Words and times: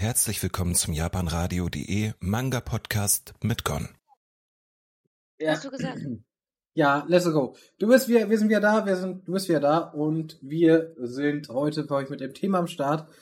Herzlich 0.00 0.42
willkommen 0.42 0.74
zum 0.74 0.94
japanradio.de 0.94 2.12
Manga 2.20 2.62
Podcast 2.62 3.34
mit 3.42 3.66
Gon. 3.66 3.86
Ja. 5.38 5.50
Hast 5.52 5.66
du 5.66 5.70
gesagt? 5.70 6.00
Ja, 6.72 7.04
let's 7.06 7.30
go. 7.30 7.54
Du 7.78 7.86
bist 7.86 8.08
wir, 8.08 8.30
wir 8.30 8.38
sind 8.38 8.48
wieder 8.48 8.62
da, 8.62 8.86
wir 8.86 8.96
sind, 8.96 9.28
du 9.28 9.32
bist 9.32 9.50
wieder 9.50 9.60
da 9.60 9.76
und 9.76 10.38
wir 10.40 10.94
sind 10.96 11.50
heute 11.50 11.84
für 11.84 11.96
euch 11.96 12.08
mit 12.08 12.20
dem 12.20 12.32
Thema 12.32 12.60
am 12.60 12.66
Start. 12.66 13.12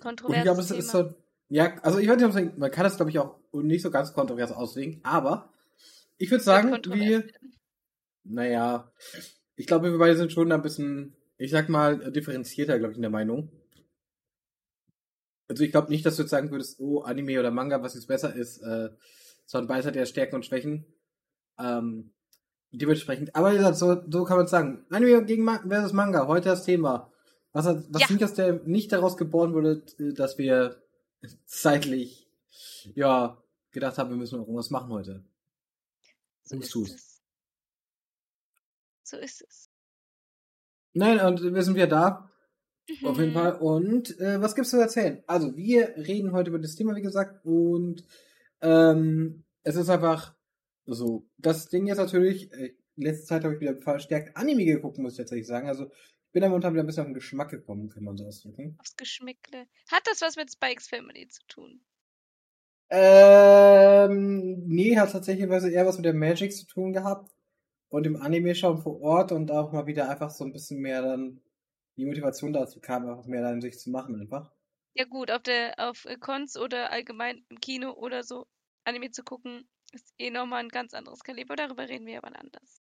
Kontroverses 0.00 0.36
ich 0.36 0.42
glaube, 0.44 0.60
es 0.60 0.70
ist 0.70 0.90
so, 0.90 1.14
ja, 1.48 1.78
also 1.80 1.98
ich 1.98 2.08
würde 2.08 2.30
sagen, 2.30 2.52
man 2.58 2.70
kann 2.70 2.84
das 2.84 2.96
glaube 2.96 3.10
ich 3.10 3.18
auch 3.18 3.40
nicht 3.54 3.80
so 3.80 3.90
ganz 3.90 4.12
kontrovers 4.12 4.52
auslegen, 4.52 5.00
aber 5.02 5.50
ich 6.18 6.30
würde 6.30 6.44
sagen, 6.44 6.76
wir, 6.92 7.26
naja, 8.22 8.92
ich 9.56 9.66
glaube, 9.66 9.90
wir 9.90 9.98
beide 9.98 10.14
sind 10.14 10.30
schon 10.30 10.52
ein 10.52 10.60
bisschen, 10.60 11.16
ich 11.38 11.50
sag 11.50 11.70
mal, 11.70 12.12
differenzierter, 12.12 12.78
glaube 12.78 12.92
ich, 12.92 12.98
in 12.98 13.02
der 13.02 13.10
Meinung. 13.10 13.50
Also 15.48 15.64
ich 15.64 15.70
glaube 15.70 15.90
nicht, 15.90 16.04
dass 16.04 16.16
du 16.16 16.22
jetzt 16.22 16.30
sagen 16.30 16.50
würdest, 16.50 16.78
oh, 16.78 17.00
Anime 17.00 17.40
oder 17.40 17.50
Manga, 17.50 17.82
was 17.82 17.94
jetzt 17.94 18.06
besser 18.06 18.34
ist, 18.34 18.58
äh, 18.58 18.90
sondern 19.46 19.68
beides 19.68 19.86
hat 19.86 19.96
ja 19.96 20.04
Stärken 20.04 20.36
und 20.36 20.44
Schwächen. 20.44 20.84
Ähm, 21.58 22.12
dementsprechend. 22.70 23.34
Aber 23.34 23.52
wie 23.52 23.56
gesagt, 23.56 23.76
so, 23.76 24.02
so 24.10 24.24
kann 24.24 24.36
man 24.36 24.44
es 24.44 24.50
sagen. 24.50 24.84
Anime 24.90 25.24
gegen 25.24 25.44
Ma 25.44 25.60
versus 25.66 25.92
Manga, 25.92 26.26
heute 26.26 26.50
das 26.50 26.64
Thema. 26.64 27.10
Was, 27.52 27.64
was 27.66 28.02
ja. 28.02 28.10
nicht, 28.10 28.22
aus 28.22 28.34
der, 28.34 28.60
nicht 28.64 28.92
daraus 28.92 29.16
geboren 29.16 29.54
wurde, 29.54 29.82
dass 30.14 30.36
wir 30.36 30.82
zeitlich, 31.46 32.28
ja, 32.94 33.42
gedacht 33.70 33.98
haben, 33.98 34.10
wir 34.10 34.16
müssen 34.16 34.38
irgendwas 34.38 34.70
machen 34.70 34.90
heute. 34.90 35.24
So 36.44 36.56
ist 36.56 36.76
es. 36.76 37.22
So 39.02 39.16
ist 39.16 39.42
es. 39.42 39.70
Nein, 40.92 41.20
und 41.20 41.42
wir 41.42 41.62
sind 41.62 41.74
wieder 41.74 41.86
da. 41.86 42.30
Auf 43.02 43.18
jeden 43.18 43.30
mhm. 43.30 43.34
Fall. 43.34 43.52
Und 43.58 44.18
äh, 44.18 44.40
was 44.40 44.54
gibt's 44.54 44.70
zu 44.70 44.80
erzählen? 44.80 45.22
Also, 45.26 45.56
wir 45.56 45.96
reden 45.96 46.32
heute 46.32 46.50
über 46.50 46.58
das 46.58 46.74
Thema, 46.74 46.94
wie 46.96 47.02
gesagt, 47.02 47.44
und 47.44 48.04
ähm, 48.60 49.44
es 49.62 49.76
ist 49.76 49.90
einfach 49.90 50.34
so. 50.86 51.28
Das 51.36 51.68
Ding 51.68 51.86
jetzt 51.86 51.98
natürlich, 51.98 52.52
äh, 52.52 52.74
in 52.96 53.02
letzter 53.02 53.26
Zeit 53.26 53.44
habe 53.44 53.54
ich 53.54 53.60
wieder 53.60 53.76
verstärkt 53.76 54.36
Anime 54.36 54.64
geguckt, 54.64 54.98
muss 54.98 55.12
ich 55.12 55.18
tatsächlich 55.18 55.46
sagen. 55.46 55.68
Also, 55.68 55.86
ich 55.86 56.32
bin 56.32 56.42
da 56.42 56.48
momentan 56.48 56.72
wieder 56.72 56.82
ein 56.82 56.86
bisschen 56.86 57.02
auf 57.02 57.08
den 57.08 57.14
Geschmack 57.14 57.50
gekommen, 57.50 57.88
kann 57.88 58.04
man 58.04 58.16
so 58.16 58.26
ausdrücken. 58.26 58.76
Aufs 58.78 58.96
Geschmäckle. 58.96 59.66
Hat 59.90 60.02
das 60.06 60.20
was 60.20 60.36
mit 60.36 60.50
Spikes 60.50 60.88
Family 60.88 61.28
zu 61.28 61.40
tun? 61.48 61.80
Ähm, 62.90 64.64
nee, 64.66 64.96
hat 64.96 65.12
tatsächlich 65.12 65.48
eher 65.48 65.86
was 65.86 65.96
mit 65.96 66.04
der 66.04 66.14
Magic 66.14 66.54
zu 66.54 66.66
tun 66.66 66.92
gehabt. 66.92 67.30
Und 67.90 68.06
im 68.06 68.16
Anime 68.16 68.54
schauen 68.54 68.78
vor 68.78 69.00
Ort 69.00 69.32
und 69.32 69.50
auch 69.50 69.72
mal 69.72 69.86
wieder 69.86 70.10
einfach 70.10 70.30
so 70.30 70.44
ein 70.44 70.52
bisschen 70.52 70.80
mehr 70.80 71.02
dann 71.02 71.40
die 71.98 72.06
Motivation 72.06 72.52
dazu 72.52 72.80
kam, 72.80 73.08
einfach 73.08 73.26
mehr 73.26 73.46
an 73.46 73.60
sich 73.60 73.78
zu 73.78 73.90
machen 73.90 74.18
einfach. 74.18 74.50
Ja 74.94 75.04
gut, 75.04 75.30
auf 75.30 75.42
der 75.42 75.74
auf 75.78 76.06
Cons 76.20 76.56
oder 76.56 76.90
allgemein 76.90 77.44
im 77.50 77.60
Kino 77.60 77.92
oder 77.92 78.22
so 78.22 78.46
Anime 78.84 79.10
zu 79.10 79.22
gucken, 79.22 79.68
ist 79.92 80.14
eh 80.18 80.30
nochmal 80.30 80.60
ein 80.60 80.68
ganz 80.68 80.94
anderes 80.94 81.22
Kaliber. 81.22 81.56
Darüber 81.56 81.88
reden 81.88 82.06
wir 82.06 82.18
aber 82.18 82.38
anders. 82.38 82.80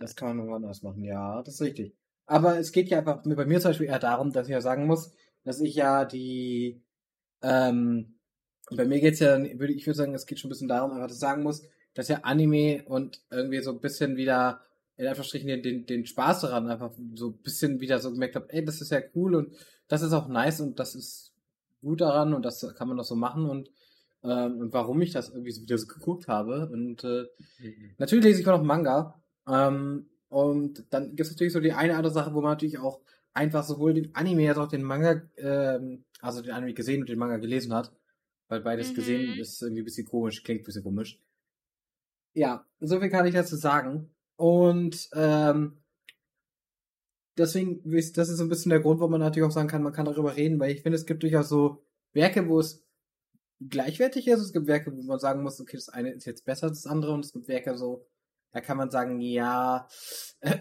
Das 0.00 0.16
kann 0.16 0.28
man 0.28 0.36
nochmal 0.38 0.56
anders 0.56 0.82
machen, 0.82 1.04
ja, 1.04 1.42
das 1.42 1.54
ist 1.54 1.60
richtig. 1.60 1.94
Aber 2.26 2.58
es 2.58 2.72
geht 2.72 2.88
ja 2.88 2.98
einfach 2.98 3.22
bei 3.22 3.44
mir 3.44 3.60
zum 3.60 3.70
Beispiel 3.70 3.86
eher 3.86 3.98
darum, 3.98 4.32
dass 4.32 4.48
ich 4.48 4.52
ja 4.52 4.60
sagen 4.60 4.86
muss, 4.86 5.12
dass 5.44 5.60
ich 5.60 5.74
ja 5.74 6.04
die, 6.04 6.82
ähm, 7.42 8.18
bei 8.70 8.84
mir 8.84 9.00
geht's 9.00 9.20
ja, 9.20 9.38
würde 9.38 9.72
ich 9.72 9.86
würde 9.86 9.96
sagen, 9.96 10.14
es 10.14 10.26
geht 10.26 10.40
schon 10.40 10.48
ein 10.48 10.50
bisschen 10.50 10.68
darum, 10.68 10.90
einfach, 10.90 11.06
dass 11.06 11.16
ich 11.16 11.20
sagen 11.20 11.42
muss, 11.42 11.62
dass 11.94 12.08
ja 12.08 12.20
Anime 12.22 12.84
und 12.86 13.22
irgendwie 13.30 13.60
so 13.60 13.70
ein 13.70 13.80
bisschen 13.80 14.16
wieder 14.16 14.62
in 14.98 15.06
Anführungsstrichen 15.06 15.48
den, 15.48 15.62
den, 15.62 15.86
den 15.86 16.06
Spaß 16.06 16.40
daran 16.42 16.68
einfach 16.68 16.92
so 17.14 17.28
ein 17.28 17.38
bisschen 17.38 17.80
wieder 17.80 18.00
so 18.00 18.10
gemerkt 18.10 18.34
habe, 18.34 18.52
ey, 18.52 18.64
das 18.64 18.80
ist 18.80 18.90
ja 18.90 19.00
cool 19.14 19.36
und 19.36 19.54
das 19.86 20.02
ist 20.02 20.12
auch 20.12 20.28
nice 20.28 20.60
und 20.60 20.78
das 20.78 20.96
ist 20.96 21.32
gut 21.80 22.00
daran 22.00 22.34
und 22.34 22.44
das 22.44 22.74
kann 22.76 22.88
man 22.88 22.96
doch 22.96 23.04
so 23.04 23.14
machen 23.14 23.48
und 23.48 23.70
ähm, 24.24 24.58
und 24.58 24.72
warum 24.72 25.00
ich 25.00 25.12
das 25.12 25.30
irgendwie 25.30 25.52
so 25.52 25.62
wieder 25.62 25.78
so 25.78 25.86
geguckt 25.86 26.26
habe 26.26 26.68
und 26.68 27.04
äh, 27.04 27.26
mhm. 27.60 27.94
natürlich 27.98 28.24
lese 28.24 28.40
ich 28.40 28.48
auch 28.48 28.58
noch 28.58 28.64
Manga 28.64 29.22
ähm, 29.48 30.08
und 30.28 30.84
dann 30.90 31.10
gibt 31.10 31.20
es 31.20 31.30
natürlich 31.30 31.52
so 31.52 31.60
die 31.60 31.72
eine 31.72 31.96
andere 31.96 32.12
Sache, 32.12 32.34
wo 32.34 32.40
man 32.40 32.50
natürlich 32.50 32.80
auch 32.80 33.00
einfach 33.32 33.62
sowohl 33.62 33.94
den 33.94 34.12
Anime 34.16 34.48
als 34.48 34.58
auch 34.58 34.66
den 34.66 34.82
Manga, 34.82 35.22
ähm, 35.36 36.04
also 36.20 36.42
den 36.42 36.50
Anime 36.50 36.74
gesehen 36.74 37.02
und 37.02 37.08
den 37.08 37.20
Manga 37.20 37.36
gelesen 37.36 37.72
hat, 37.72 37.92
weil 38.48 38.62
beides 38.62 38.90
mhm. 38.90 38.94
gesehen 38.94 39.38
ist 39.38 39.62
irgendwie 39.62 39.82
ein 39.82 39.84
bisschen 39.84 40.08
komisch, 40.08 40.42
klingt 40.42 40.62
ein 40.62 40.64
bisschen 40.64 40.82
komisch. 40.82 41.22
Ja, 42.34 42.66
so 42.80 42.98
viel 42.98 43.10
kann 43.10 43.26
ich 43.26 43.34
dazu 43.34 43.54
sagen. 43.54 44.10
Und 44.38 45.10
ähm, 45.14 45.82
deswegen, 47.36 47.82
das 47.90 48.28
ist 48.28 48.36
so 48.36 48.44
ein 48.44 48.48
bisschen 48.48 48.70
der 48.70 48.78
Grund, 48.78 49.00
warum 49.00 49.10
man 49.10 49.20
natürlich 49.20 49.48
auch 49.48 49.52
sagen 49.52 49.66
kann, 49.66 49.82
man 49.82 49.92
kann 49.92 50.04
darüber 50.04 50.36
reden, 50.36 50.60
weil 50.60 50.70
ich 50.70 50.82
finde, 50.82 50.96
es 50.96 51.06
gibt 51.06 51.24
durchaus 51.24 51.48
so 51.48 51.84
Werke, 52.12 52.48
wo 52.48 52.60
es 52.60 52.86
gleichwertig 53.60 54.28
ist. 54.28 54.40
Es 54.40 54.52
gibt 54.52 54.68
Werke, 54.68 54.96
wo 54.96 55.02
man 55.02 55.18
sagen 55.18 55.42
muss, 55.42 55.60
okay, 55.60 55.76
das 55.76 55.88
eine 55.88 56.12
ist 56.12 56.24
jetzt 56.24 56.44
besser 56.44 56.68
als 56.68 56.82
das 56.82 56.90
andere 56.90 57.14
und 57.14 57.24
es 57.24 57.32
gibt 57.32 57.48
Werke 57.48 57.76
so, 57.76 58.06
da 58.52 58.60
kann 58.60 58.76
man 58.76 58.92
sagen, 58.92 59.20
ja, 59.20 59.88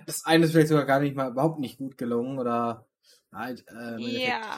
das 0.07 0.25
eine 0.25 0.45
ist 0.45 0.53
vielleicht 0.53 0.69
sogar 0.69 0.85
gar 0.85 0.99
nicht 0.99 1.15
mal 1.15 1.29
überhaupt 1.29 1.59
nicht 1.59 1.77
gut 1.77 1.99
gelungen 1.99 2.39
oder 2.39 2.87
halt 3.31 3.63
äh, 3.69 3.99
ja. 3.99 4.57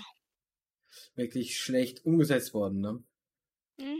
wirklich 1.15 1.59
schlecht 1.59 2.05
umgesetzt 2.05 2.53
worden, 2.53 2.79
ne? 2.79 3.03
Mhm. 3.79 3.97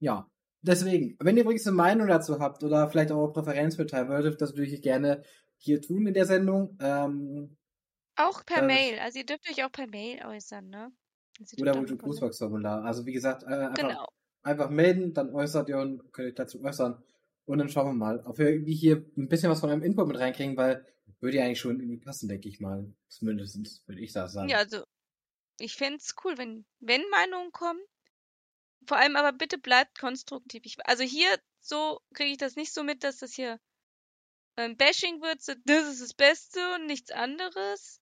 Ja. 0.00 0.30
Deswegen, 0.68 1.16
wenn 1.18 1.36
ihr 1.36 1.44
übrigens 1.44 1.66
eine 1.66 1.76
Meinung 1.76 2.08
dazu 2.08 2.38
habt 2.40 2.62
oder 2.62 2.90
vielleicht 2.90 3.10
auch 3.10 3.24
eine 3.24 3.32
Präferenz 3.32 3.78
mitteilen 3.78 4.08
würdet, 4.08 4.40
das 4.42 4.52
würde 4.54 4.70
ich 4.70 4.82
gerne 4.82 5.22
hier 5.56 5.80
tun 5.80 6.06
in 6.06 6.12
der 6.12 6.26
Sendung. 6.26 6.76
Ähm, 6.78 7.56
auch 8.16 8.44
per 8.44 8.62
äh, 8.62 8.66
Mail. 8.66 8.98
Also 8.98 9.18
ihr 9.18 9.24
dürft 9.24 9.48
euch 9.48 9.64
auch 9.64 9.72
per 9.72 9.86
Mail 9.86 10.22
äußern, 10.26 10.68
ne? 10.68 10.92
Oder 11.58 11.80
mit 11.80 11.88
dem 11.88 11.96
Grußbox-Formular. 11.96 12.84
Also 12.84 13.06
wie 13.06 13.12
gesagt, 13.12 13.44
äh, 13.44 13.46
einfach, 13.46 13.74
genau. 13.74 14.06
einfach 14.42 14.68
melden, 14.68 15.14
dann 15.14 15.34
äußert 15.34 15.70
ihr 15.70 15.78
und 15.78 16.12
könnt 16.12 16.28
euch 16.28 16.34
dazu 16.34 16.62
äußern. 16.62 17.02
Und 17.46 17.58
dann 17.58 17.70
schauen 17.70 17.86
wir 17.86 17.94
mal, 17.94 18.20
ob 18.26 18.36
wir 18.38 18.50
hier 18.50 19.06
ein 19.16 19.28
bisschen 19.28 19.50
was 19.50 19.60
von 19.60 19.70
einem 19.70 19.82
Input 19.82 20.06
mit 20.06 20.18
reinkriegen, 20.18 20.58
weil 20.58 20.84
würde 21.20 21.38
ja 21.38 21.44
eigentlich 21.44 21.60
schon 21.60 21.80
irgendwie 21.80 21.96
passen, 21.96 22.28
denke 22.28 22.48
ich 22.48 22.60
mal. 22.60 22.92
Zumindest 23.08 23.88
würde 23.88 24.02
ich 24.02 24.12
das 24.12 24.34
sagen. 24.34 24.50
Ja, 24.50 24.58
also 24.58 24.82
ich 25.58 25.76
fände 25.76 25.96
es 25.96 26.14
cool, 26.24 26.36
wenn, 26.36 26.66
wenn 26.80 27.02
Meinungen 27.10 27.52
kommen, 27.52 27.80
vor 28.88 28.96
allem 28.96 29.16
aber 29.16 29.32
bitte 29.32 29.58
bleibt 29.58 29.98
konstruktiv. 29.98 30.62
Ich, 30.64 30.76
also 30.86 31.04
hier 31.04 31.28
so 31.60 32.00
kriege 32.14 32.30
ich 32.30 32.38
das 32.38 32.56
nicht 32.56 32.72
so 32.72 32.82
mit, 32.82 33.04
dass 33.04 33.18
das 33.18 33.32
hier 33.32 33.60
ähm, 34.56 34.76
Bashing 34.76 35.20
wird, 35.20 35.42
so, 35.42 35.52
das 35.66 35.92
ist 35.92 36.02
das 36.02 36.14
Beste 36.14 36.60
und 36.74 36.86
nichts 36.86 37.10
anderes. 37.10 38.00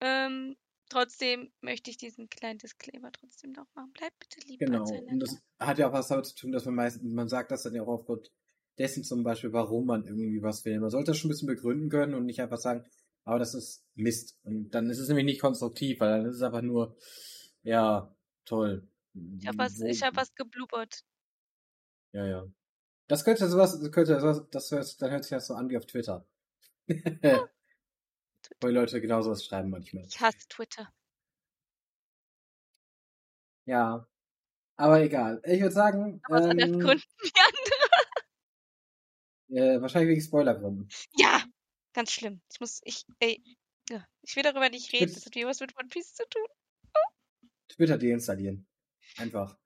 Ähm, 0.00 0.56
trotzdem 0.88 1.52
möchte 1.60 1.90
ich 1.90 1.96
diesen 1.96 2.28
kleinen 2.28 2.58
Disclaimer 2.58 3.10
trotzdem 3.12 3.52
noch 3.52 3.66
machen. 3.74 3.92
Bleibt 3.92 4.18
bitte 4.18 4.46
lieb. 4.46 4.60
Genau. 4.60 4.84
Und 4.84 5.18
das 5.18 5.42
hat 5.58 5.78
ja 5.78 5.88
auch 5.88 5.92
was 5.92 6.08
damit 6.08 6.26
zu 6.26 6.36
tun, 6.36 6.52
dass 6.52 6.64
man 6.64 6.74
meistens, 6.74 7.12
man 7.12 7.28
sagt 7.28 7.50
das 7.50 7.64
dann 7.64 7.74
ja 7.74 7.82
auch 7.82 7.88
aufgrund 7.88 8.30
dessen 8.78 9.04
zum 9.04 9.24
Beispiel, 9.24 9.52
warum 9.52 9.86
man 9.86 10.06
irgendwie 10.06 10.42
was 10.42 10.64
will. 10.64 10.78
Man 10.80 10.90
sollte 10.90 11.10
das 11.10 11.18
schon 11.18 11.28
ein 11.28 11.32
bisschen 11.32 11.48
begründen 11.48 11.88
können 11.88 12.14
und 12.14 12.26
nicht 12.26 12.40
einfach 12.40 12.58
sagen, 12.58 12.84
aber 13.24 13.38
das 13.38 13.54
ist 13.54 13.84
Mist. 13.94 14.38
Und 14.44 14.70
dann 14.70 14.88
ist 14.90 14.98
es 14.98 15.08
nämlich 15.08 15.24
nicht 15.24 15.40
konstruktiv, 15.40 16.00
weil 16.00 16.10
dann 16.10 16.26
ist 16.26 16.36
es 16.36 16.42
einfach 16.42 16.62
nur, 16.62 16.96
ja, 17.62 18.14
toll. 18.44 18.86
Ich 19.38 19.46
habe 19.46 19.58
was, 19.58 19.80
ich 19.80 20.02
hab 20.02 20.16
was 20.16 20.34
geblubbert. 20.34 21.04
Ja, 22.12 22.26
ja. 22.26 22.46
Das 23.08 23.24
könnte 23.24 23.48
sowas, 23.48 23.78
könnte 23.92 24.20
sowas, 24.20 24.48
das 24.50 24.70
hört, 24.70 25.02
dann 25.02 25.10
hört 25.10 25.24
sich 25.24 25.30
das 25.30 25.46
so 25.46 25.54
an 25.54 25.68
wie 25.70 25.76
auf 25.76 25.86
Twitter. 25.86 26.26
Ja. 27.22 27.48
Weil 28.60 28.72
Leute 28.72 29.00
genau 29.00 29.22
sowas 29.22 29.44
schreiben 29.44 29.70
manchmal. 29.70 30.04
Ich 30.06 30.20
hasse 30.20 30.46
Twitter. 30.48 30.88
Ja. 33.64 34.06
Aber 34.76 35.00
egal. 35.00 35.42
Ich 35.44 35.60
würde 35.60 35.74
sagen. 35.74 36.20
Aber 36.24 36.42
ähm, 36.42 36.50
aus 36.50 36.56
Gründen 36.84 37.04
wie 37.22 37.32
andere. 37.40 37.86
Äh, 39.48 39.80
wahrscheinlich 39.80 40.10
wegen 40.10 40.20
Spoilergründen. 40.20 40.88
Ja, 41.16 41.42
ganz 41.92 42.12
schlimm. 42.12 42.40
Ich 42.52 42.60
muss, 42.60 42.80
ich, 42.84 43.04
ey, 43.18 43.42
ich 44.22 44.36
will 44.36 44.42
darüber 44.42 44.68
nicht 44.68 44.92
reden. 44.92 45.12
Das 45.12 45.24
hat 45.24 45.34
was 45.34 45.60
mit 45.60 45.76
One 45.76 45.88
Piece 45.88 46.14
zu 46.14 46.24
tun. 46.28 46.46
Twitter 47.68 47.98
deinstallieren. 47.98 48.66
Einfach. 49.18 49.56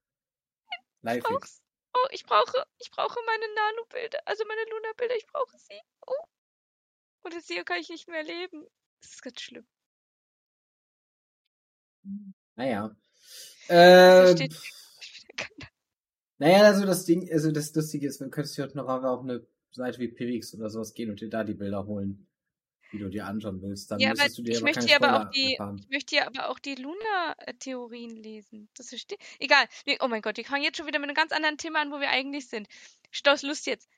Live. 1.03 1.25
Ich 1.25 1.61
oh, 1.95 2.09
ich 2.11 2.25
brauche, 2.25 2.67
ich 2.79 2.91
brauche 2.91 3.19
meine 3.27 3.55
Nano-Bilder, 3.55 4.21
also 4.27 4.45
meine 4.47 4.71
Luna-Bilder, 4.71 5.17
ich 5.17 5.27
brauche 5.27 5.59
sie. 5.59 5.81
Oh. 6.07 6.13
Ohne 7.25 7.41
sie 7.41 7.63
kann 7.65 7.81
ich 7.81 7.89
nicht 7.89 8.09
mehr 8.09 8.23
leben. 8.23 8.67
Das 9.01 9.13
ist 9.13 9.23
ganz 9.23 9.41
schlimm. 9.41 9.67
Naja. 12.57 12.95
Ähm, 13.69 14.37
naja, 16.39 16.63
also 16.63 16.87
das 16.87 17.05
Ding, 17.05 17.31
also 17.31 17.51
das 17.51 17.75
Lustige 17.75 18.07
ist, 18.07 18.21
man 18.21 18.31
könnte 18.31 18.49
sich 18.49 18.59
heute 18.59 18.77
noch 18.77 18.89
auf 18.89 19.21
eine 19.21 19.47
Seite 19.73 19.99
wie 19.99 20.09
PWX 20.09 20.55
oder 20.55 20.71
sowas 20.71 20.95
gehen 20.95 21.11
und 21.11 21.21
dir 21.21 21.29
da 21.29 21.45
die 21.45 21.55
Bilder 21.55 21.87
holen 21.87 22.30
die 22.93 22.99
du 22.99 23.09
dir 23.09 23.27
anschauen 23.27 23.61
willst, 23.63 23.91
dann 23.91 24.01
ja, 24.01 24.11
müsstest 24.11 24.39
du 24.39 24.43
dir 24.43 24.53
ich 24.53 24.59
aber 24.59 24.65
möchte 24.67 24.97
aber 24.97 25.21
auch 25.21 25.31
die, 25.31 25.53
Ich 25.53 25.89
möchte 25.91 26.17
hier 26.17 26.27
aber 26.27 26.49
auch 26.49 26.59
die 26.59 26.75
Luna-Theorien 26.75 28.17
lesen. 28.17 28.69
Das 28.77 28.89
verstehe 28.89 29.19
Egal. 29.39 29.67
oh 30.01 30.09
mein 30.09 30.23
Gott, 30.23 30.37
wir 30.37 30.45
fangen 30.45 30.65
jetzt 30.65 30.77
schon 30.77 30.87
wieder 30.87 30.99
mit 30.99 31.09
einem 31.09 31.17
ganz 31.17 31.33
anderen 31.33 31.57
Thema 31.57 31.83
an, 31.83 31.91
wo 31.93 32.01
wir 32.01 32.11
eigentlich 32.11 32.49
sind. 32.49 32.69
Stoß 33.11 33.43
Lust 33.43 33.67
jetzt. 33.67 33.89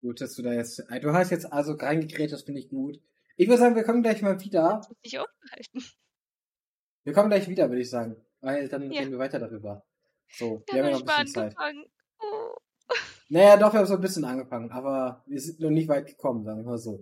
Gut, 0.00 0.20
dass 0.20 0.34
du 0.34 0.42
da 0.42 0.52
jetzt. 0.52 0.82
Du 1.00 1.12
hast 1.12 1.30
jetzt 1.30 1.52
also 1.52 1.72
reingekräht, 1.72 2.32
das 2.32 2.42
finde 2.42 2.60
ich 2.60 2.68
gut. 2.68 3.00
Ich 3.36 3.48
würde 3.48 3.58
sagen, 3.58 3.76
wir 3.76 3.84
kommen 3.84 4.02
gleich 4.02 4.22
mal 4.22 4.40
wieder. 4.40 4.78
Das 4.78 4.88
muss 4.88 4.98
ich 5.02 5.18
aufhalten. 5.18 5.84
Wir 7.04 7.12
kommen 7.12 7.28
gleich 7.28 7.48
wieder, 7.48 7.68
würde 7.68 7.82
ich 7.82 7.90
sagen. 7.90 8.16
Weil 8.40 8.68
dann 8.68 8.90
Ja. 8.90 9.00
reden 9.00 9.12
wir 9.12 9.18
weiter 9.18 9.38
darüber. 9.38 9.84
So, 10.28 10.62
Wir 10.66 10.74
wir 10.74 10.84
haben 10.84 10.90
ja 10.90 10.98
noch 10.98 11.06
ein 11.06 11.24
bisschen 11.24 11.52
Zeit. 11.52 11.56
Oh. 12.18 12.56
Naja, 13.28 13.56
doch, 13.56 13.72
wir 13.72 13.80
haben 13.80 13.86
so 13.86 13.94
ein 13.94 14.00
bisschen 14.00 14.24
angefangen, 14.24 14.70
aber 14.70 15.22
wir 15.26 15.40
sind 15.40 15.58
noch 15.60 15.70
nicht 15.70 15.88
weit 15.88 16.06
gekommen, 16.06 16.44
sagen 16.44 16.60
wir 16.60 16.70
mal 16.70 16.78
so. 16.78 17.00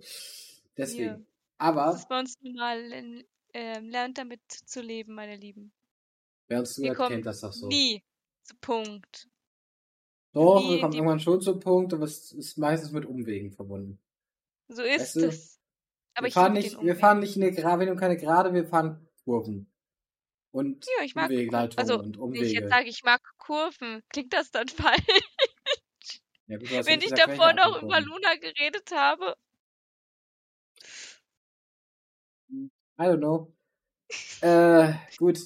Deswegen. 0.77 1.03
Ja. 1.05 1.13
Das 1.15 1.25
Aber, 1.57 1.95
ist 1.95 2.09
bei 2.09 2.19
uns 2.19 2.35
normal. 2.41 2.91
Ähm, 3.53 3.89
lernt 3.89 4.17
damit 4.17 4.41
zu 4.49 4.81
leben, 4.81 5.13
meine 5.15 5.37
Lieben. 5.37 5.71
wer 6.47 6.59
uns 6.59 6.73
zuhört, 6.73 6.97
kennt 7.07 7.25
das 7.25 7.39
doch 7.41 7.53
so. 7.53 7.67
nie 7.67 8.03
zu 8.43 8.53
Punkt. 8.59 9.29
Doch, 10.33 10.59
nie 10.59 10.67
wir 10.69 10.75
in 10.75 10.81
kommen 10.81 10.93
irgendwann 10.93 11.19
schon 11.21 11.39
zum 11.41 11.59
Punkt, 11.61 11.93
aber 11.93 12.03
es 12.03 12.33
ist 12.33 12.57
meistens 12.57 12.91
mit 12.91 13.05
Umwegen 13.05 13.51
verbunden. 13.53 13.99
So 14.67 14.81
ist 14.81 14.99
Weißt 14.99 15.15
du, 15.15 15.27
es. 15.27 15.61
Aber 16.15 16.25
wir 16.25 16.27
ich 16.27 16.33
fahren 16.33 16.53
nicht, 16.53 16.81
wir 16.81 16.95
fahren 16.95 17.19
nicht 17.19 17.37
eine 17.37 17.51
Gerade, 17.51 17.79
wir 17.79 17.85
nehmen 17.85 17.97
keine 17.99 18.17
Gerade, 18.17 18.53
wir 18.53 18.65
fahren 18.65 19.07
Kurven. 19.23 19.71
Und 20.51 20.85
Ja, 20.97 21.03
ich 21.05 21.15
mag 21.15 21.27
Kurven. 21.27 21.37
Umwegleitungen 21.37 21.79
Also, 21.79 21.99
und 21.99 22.17
Wenn 22.33 22.43
ich 22.43 22.51
jetzt 22.51 22.63
Umwege. 22.63 22.67
sage, 22.69 22.89
ich 22.89 23.03
mag 23.03 23.21
Kurven, 23.37 24.01
klingt 24.09 24.33
das 24.33 24.51
dann 24.51 24.67
falsch? 24.67 25.01
Ja, 26.47 26.57
gut, 26.57 26.69
Wenn 26.69 27.01
ich 27.01 27.11
davor 27.11 27.53
noch 27.53 27.81
über. 27.81 27.99
Luna 28.01 28.35
geredet 28.35 28.91
habe. 28.91 29.35
I 32.97 33.03
don't 33.03 33.17
know. 33.17 33.53
Äh, 34.41 34.93
gut. 35.17 35.39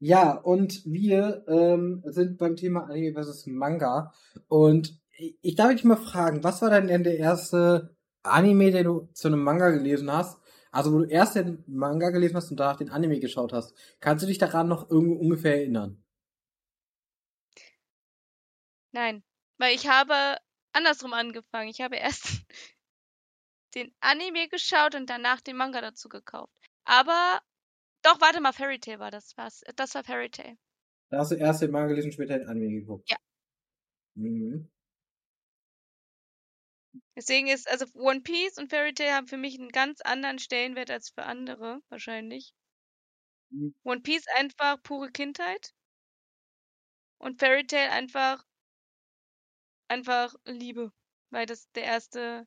Ja, 0.00 0.32
und 0.32 0.84
wir 0.84 1.44
ähm, 1.46 2.02
sind 2.06 2.38
beim 2.38 2.56
Thema 2.56 2.84
Anime 2.88 3.12
versus 3.12 3.46
Manga. 3.46 4.12
Und 4.48 4.98
ich, 5.42 5.54
darf 5.54 5.72
dich 5.72 5.84
mal 5.84 5.96
fragen, 5.96 6.42
was 6.42 6.62
war 6.62 6.70
denn 6.70 6.88
denn 6.88 7.04
der 7.04 7.18
erste 7.18 7.94
Anime, 8.22 8.70
den 8.72 8.84
du 8.84 9.08
zu 9.12 9.28
einem 9.28 9.42
Manga 9.42 9.70
gelesen 9.70 10.10
hast? 10.10 10.38
Also, 10.72 10.92
wo 10.92 10.98
du 10.98 11.04
erst 11.04 11.36
den 11.36 11.62
Manga 11.66 12.10
gelesen 12.10 12.36
hast 12.36 12.50
und 12.50 12.58
danach 12.58 12.76
den 12.76 12.90
Anime 12.90 13.20
geschaut 13.20 13.52
hast. 13.52 13.74
Kannst 14.00 14.22
du 14.22 14.26
dich 14.26 14.38
daran 14.38 14.68
noch 14.68 14.90
irgendwo 14.90 15.20
ungefähr 15.20 15.56
erinnern? 15.56 16.02
Nein, 18.92 19.22
weil 19.60 19.74
ich 19.74 19.86
habe 19.86 20.38
andersrum 20.72 21.12
angefangen. 21.12 21.68
Ich 21.68 21.80
habe 21.80 21.96
erst 21.96 22.24
den 23.74 23.94
Anime 24.00 24.48
geschaut 24.48 24.94
und 24.94 25.08
danach 25.08 25.40
den 25.40 25.56
Manga 25.56 25.80
dazu 25.80 26.08
gekauft. 26.08 26.52
Aber 26.84 27.40
doch, 28.02 28.20
warte 28.20 28.40
mal, 28.40 28.52
Fairy 28.52 28.80
Tail 28.80 28.98
war 28.98 29.10
das. 29.10 29.36
Was? 29.36 29.62
Das 29.76 29.94
war 29.94 30.02
Fairy 30.02 30.30
Tail. 30.30 30.56
Da 31.10 31.18
hast 31.18 31.32
du 31.32 31.36
erst 31.36 31.62
den 31.62 31.70
Manga 31.70 31.88
gelesen, 31.88 32.12
später 32.12 32.38
den 32.38 32.48
Anime 32.48 32.80
geguckt. 32.80 33.08
Ja. 33.10 33.18
Mhm. 34.16 34.70
Deswegen 37.14 37.48
ist, 37.48 37.70
also 37.70 37.86
One 37.94 38.22
Piece 38.22 38.58
und 38.58 38.70
Fairy 38.70 38.94
Tail 38.94 39.12
haben 39.12 39.28
für 39.28 39.36
mich 39.36 39.58
einen 39.58 39.68
ganz 39.68 40.00
anderen 40.00 40.38
Stellenwert 40.38 40.90
als 40.90 41.10
für 41.10 41.24
andere, 41.24 41.82
wahrscheinlich. 41.88 42.54
Mhm. 43.50 43.74
One 43.84 44.00
Piece 44.00 44.26
einfach 44.36 44.82
pure 44.82 45.10
Kindheit. 45.10 45.74
Und 47.18 47.38
Fairy 47.38 47.66
Tail 47.66 47.90
einfach, 47.90 48.42
einfach 49.90 50.34
Liebe. 50.44 50.92
Weil 51.30 51.46
das 51.46 51.70
der 51.72 51.84
erste 51.84 52.46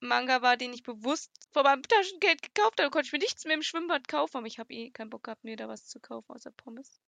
Manga 0.00 0.40
war, 0.42 0.56
den 0.56 0.72
ich 0.72 0.82
bewusst 0.82 1.30
vor 1.52 1.64
meinem 1.64 1.82
Taschengeld 1.82 2.42
gekauft 2.42 2.78
habe. 2.78 2.88
Da 2.88 2.90
konnte 2.90 3.06
ich 3.06 3.12
mir 3.12 3.18
nichts 3.18 3.44
mehr 3.44 3.54
im 3.54 3.62
Schwimmbad 3.62 4.08
kaufen, 4.08 4.38
aber 4.38 4.46
ich 4.46 4.58
habe 4.58 4.72
eh 4.72 4.90
keinen 4.90 5.10
Bock 5.10 5.24
gehabt, 5.24 5.44
mir 5.44 5.56
da 5.56 5.68
was 5.68 5.86
zu 5.86 6.00
kaufen, 6.00 6.32
außer 6.32 6.52
Pommes. 6.52 7.00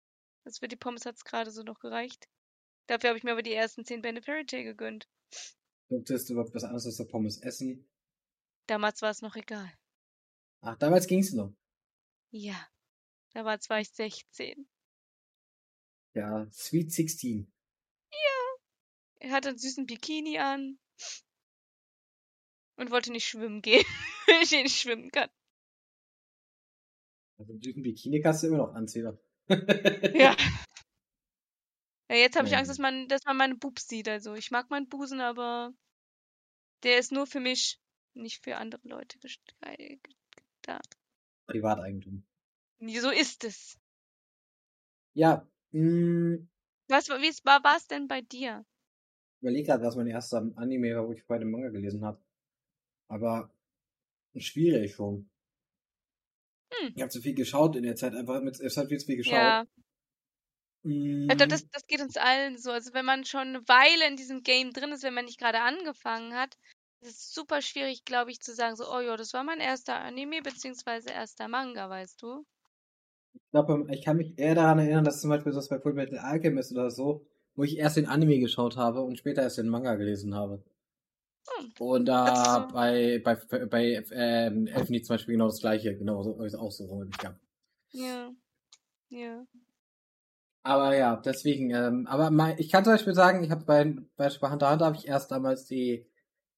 Also 0.45 0.61
für 0.61 0.69
die 0.69 0.77
Pommes 0.77 1.07
hat 1.07 1.17
es 1.17 1.25
gerade 1.25 1.51
so 1.51 1.63
noch 1.63 1.79
gereicht. 1.79 2.29
Dafür 2.87 3.11
habe 3.11 3.19
ich 3.19 3.25
mir 3.25 3.33
aber 3.33 3.43
die 3.43 3.55
ersten 3.55 3.85
zehn 3.85 4.03
Bände 4.03 4.23
Fairy 4.23 4.45
Tail 4.45 4.65
gegönnt. 4.65 5.09
Durftest 5.89 6.29
du 6.29 6.35
überhaupt 6.35 6.55
was 6.55 6.65
anderes 6.65 6.87
als 6.87 6.97
der 6.97 7.05
Pommes 7.05 7.39
essen? 7.39 7.89
Damals 8.67 9.03
war 9.03 9.11
es 9.11 9.23
noch 9.23 9.37
egal. 9.37 9.71
Ach, 10.61 10.77
damals 10.77 11.07
ging's 11.07 11.33
noch. 11.33 11.55
Ja. 12.31 12.69
Damals 13.33 13.69
war 13.69 13.81
ich 13.81 13.91
16. 13.91 14.67
Ja, 16.15 16.47
Sweet 16.51 16.93
16. 16.93 17.54
Er 19.25 19.31
hatte 19.31 19.49
einen 19.49 19.59
süßen 19.59 19.87
Bikini 19.87 20.39
an. 20.39 20.79
Und 22.77 22.91
wollte 22.91 23.11
nicht 23.11 23.27
schwimmen 23.27 23.63
gehen, 23.63 23.83
wenn 24.27 24.43
ich 24.43 24.51
nicht 24.51 24.79
schwimmen 24.79 25.11
kann. 25.11 25.31
Also 27.39 27.55
diesen 27.55 27.83
Bikini 27.83 28.21
kannst 28.21 28.43
du 28.43 28.49
immer 28.49 28.59
noch 28.59 28.75
anziehen. 28.75 29.19
Ja. 29.49 30.37
Ja, 32.11 32.17
jetzt 32.17 32.37
habe 32.37 32.49
ich. 32.49 32.55
Angst, 32.55 32.71
dass 32.71 32.79
man, 32.79 33.09
dass 33.09 33.25
man 33.25 33.39
meine 33.39 33.55
Boobs 33.55 33.89
sieht. 33.89 34.09
Also 34.09 34.35
ich 34.35 34.51
mag 34.51 34.69
meinen 34.69 34.89
Busen, 34.89 35.23
aber 35.23 35.73
der 36.83 36.99
ist 36.99 37.11
nur 37.11 37.27
für 37.27 37.41
mich, 37.41 37.81
nicht 38.13 38.45
für 38.45 38.59
andere 38.59 38.87
Leute 38.87 39.19
da. 40.63 40.81
Privateigentum. 41.47 42.27
So 42.79 43.11
ist 43.11 43.45
es. 43.45 43.79
Ja, 45.15 45.49
mh, 45.73 46.47
Was, 46.89 47.09
wie 47.09 47.45
war 47.45 47.77
es 47.77 47.87
denn 47.87 48.07
bei 48.07 48.21
dir? 48.21 48.67
Überlege 49.45 49.67
gerade, 49.67 49.85
was 49.85 49.97
mein 49.97 50.07
erster 50.07 50.51
Anime 50.57 50.97
war, 50.97 51.07
wo 51.07 51.13
ich 51.13 51.27
bei 51.27 51.39
dem 51.39 51.51
Manga 51.51 51.69
gelesen 51.69 52.05
habe. 52.05 52.19
Aber 53.09 53.51
schwierig 54.37 54.95
schon. 54.95 55.29
Hm. 56.73 56.93
Ich 56.97 57.03
habe 57.03 57.11
zu 57.11 57.21
viel 57.21 57.35
geschaut 57.35 57.77
in 57.77 57.85
der 57.85 57.97
Zeit, 57.97 58.15
einfach 58.15 58.41
mit, 58.43 58.59
es 58.59 58.77
hat 58.77 58.89
viel 58.89 58.99
zu 58.99 59.07
viel 59.07 59.17
geschaut. 59.17 59.35
Ja, 59.35 59.67
Mm, 60.85 61.31
ich 61.31 61.37
glaube, 61.37 61.49
das, 61.49 61.67
das 61.71 61.87
geht 61.87 62.03
uns 62.03 62.17
allen 62.17 62.59
so. 62.59 62.71
Also 62.71 62.93
wenn 62.93 63.07
man 63.07 63.25
schon 63.25 63.49
eine 63.49 63.69
Weile 63.69 64.07
in 64.07 64.17
diesem 64.17 64.43
Game 64.43 64.73
drin 64.73 64.93
ist, 64.93 65.03
wenn 65.03 65.15
man 65.15 65.25
nicht 65.25 65.41
gerade 65.41 65.61
angefangen 65.61 66.35
hat, 66.35 66.57
ist 67.01 67.11
es 67.11 67.35
super 67.35 67.63
schwierig, 67.63 68.05
glaube 68.05 68.31
ich, 68.31 68.41
zu 68.41 68.55
sagen, 68.55 68.77
so, 68.77 68.85
oh 68.91 69.01
ja, 69.01 69.17
das 69.17 69.33
war 69.33 69.45
mein 69.45 69.61
erster 69.61 69.97
Anime, 69.97 70.43
beziehungsweise 70.43 71.11
erster 71.11 71.49
Manga, 71.49 71.89
weißt 71.89 72.23
du? 72.23 72.45
ich 73.35 73.51
glaube, 73.51 73.87
ich 73.93 74.05
kann 74.05 74.17
mich 74.17 74.39
eher 74.39 74.55
daran 74.55 74.79
erinnern, 74.79 75.05
dass 75.05 75.21
zum 75.21 75.31
Beispiel 75.31 75.53
das 75.53 75.69
bei 75.69 75.81
Full 75.81 75.95
Metal 75.95 76.19
Alchemist 76.19 76.73
oder 76.73 76.91
so, 76.91 77.27
wo 77.55 77.65
ich 77.65 77.79
erst 77.79 77.97
den 77.97 78.07
Anime 78.07 78.39
geschaut 78.41 78.77
habe 78.77 79.03
und 79.03 79.19
später 79.19 79.43
erst 79.43 79.59
den 79.59 79.69
Manga 79.69 79.95
gelesen 79.95 80.35
habe. 80.35 80.63
Hm. 81.59 81.73
Und 81.79 82.07
da 82.07 82.25
Also- 82.25 82.75
bei, 82.75 83.19
bei, 83.25 83.67
bei 83.67 84.05
ähm, 84.13 84.67
Elfen 84.67 85.03
zum 85.03 85.15
Beispiel 85.15 85.35
genau 85.35 85.47
das 85.47 85.61
gleiche, 85.61 85.97
genau 85.97 86.23
so, 86.23 86.39
auch 86.59 86.71
so 86.71 86.85
rum 86.87 87.11
gegangen. 87.11 87.39
Ja. 87.93 88.31
Ja. 89.11 89.47
Aber 90.67 90.97
ja, 90.97 91.17
deswegen, 91.17 91.71
ähm, 91.71 92.07
aber 92.07 92.31
mein, 92.31 92.59
ich 92.59 92.71
kann 92.73 92.85
zum 92.85 92.95
Beispiel 92.95 93.15
sagen, 93.15 93.45
ich 93.45 93.51
habe 93.51 93.65
bei, 93.67 93.85
bei 94.17 94.31
bei 94.41 94.51
Hunter 94.51 94.71
Hunter 94.73 94.87
habe 94.87 94.97
ich 94.97 95.07
erst 95.07 95.31
damals 95.31 95.67
die, 95.67 96.07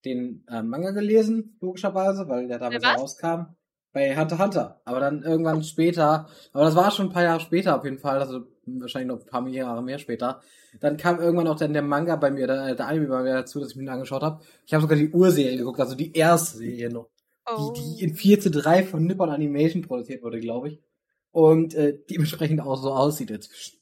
den 0.04 0.46
ähm, 0.48 0.68
Manga 0.68 0.92
gelesen, 0.92 1.58
logischerweise, 1.60 2.28
weil 2.28 2.46
der 2.46 2.60
damals 2.60 2.82
Bei 2.84 2.92
was? 2.94 3.00
rauskam. 3.00 3.56
Bei 3.92 4.16
Hunter 4.16 4.38
Hunter. 4.38 4.80
Aber 4.84 5.00
dann 5.00 5.22
irgendwann 5.24 5.64
später, 5.64 6.28
aber 6.52 6.64
das 6.64 6.76
war 6.76 6.90
schon 6.92 7.06
ein 7.06 7.12
paar 7.12 7.24
Jahre 7.24 7.40
später 7.40 7.76
auf 7.76 7.84
jeden 7.84 7.98
Fall, 7.98 8.20
also 8.20 8.46
wahrscheinlich 8.66 9.08
noch 9.08 9.20
ein 9.20 9.26
paar 9.26 9.46
Jahre 9.48 9.82
mehr 9.82 9.98
später. 9.98 10.42
Dann 10.80 10.96
kam 10.96 11.20
irgendwann 11.20 11.48
auch 11.48 11.56
dann 11.56 11.72
der 11.72 11.82
Manga 11.82 12.16
bei 12.16 12.30
mir, 12.30 12.46
der, 12.46 12.74
der 12.74 12.86
Anime 12.86 13.06
bei 13.06 13.22
mir 13.22 13.34
dazu, 13.34 13.60
dass 13.60 13.70
ich 13.70 13.76
mir 13.76 13.84
den 13.84 13.90
angeschaut 13.90 14.22
habe. 14.22 14.42
Ich 14.66 14.74
habe 14.74 14.82
sogar 14.82 14.98
die 14.98 15.10
Urserie 15.10 15.56
geguckt, 15.56 15.80
also 15.80 15.94
die 15.94 16.12
erste 16.12 16.58
Serie 16.58 16.90
noch. 16.90 17.08
Oh. 17.46 17.72
Die, 17.72 17.80
die 17.80 18.04
in 18.04 18.14
4 18.14 18.40
zu 18.40 18.50
3 18.50 18.84
von 18.84 19.06
Nippon 19.06 19.30
Animation 19.30 19.82
produziert 19.82 20.22
wurde, 20.22 20.40
glaube 20.40 20.68
ich. 20.68 20.82
Und 21.30 21.74
äh, 21.74 21.98
dementsprechend 22.10 22.60
auch 22.60 22.76
so 22.76 22.92
aussieht 22.92 23.30
inzwischen. 23.30 23.76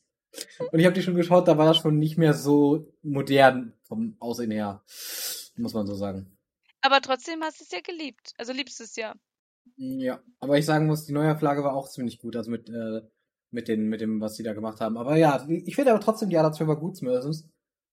Und 0.73 0.79
ich 0.79 0.85
habe 0.85 0.95
die 0.95 1.03
schon 1.03 1.15
geschaut, 1.15 1.49
da 1.49 1.57
war 1.57 1.67
das 1.67 1.79
schon 1.79 1.99
nicht 1.99 2.19
mehr 2.19 2.35
so 2.35 2.93
modern 3.03 3.73
vom 3.83 4.17
Aussehen 4.19 4.51
her, 4.51 4.83
muss 5.57 5.75
man 5.75 5.87
so 5.87 5.95
sagen. 5.95 6.37
Aber 6.81 7.01
trotzdem 7.01 7.43
hast 7.43 7.61
du 7.61 7.65
es 7.65 7.71
ja 7.71 7.81
geliebt. 7.81 8.35
Also 8.37 8.53
liebst 8.53 8.81
du 8.81 8.85
es 8.85 8.97
ja. 8.97 9.15
Ja, 9.77 10.21
aber 10.41 10.59
ich 10.59 10.67
sagen 10.67 10.87
muss, 10.87 11.07
die 11.07 11.13
Neuauflage 11.13 11.65
war 11.65 11.75
auch 11.75 11.89
ziemlich 11.89 12.19
gut, 12.19 12.37
also 12.37 12.51
mit 12.51 12.69
äh, 12.69 13.01
mit 13.55 13.69
den 13.69 13.89
mit 13.89 14.01
dem, 14.01 14.21
was 14.21 14.35
die 14.35 14.43
da 14.43 14.53
gemacht 14.53 14.81
haben. 14.81 14.99
Aber 14.99 15.17
ja, 15.17 15.47
ich 15.49 15.75
finde 15.75 15.93
aber 15.93 16.01
trotzdem 16.01 16.29
die 16.29 16.37
Adaption 16.37 16.69
war 16.69 16.79
gut 16.79 16.97
zumindest. 16.97 17.49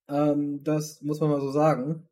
Ähm, 0.09 0.63
das 0.63 1.01
muss 1.01 1.19
man 1.19 1.29
mal 1.29 1.39
so 1.39 1.51
sagen. 1.51 2.09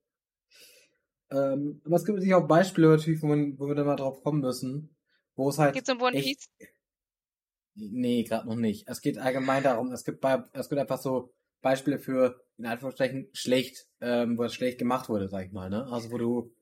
Ähm, 1.31 1.81
aber 1.85 1.95
es 1.95 2.05
gibt 2.05 2.15
natürlich 2.15 2.35
auch 2.35 2.47
Beispiele 2.47 2.87
natürlich, 2.87 3.21
wo, 3.21 3.27
man, 3.27 3.59
wo 3.59 3.67
wir 3.67 3.75
dann 3.75 3.85
mal 3.85 3.95
drauf 3.95 4.23
kommen 4.23 4.41
müssen, 4.41 4.95
wo 5.35 5.49
es 5.49 5.59
halt 5.59 5.73
Geht's 5.73 5.89
um 5.89 6.01
One 6.01 6.17
Piece? 6.17 6.49
Nee, 7.75 8.23
gerade 8.23 8.47
noch 8.47 8.55
nicht. 8.55 8.87
Es 8.87 9.01
geht 9.01 9.17
allgemein 9.17 9.63
darum, 9.63 9.91
es 9.91 10.03
gibt 10.03 10.21
bei, 10.21 10.43
es 10.53 10.69
gibt 10.69 10.81
einfach 10.81 10.99
so 10.99 11.33
Beispiele 11.61 11.99
für, 11.99 12.41
in 12.57 12.65
Anführungsstrichen, 12.65 13.29
schlecht, 13.33 13.87
ähm, 14.01 14.37
wo 14.37 14.43
es 14.43 14.53
schlecht 14.53 14.79
gemacht 14.79 15.09
wurde, 15.09 15.27
sag 15.29 15.45
ich 15.45 15.51
mal, 15.51 15.69
ne? 15.69 15.85
Also 15.91 16.11
wo 16.11 16.17
du 16.17 16.55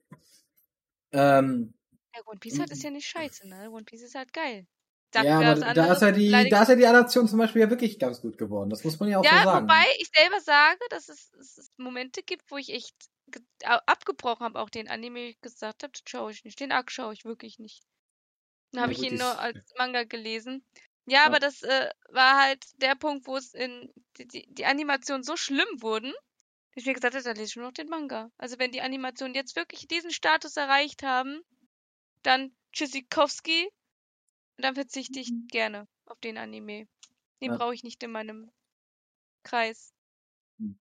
ähm, 1.12 1.74
Ja, 2.14 2.22
One 2.26 2.38
Piece 2.38 2.58
halt 2.58 2.70
ist 2.70 2.82
ja 2.82 2.90
nicht 2.90 3.06
scheiße, 3.06 3.48
ne? 3.48 3.70
One 3.70 3.84
Piece 3.84 4.02
ist 4.02 4.14
halt 4.14 4.32
geil. 4.32 4.66
Sagt 5.12 5.26
ja, 5.26 5.40
aber 5.40 5.74
da 5.74 5.92
ist 5.92 6.02
ja 6.02 6.10
die, 6.12 6.48
da 6.50 6.62
ist 6.62 6.68
ja 6.68 6.74
die 6.76 6.86
Adaption 6.86 7.26
zum 7.28 7.38
Beispiel 7.38 7.62
ja 7.62 7.70
wirklich 7.70 7.98
ganz 7.98 8.20
gut 8.20 8.36
geworden. 8.36 8.68
Das 8.70 8.84
muss 8.84 9.00
man 9.00 9.08
ja 9.08 9.18
auch 9.18 9.24
Ja, 9.24 9.38
so 9.38 9.44
sagen. 9.44 9.66
wobei 9.66 9.84
ich 9.98 10.08
selber 10.14 10.40
sage, 10.40 10.80
dass 10.90 11.08
es, 11.08 11.32
es 11.34 11.70
Momente 11.78 12.22
gibt, 12.22 12.50
wo 12.50 12.56
ich 12.58 12.70
echt 12.70 12.94
abgebrochen 13.62 14.44
habe, 14.44 14.60
auch 14.60 14.70
den 14.70 14.88
Anime 14.88 15.34
gesagt 15.40 15.82
habe, 15.82 15.92
das 15.92 16.02
schaue 16.06 16.30
ich 16.32 16.44
nicht. 16.44 16.60
Den 16.60 16.72
Arc 16.72 16.90
schaue 16.92 17.12
ich 17.14 17.24
wirklich 17.24 17.58
nicht. 17.58 17.82
Dann 18.72 18.82
habe 18.82 18.92
ich 18.92 19.02
ihn 19.02 19.16
nur 19.16 19.38
als 19.38 19.72
Manga 19.78 20.04
gelesen. 20.04 20.64
Ja, 21.06 21.20
Ja. 21.20 21.26
aber 21.26 21.38
das 21.38 21.62
äh, 21.62 21.88
war 22.10 22.38
halt 22.42 22.64
der 22.82 22.94
Punkt, 22.94 23.26
wo 23.26 23.36
es 23.36 23.54
in 23.54 23.90
die, 24.18 24.26
die, 24.26 24.46
die 24.50 24.66
Animationen 24.66 25.22
so 25.22 25.36
schlimm 25.36 25.68
wurden, 25.80 26.12
dass 26.74 26.82
ich 26.82 26.86
mir 26.86 26.92
gesagt 26.92 27.14
habe, 27.14 27.24
dann 27.24 27.36
lese 27.36 27.48
ich 27.50 27.56
nur 27.56 27.66
noch 27.66 27.72
den 27.72 27.88
Manga. 27.88 28.30
Also 28.36 28.58
wenn 28.58 28.72
die 28.72 28.82
Animationen 28.82 29.34
jetzt 29.34 29.56
wirklich 29.56 29.88
diesen 29.88 30.10
Status 30.10 30.56
erreicht 30.56 31.02
haben, 31.02 31.40
dann 32.22 32.54
Tschüssikowski, 32.72 33.68
dann 34.58 34.74
verzichte 34.74 35.20
ich 35.20 35.32
gerne 35.48 35.86
auf 36.06 36.18
den 36.20 36.38
Anime. 36.38 36.86
Den 37.42 37.52
Ja. 37.52 37.56
brauche 37.56 37.74
ich 37.74 37.84
nicht 37.84 38.02
in 38.02 38.10
meinem 38.12 38.50
Kreis. 39.44 39.92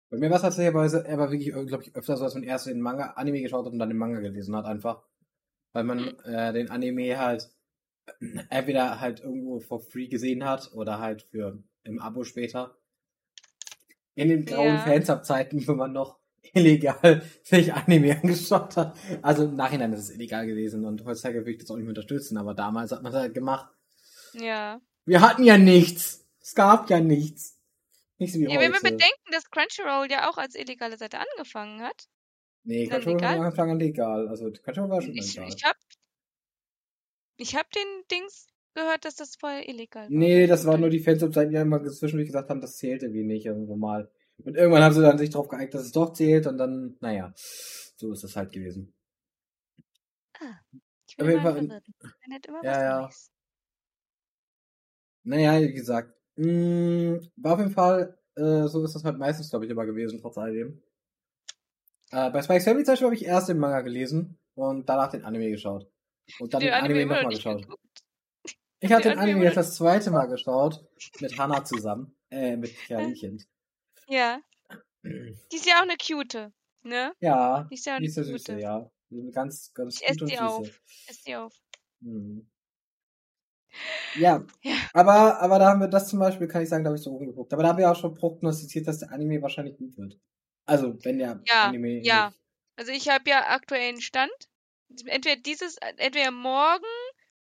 Bei 0.10 0.18
mir 0.18 0.30
war 0.30 0.38
es 0.38 0.42
tatsächlich 0.44 0.74
aber, 0.74 0.86
er 0.86 1.18
war 1.18 1.32
wirklich, 1.32 1.52
glaube 1.52 1.84
ich, 1.84 1.96
öfter 1.96 2.16
so, 2.16 2.24
dass 2.24 2.34
man 2.34 2.44
erst 2.44 2.68
den 2.68 2.80
Manga, 2.82 3.12
Anime 3.12 3.42
geschaut 3.42 3.66
hat 3.66 3.74
und 3.74 3.80
dann 3.80 3.90
den 3.90 3.98
Manga 3.98 4.20
gelesen 4.20 4.56
hat, 4.56 4.66
einfach. 4.66 5.04
Weil 5.74 5.84
man 5.84 6.18
äh, 6.22 6.54
den 6.54 6.70
Anime 6.72 7.18
halt 7.20 7.52
entweder 8.50 9.00
halt 9.02 9.20
irgendwo 9.22 9.60
for 9.60 9.82
free 9.82 10.08
gesehen 10.08 10.46
hat 10.46 10.72
oder 10.74 11.00
halt 11.00 11.24
für 11.24 11.64
im 11.84 12.00
Abo 12.00 12.24
später. 12.24 12.78
In 14.16 14.30
den 14.30 14.46
grauen 14.46 14.78
Ja. 14.78 14.84
Fansub-Zeiten, 14.84 15.68
wo 15.68 15.74
man 15.74 15.92
noch 15.92 16.20
illegal 16.54 17.22
sich 17.44 17.74
Anime 17.74 18.18
angeschaut 18.22 18.78
hat. 18.78 18.98
Also 19.22 19.46
im 19.46 19.56
Nachhinein 19.56 19.94
ist 19.94 20.00
es 20.02 20.10
illegal 20.12 20.46
gewesen 20.46 20.86
und 20.86 21.04
heutzutage 21.06 21.40
würde 21.40 21.52
ich 21.52 21.58
das 21.60 21.70
auch 21.72 21.76
nicht 21.76 21.86
mehr 21.86 21.92
unterstützen, 21.92 22.38
aber 22.38 22.54
damals 22.54 22.92
hat 22.92 23.04
man 23.04 23.12
es 23.14 23.18
halt 23.20 23.34
gemacht. 23.34 23.74
Ja. 24.34 24.80
Wir 25.06 25.22
hatten 25.22 25.44
ja 25.44 25.58
nichts. 25.58 26.26
Es 26.42 26.56
gab 26.56 26.90
ja 26.90 27.00
nichts. 27.00 27.58
Nicht 28.18 28.34
so 28.34 28.40
wie 28.40 28.44
ja 28.44 28.52
wenn 28.60 28.72
wir 28.72 28.76
heute. 28.80 28.84
bedenken, 28.84 29.32
dass 29.32 29.50
Crunchyroll 29.50 30.08
ja 30.10 30.30
auch 30.30 30.38
als 30.38 30.56
illegale 30.56 30.98
Seite 30.98 31.20
angefangen 31.20 31.82
hat. 31.82 32.08
Nee, 32.64 32.88
Dann 32.88 33.02
Crunchyroll 33.02 33.14
war 33.22 33.30
legal? 33.30 33.38
von 33.38 33.46
Anfang 33.46 33.72
an 33.72 33.80
legal. 33.80 34.28
Also 34.30 34.52
Crunchyroll 34.52 34.90
war 34.90 35.02
schon 35.02 35.16
Ich, 35.16 35.36
legal. 35.36 35.50
ich 35.56 35.64
hab. 35.64 35.76
Ich 37.38 37.56
hab 37.56 37.70
den 37.72 37.88
Dings 38.12 38.48
gehört, 38.74 39.04
dass 39.06 39.16
das 39.16 39.36
vorher 39.36 39.68
illegal 39.68 40.04
war. 40.04 40.10
Nee, 40.10 40.48
das 40.48 40.66
waren 40.66 40.80
nur 40.82 40.90
die 40.90 41.00
Fansub-Seiten, 41.00 41.52
die 41.52 41.58
immer 41.58 41.84
zwischendurch 41.84 42.28
gesagt 42.28 42.50
haben, 42.50 42.62
das 42.62 42.78
zählte 42.78 43.12
wie 43.14 43.24
nicht 43.24 43.46
irgendwo 43.46 43.76
mal. 43.76 44.10
Und 44.44 44.56
irgendwann 44.56 44.84
haben 44.84 44.94
sie 44.94 45.02
dann 45.02 45.18
sich 45.18 45.30
drauf 45.30 45.48
geeinigt, 45.48 45.74
dass 45.74 45.84
es 45.84 45.92
doch 45.92 46.14
zählt 46.14 46.46
und 46.48 46.58
dann, 46.58 46.98
naja, 47.00 47.34
so 47.98 48.12
ist 48.12 48.24
es 48.24 48.36
halt 48.36 48.52
gewesen. 48.52 48.94
Ich 51.08 51.20
auf 51.20 51.26
bin 51.28 51.42
Fall- 51.42 51.54
verwirrt. 51.54 51.84
Immer 52.48 52.64
Ja, 52.64 52.72
was 52.72 52.78
ja. 52.78 53.02
Neues. 53.02 53.32
Naja, 55.24 55.62
wie 55.62 55.74
gesagt, 55.74 56.14
mh, 56.36 57.20
war 57.38 57.54
auf 57.54 57.60
jeden 57.60 57.72
Fall, 57.72 58.18
äh, 58.36 58.68
so 58.68 58.84
ist 58.84 58.94
das 58.96 59.04
halt 59.04 59.18
meistens, 59.18 59.50
glaube 59.50 59.66
ich, 59.66 59.72
immer 59.72 59.86
gewesen, 59.86 60.20
trotz 60.22 60.38
alledem. 60.38 60.84
Äh, 62.12 62.30
bei 62.30 62.44
Spikes 62.44 62.66
Family 62.66 62.84
zum 62.84 62.92
Beispiel 62.94 63.06
habe 63.08 63.16
ich 63.16 63.26
erst 63.26 63.50
den 63.50 63.58
Manga 63.58 63.82
gelesen 63.82 64.38
und 64.54 64.88
danach 64.88 65.10
den 65.10 65.24
Anime 65.26 65.50
geschaut. 65.50 65.90
Und 66.40 66.54
dann 66.54 66.60
den, 66.62 66.74
Anime, 66.74 67.02
immer 67.02 67.14
noch 67.16 67.22
nochmal 67.24 67.36
geschaut. 67.36 67.62
geguckt. 67.64 67.82
Ich 68.82 68.92
habe 68.92 69.02
Den 69.02 69.18
Anime 69.18 69.38
immer 69.38 69.44
jetzt 69.46 69.58
das 69.58 69.76
zweite 69.76 70.12
Mal 70.12 70.26
geschaut, 70.28 70.86
mit 71.22 71.38
Hannah 71.40 71.64
zusammen, 71.64 72.16
äh, 72.30 72.56
mit 72.58 72.76
Karinchen. 72.88 73.44
Ja. 74.08 74.40
Die 75.04 75.56
ist 75.56 75.66
ja 75.66 75.76
auch 75.78 75.82
eine 75.84 75.98
cute, 75.98 76.52
ne? 76.84 77.14
Ja, 77.20 77.64
Die 77.70 77.76
ist 77.76 77.86
ja 77.86 77.94
auch 77.94 77.98
die 77.98 78.04
eine 78.04 78.08
ist 78.08 78.16
ja 78.18 78.24
süße, 78.24 78.54
gute. 78.54 78.60
ja. 78.62 78.92
Die 79.10 79.18
sind 79.18 79.32
Ganz, 79.34 79.74
ganz 79.74 80.02
Ich 80.02 80.08
esse 80.08 80.14
gut 80.20 80.22
und 80.24 80.32
die 80.32 80.36
süße. 80.36 80.46
auf. 80.46 80.82
Ess 81.08 81.22
die 81.24 81.36
auf. 81.36 81.54
Mhm. 82.02 82.50
Ja, 84.16 84.46
Ja. 84.64 84.76
aber, 84.94 85.40
aber 85.42 85.60
da 85.60 85.68
haben 85.70 85.82
wir 85.82 85.88
das 85.88 86.08
zum 86.10 86.20
Beispiel, 86.20 86.48
kann 86.48 86.62
ich 86.64 86.70
sagen, 86.70 86.84
da 86.84 86.90
habe 86.90 86.98
ich 86.98 87.04
so 87.04 87.12
rumgeguckt. 87.12 87.54
Aber 87.54 87.62
da 87.64 87.70
haben 87.70 87.78
wir 87.78 87.92
auch 87.92 87.96
schon 87.96 88.14
prognostiziert, 88.16 88.88
dass 88.88 89.00
der 89.00 89.12
Anime 89.12 89.42
wahrscheinlich 89.42 89.78
gut 89.78 89.98
wird. 89.98 90.20
Also, 90.66 90.98
wenn 91.04 91.20
der 91.20 91.42
Ja, 91.46 91.66
Anime. 91.66 92.02
ja. 92.04 92.28
nicht- 92.30 92.40
Also 92.78 92.92
ich 92.92 93.10
habe 93.10 93.30
ja 93.30 93.48
aktuellen 93.50 94.02
Stand. 94.02 94.32
Entweder 95.06 95.36
dieses, 95.42 95.78
entweder 95.98 96.32
morgen 96.32 96.84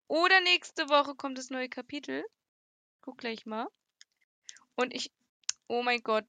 oder 0.09 0.41
nächste 0.43 0.89
Woche 0.89 1.15
kommt 1.15 1.39
das 1.39 1.51
neue 1.51 1.69
Kapitel. 1.69 2.25
Guck 3.01 3.19
gleich 3.19 3.47
mal. 3.47 3.69
Und 4.75 4.93
ich, 4.95 5.13
oh 5.69 5.83
mein 5.83 6.01
Gott. 6.03 6.27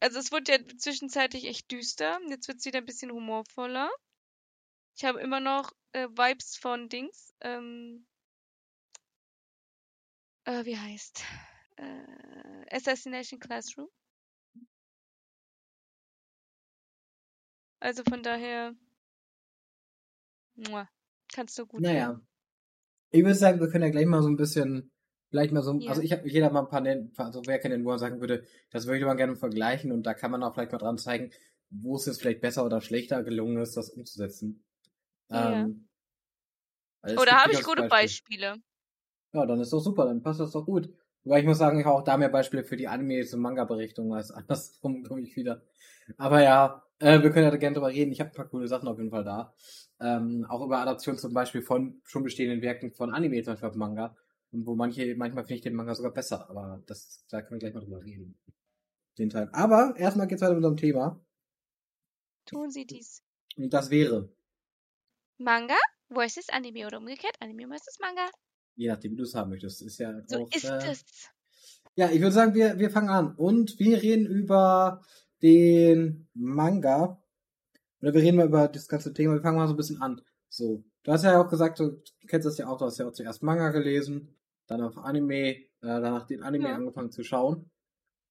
Also 0.00 0.18
es 0.18 0.30
wurde 0.30 0.52
ja 0.52 0.58
zwischenzeitlich 0.78 1.46
echt 1.46 1.70
düster. 1.70 2.20
Jetzt 2.28 2.48
wird 2.48 2.58
es 2.58 2.64
wieder 2.64 2.78
ein 2.78 2.86
bisschen 2.86 3.10
humorvoller. 3.10 3.90
Ich 4.96 5.04
habe 5.04 5.20
immer 5.20 5.40
noch 5.40 5.72
äh, 5.92 6.08
Vibes 6.08 6.56
von 6.56 6.88
Dings. 6.88 7.32
Ähm, 7.40 8.06
äh, 10.44 10.64
wie 10.64 10.76
heißt? 10.76 11.24
Äh, 11.76 12.74
Assassination 12.74 13.40
Classroom. 13.40 13.88
Also 17.80 18.02
von 18.04 18.22
daher. 18.22 18.74
Kannst 21.32 21.58
du 21.58 21.66
gut. 21.66 21.80
Naja. 21.80 22.20
Ich 23.10 23.22
würde 23.22 23.34
sagen, 23.34 23.60
wir 23.60 23.68
können 23.68 23.84
ja 23.84 23.90
gleich 23.90 24.06
mal 24.06 24.22
so 24.22 24.28
ein 24.28 24.36
bisschen, 24.36 24.90
vielleicht 25.30 25.52
mal 25.52 25.62
so, 25.62 25.74
Ja. 25.78 25.90
also 25.90 26.02
ich 26.02 26.12
habe 26.12 26.28
jeder 26.28 26.50
mal 26.50 26.60
ein 26.66 26.68
paar 27.14 27.26
also 27.26 27.42
wer 27.46 27.58
kennt 27.58 27.74
den, 27.74 27.84
wo 27.84 27.90
er 27.92 27.98
sagen 27.98 28.20
würde, 28.20 28.44
das 28.70 28.86
würde 28.86 29.04
man 29.06 29.16
gerne 29.16 29.36
vergleichen 29.36 29.92
und 29.92 30.04
da 30.04 30.14
kann 30.14 30.30
man 30.30 30.42
auch 30.42 30.54
vielleicht 30.54 30.72
mal 30.72 30.78
dran 30.78 30.98
zeigen, 30.98 31.30
wo 31.70 31.96
es 31.96 32.06
jetzt 32.06 32.20
vielleicht 32.20 32.40
besser 32.40 32.64
oder 32.64 32.80
schlechter 32.80 33.22
gelungen 33.22 33.58
ist, 33.58 33.76
das 33.76 33.90
umzusetzen. 33.90 34.64
Ja. 35.30 35.62
Ähm, 35.62 35.88
weil 37.02 37.14
es 37.14 37.22
Oh, 37.22 37.26
habe 37.26 37.52
ich 37.52 37.62
gute 37.62 37.88
Beispiele. 37.88 38.56
Ja, 39.32 39.44
dann 39.46 39.60
ist 39.60 39.72
doch 39.72 39.80
super, 39.80 40.06
dann 40.06 40.22
passt 40.22 40.40
das 40.40 40.52
doch 40.52 40.64
gut. 40.64 40.90
Wobei 41.24 41.40
ich 41.40 41.46
muss 41.46 41.58
sagen, 41.58 41.78
ich 41.78 41.84
habe 41.84 41.96
auch 41.96 42.04
da 42.04 42.16
mehr 42.16 42.30
Beispiele 42.30 42.64
für 42.64 42.76
die 42.76 42.88
Animes 42.88 43.34
und 43.34 43.40
Manga-Berichtungen 43.40 44.12
als 44.12 44.30
andersrum, 44.30 45.02
glaube 45.02 45.20
ich, 45.22 45.36
wieder. 45.36 45.62
Aber 46.16 46.42
ja, 46.42 46.82
äh, 47.00 47.22
wir 47.22 47.30
können 47.30 47.44
ja 47.44 47.50
da 47.50 47.58
gerne 47.58 47.74
drüber 47.74 47.90
reden. 47.90 48.12
Ich 48.12 48.20
habe 48.20 48.30
ein 48.30 48.34
paar 48.36 48.48
coole 48.48 48.68
Sachen 48.68 48.88
auf 48.88 48.98
jeden 48.98 49.10
Fall 49.10 49.24
da. 49.24 49.54
Ähm, 50.00 50.46
auch 50.48 50.64
über 50.64 50.78
Adaptionen 50.78 51.18
zum 51.18 51.34
Beispiel 51.34 51.60
von 51.60 52.00
schon 52.04 52.22
bestehenden 52.22 52.62
Werken 52.62 52.92
von 52.92 53.12
Anime, 53.12 53.42
zum 53.42 53.52
Beispiel 53.54 53.68
auf 53.68 53.74
Manga. 53.74 54.16
Und 54.50 54.66
wo 54.66 54.74
manche, 54.74 55.14
manchmal 55.16 55.44
finde 55.44 55.56
ich 55.56 55.62
den 55.62 55.74
Manga 55.74 55.94
sogar 55.94 56.12
besser, 56.12 56.48
aber 56.48 56.82
das, 56.86 57.24
da 57.28 57.42
können 57.42 57.60
wir 57.60 57.70
gleich 57.70 57.74
mal 57.74 57.80
drüber 57.80 58.02
reden. 58.02 58.38
Den 59.18 59.30
Teil. 59.30 59.48
Aber 59.52 59.94
erstmal 59.96 60.26
geht's 60.26 60.40
weiter 60.40 60.54
mit 60.54 60.58
unserem 60.58 60.76
Thema. 60.76 61.20
Tun 62.46 62.70
sie 62.70 62.86
dies. 62.86 63.22
Und 63.56 63.72
das 63.72 63.90
wäre, 63.90 64.32
Manga 65.38 65.76
versus 66.08 66.48
Anime 66.48 66.86
oder 66.86 66.98
umgekehrt 66.98 67.36
Anime 67.40 67.68
versus 67.68 67.98
Manga. 68.00 68.28
je 68.78 68.88
nachdem, 68.88 69.12
wie 69.12 69.16
du 69.16 69.24
es 69.24 69.34
haben 69.34 69.50
möchtest, 69.50 69.82
ist 69.82 69.98
ja 69.98 70.20
So 70.26 70.44
auch, 70.44 70.52
ist 70.52 70.64
äh, 70.64 70.90
es. 70.90 71.04
Ja, 71.96 72.10
ich 72.10 72.20
würde 72.20 72.32
sagen, 72.32 72.54
wir, 72.54 72.78
wir 72.78 72.90
fangen 72.90 73.08
an. 73.08 73.34
Und 73.34 73.78
wir 73.78 74.00
reden 74.00 74.26
über 74.26 75.02
den 75.42 76.28
Manga. 76.34 77.20
Oder 78.00 78.14
wir 78.14 78.22
reden 78.22 78.36
mal 78.36 78.46
über 78.46 78.68
das 78.68 78.88
ganze 78.88 79.12
Thema. 79.12 79.34
Wir 79.34 79.42
fangen 79.42 79.58
mal 79.58 79.66
so 79.66 79.74
ein 79.74 79.76
bisschen 79.76 80.00
an. 80.00 80.20
So, 80.48 80.84
du 81.08 81.14
hast 81.14 81.24
ja 81.24 81.40
auch 81.40 81.48
gesagt, 81.48 81.80
du 81.80 82.02
kennst 82.26 82.46
das 82.46 82.58
ja 82.58 82.68
auch, 82.68 82.76
du 82.76 82.84
hast 82.84 82.98
ja 82.98 83.08
auch 83.08 83.12
zuerst 83.12 83.42
Manga 83.42 83.70
gelesen, 83.70 84.36
dann 84.66 84.82
auf 84.82 84.98
Anime, 84.98 85.56
äh, 85.56 85.64
danach 85.80 86.26
den 86.26 86.42
Anime 86.42 86.68
Ja. 86.68 86.74
angefangen 86.74 87.10
zu 87.10 87.24
schauen. 87.24 87.70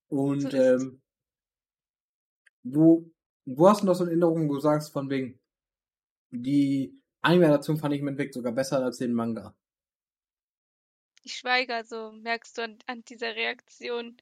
Und 0.09 0.41
So 0.51 0.57
ähm, 0.57 1.01
wo, 2.61 3.09
wo 3.45 3.67
hast 3.67 3.81
du 3.81 3.87
noch 3.87 3.95
so 3.95 4.03
eine 4.03 4.11
Erinnerung, 4.11 4.47
wo 4.47 4.53
du 4.53 4.59
sagst, 4.59 4.93
von 4.93 5.09
wegen, 5.09 5.39
die 6.29 7.01
Anime-Adaption 7.21 7.77
fand 7.77 7.95
ich 7.95 8.01
im 8.01 8.09
Endeffekt 8.09 8.35
sogar 8.35 8.51
besser 8.51 8.83
als 8.83 8.97
den 8.99 9.13
Manga. 9.13 9.55
Ich 11.23 11.33
schweige, 11.35 11.73
also 11.73 12.11
merkst 12.11 12.57
du 12.59 12.61
an, 12.61 12.77
an 12.85 13.03
dieser 13.05 13.35
Reaktion. 13.35 14.17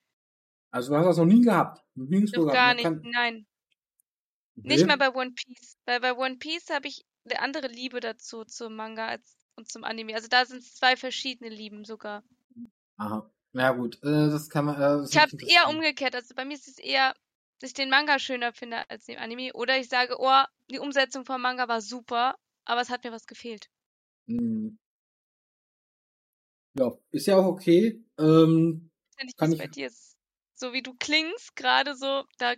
Also 0.71 0.93
du 0.93 0.97
hast 0.97 1.05
das 1.07 1.17
noch 1.17 1.25
nie 1.25 1.41
gehabt. 1.41 1.83
Noch 1.95 2.53
gar 2.53 2.73
nicht, 2.73 2.83
kann- 2.83 3.01
nein. 3.03 3.47
Nee? 4.55 4.75
Nicht 4.75 4.87
mal 4.87 4.97
bei 4.97 5.13
One 5.13 5.31
Piece. 5.31 5.77
Weil 5.85 5.99
bei 5.99 6.15
One 6.15 6.37
Piece 6.37 6.69
habe 6.69 6.87
ich 6.87 7.05
eine 7.25 7.39
andere 7.39 7.67
Liebe 7.67 7.99
dazu, 7.99 8.43
zum 8.45 8.75
Manga 8.75 9.07
als 9.07 9.37
und 9.55 9.69
zum 9.71 9.83
Anime. 9.83 10.15
Also 10.15 10.27
da 10.27 10.45
sind 10.45 10.59
es 10.59 10.75
zwei 10.75 10.95
verschiedene 10.97 11.49
Lieben 11.49 11.85
sogar. 11.85 12.23
Aha. 12.97 13.29
Ja 13.53 13.71
gut, 13.71 13.95
äh, 14.03 14.29
das 14.29 14.49
kann 14.49 14.65
man. 14.65 14.75
Äh, 14.75 14.79
das 15.01 15.11
Ich 15.11 15.17
habe 15.17 15.31
es 15.35 15.43
eher 15.43 15.69
umgekehrt. 15.69 16.13
Also 16.13 16.35
bei 16.35 16.43
mir 16.45 16.55
ist 16.55 16.67
es 16.67 16.77
eher, 16.77 17.13
dass 17.59 17.69
ich 17.69 17.73
den 17.73 17.89
Manga 17.89 18.19
schöner 18.19 18.51
finde 18.53 18.89
als 18.89 19.05
den 19.05 19.17
Anime. 19.17 19.53
Oder 19.53 19.77
ich 19.79 19.87
sage, 19.87 20.17
oh, 20.19 20.43
die 20.69 20.79
Umsetzung 20.79 21.25
vom 21.25 21.41
Manga 21.41 21.67
war 21.67 21.81
super, 21.81 22.35
aber 22.65 22.81
es 22.81 22.89
hat 22.89 23.03
mir 23.03 23.11
was 23.11 23.27
gefehlt. 23.27 23.69
Hm. 24.27 24.77
Ja, 26.77 26.91
ist 27.11 27.27
ja 27.27 27.37
auch 27.37 27.45
okay. 27.45 28.03
Ähm, 28.19 28.91
Finde 29.17 29.29
ich 29.31 29.37
Kann 29.37 29.51
ich- 29.53 29.59
bei 29.59 29.67
dir 29.67 29.87
ist 29.87 30.17
so 30.57 30.71
wie 30.73 30.81
du 30.81 30.93
klingst, 30.95 31.55
gerade 31.57 31.95
so, 31.95 32.23
da 32.37 32.53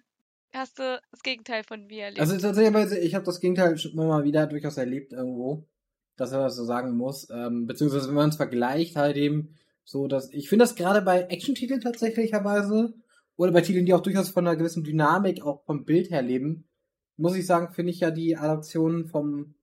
hast 0.58 0.80
du 0.80 1.00
das 1.12 1.22
Gegenteil 1.22 1.64
von 1.64 1.86
mir 1.88 2.06
erlebt. 2.06 2.20
also 2.20 2.38
tatsächlich, 2.38 3.04
ich 3.04 3.16
habe 3.16 3.26
das 3.26 3.40
Gegenteil 3.40 3.78
schon 3.78 3.96
mal 3.96 4.24
wieder 4.24 4.48
durchaus 4.48 4.78
erlebt 4.78 5.14
irgendwo, 5.14 5.68
dass 6.16 6.32
er 6.32 6.40
das 6.40 6.56
so 6.56 6.66
sagen 6.66 6.96
muss. 6.96 7.30
Ähm, 7.30 7.68
beziehungsweise 7.68 8.08
wenn 8.08 8.16
man 8.16 8.30
es 8.30 8.36
vergleicht, 8.36 8.96
halt 8.96 9.18
eben 9.18 9.56
so, 9.84 10.08
dass 10.08 10.32
ich 10.34 10.50
finde 10.50 10.64
das 10.64 10.76
gerade 10.76 11.02
bei 11.02 11.22
Action-Titeln 11.22 11.82
tatsächlicherweise 11.82 12.94
oder 13.38 13.52
bei 13.52 13.62
Titeln, 13.62 13.86
die 13.86 13.94
auch 13.94 14.02
durchaus 14.02 14.30
von 14.30 14.46
einer 14.46 14.58
gewissen 14.58 14.84
Dynamik 14.84 15.42
auch 15.44 15.64
vom 15.64 15.86
Bild 15.86 16.10
her 16.10 16.22
leben, 16.22 16.68
muss 17.16 17.36
ich 17.36 17.46
sagen, 17.46 17.74
finde 17.74 17.92
ich 17.92 18.00
ja 18.00 18.12
die 18.12 18.36
Adaptionen 18.36 19.08
vom 19.08 19.56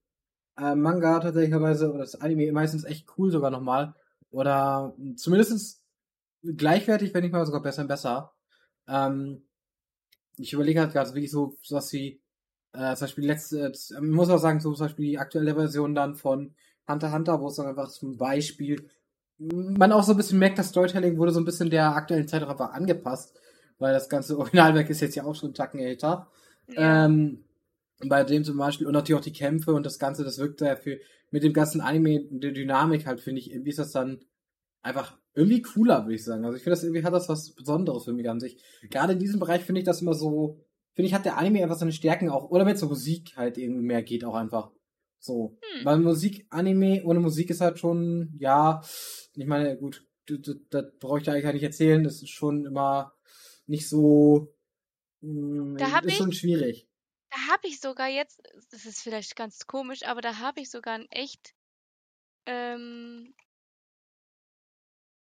äh, 0.57 0.75
Manga 0.75 1.19
tatsächlicherweise 1.19 1.89
oder 1.89 1.99
das 1.99 2.19
Anime 2.19 2.51
meistens 2.51 2.85
echt 2.85 3.07
cool 3.17 3.31
sogar 3.31 3.51
nochmal. 3.51 3.93
Oder 4.31 4.95
zumindest 5.15 5.81
gleichwertig, 6.43 7.13
wenn 7.13 7.23
nicht 7.23 7.31
mal 7.31 7.45
sogar 7.45 7.61
besser 7.61 7.83
und 7.83 7.87
besser. 7.87 8.33
Ähm, 8.87 9.43
ich 10.37 10.53
überlege 10.53 10.79
halt 10.79 10.93
gerade 10.93 11.09
wirklich 11.09 11.31
so 11.31 11.57
was 11.69 11.91
wie 11.93 12.21
äh, 12.73 12.95
zum 12.95 13.05
Beispiel 13.05 13.25
letzte, 13.25 13.67
äh, 13.67 13.71
ich 13.71 14.01
muss 14.01 14.29
auch 14.29 14.37
sagen, 14.37 14.59
so 14.59 14.73
zum 14.73 14.85
Beispiel 14.85 15.05
die 15.05 15.17
aktuelle 15.17 15.55
Version 15.55 15.95
dann 15.95 16.15
von 16.15 16.55
Hunter 16.87 17.11
Hunter, 17.11 17.41
wo 17.41 17.47
es 17.47 17.55
dann 17.55 17.67
einfach 17.67 17.89
zum 17.89 18.17
Beispiel 18.17 18.89
man 19.37 19.91
auch 19.91 20.03
so 20.03 20.13
ein 20.13 20.17
bisschen 20.17 20.39
merkt, 20.39 20.59
das 20.59 20.69
Storytelling 20.69 21.17
wurde 21.17 21.31
so 21.31 21.39
ein 21.39 21.45
bisschen 21.45 21.69
der 21.69 21.95
aktuellen 21.95 22.27
Zeit 22.27 22.43
einfach 22.43 22.71
angepasst, 22.71 23.37
weil 23.79 23.93
das 23.93 24.09
ganze 24.09 24.37
Originalwerk 24.39 24.89
ist 24.89 25.01
jetzt 25.01 25.15
ja 25.15 25.23
auch 25.23 25.35
schon 25.35 25.47
einen 25.47 25.55
Tacken 25.55 25.79
älter. 25.79 26.27
ja. 26.67 27.05
Ähm, 27.05 27.41
bei 28.03 28.25
dem 28.25 28.43
zum 28.43 28.57
Beispiel, 28.57 28.87
und 28.87 28.93
natürlich 28.93 29.19
auch 29.19 29.23
die 29.23 29.31
Kämpfe 29.31 29.73
und 29.73 29.85
das 29.85 29.99
Ganze, 29.99 30.25
das 30.25 30.37
wirkt 30.37 30.59
sehr 30.59 30.75
für, 30.75 30.99
mit 31.31 31.43
dem 31.43 31.53
ganzen 31.53 31.79
Anime, 31.79 32.25
der 32.29 32.51
Dynamik 32.51 33.05
halt, 33.05 33.21
finde 33.21 33.39
ich, 33.39 33.51
irgendwie 33.51 33.69
ist 33.69 33.79
das 33.79 33.91
dann 33.91 34.19
einfach 34.81 35.17
irgendwie 35.35 35.61
cooler, 35.61 36.03
würde 36.03 36.15
ich 36.15 36.23
sagen. 36.23 36.45
Also 36.45 36.57
ich 36.57 36.63
finde 36.63 36.77
das 36.77 36.83
irgendwie 36.83 37.03
hat 37.03 37.13
das 37.13 37.29
was 37.29 37.51
Besonderes 37.53 38.05
für 38.05 38.13
mich 38.13 38.29
an 38.29 38.39
sich. 38.39 38.57
Gerade 38.89 39.13
in 39.13 39.19
diesem 39.19 39.39
Bereich 39.39 39.63
finde 39.63 39.81
ich 39.81 39.85
das 39.85 40.01
immer 40.01 40.13
so, 40.13 40.59
finde 40.93 41.07
ich, 41.07 41.13
hat 41.13 41.25
der 41.25 41.37
Anime 41.37 41.61
einfach 41.61 41.77
seine 41.77 41.91
Stärken 41.91 42.29
auch, 42.29 42.49
oder 42.49 42.65
wenn 42.65 42.75
es 42.75 42.79
so 42.79 42.87
Musik 42.87 43.35
halt 43.35 43.57
irgendwie 43.57 43.85
mehr 43.85 44.01
geht 44.01 44.23
auch 44.23 44.35
einfach. 44.35 44.71
So. 45.19 45.57
Hm. 45.61 45.85
Weil 45.85 45.99
Musik, 45.99 46.47
Anime 46.49 47.03
ohne 47.03 47.19
Musik 47.19 47.49
ist 47.49 47.61
halt 47.61 47.79
schon, 47.79 48.33
ja, 48.39 48.81
ich 49.33 49.45
meine, 49.45 49.77
gut, 49.77 50.07
das, 50.27 50.55
das 50.69 50.85
brauche 50.99 51.19
ich 51.19 51.25
da 51.25 51.33
eigentlich 51.33 51.53
nicht 51.53 51.63
erzählen, 51.63 52.03
das 52.03 52.21
ist 52.21 52.29
schon 52.29 52.65
immer 52.65 53.13
nicht 53.67 53.89
so, 53.89 54.53
mh, 55.21 55.77
da 55.77 55.99
ist 55.99 56.13
ich, 56.13 56.15
schon 56.15 56.31
schwierig. 56.31 56.87
Da 57.29 57.37
habe 57.51 57.67
ich 57.67 57.81
sogar 57.81 58.07
jetzt, 58.07 58.41
das 58.71 58.85
ist 58.85 59.01
vielleicht 59.01 59.35
ganz 59.35 59.67
komisch, 59.67 60.03
aber 60.05 60.21
da 60.21 60.39
habe 60.39 60.61
ich 60.61 60.69
sogar 60.69 60.95
ein 60.95 61.07
echt, 61.09 61.53
ähm, 62.45 63.33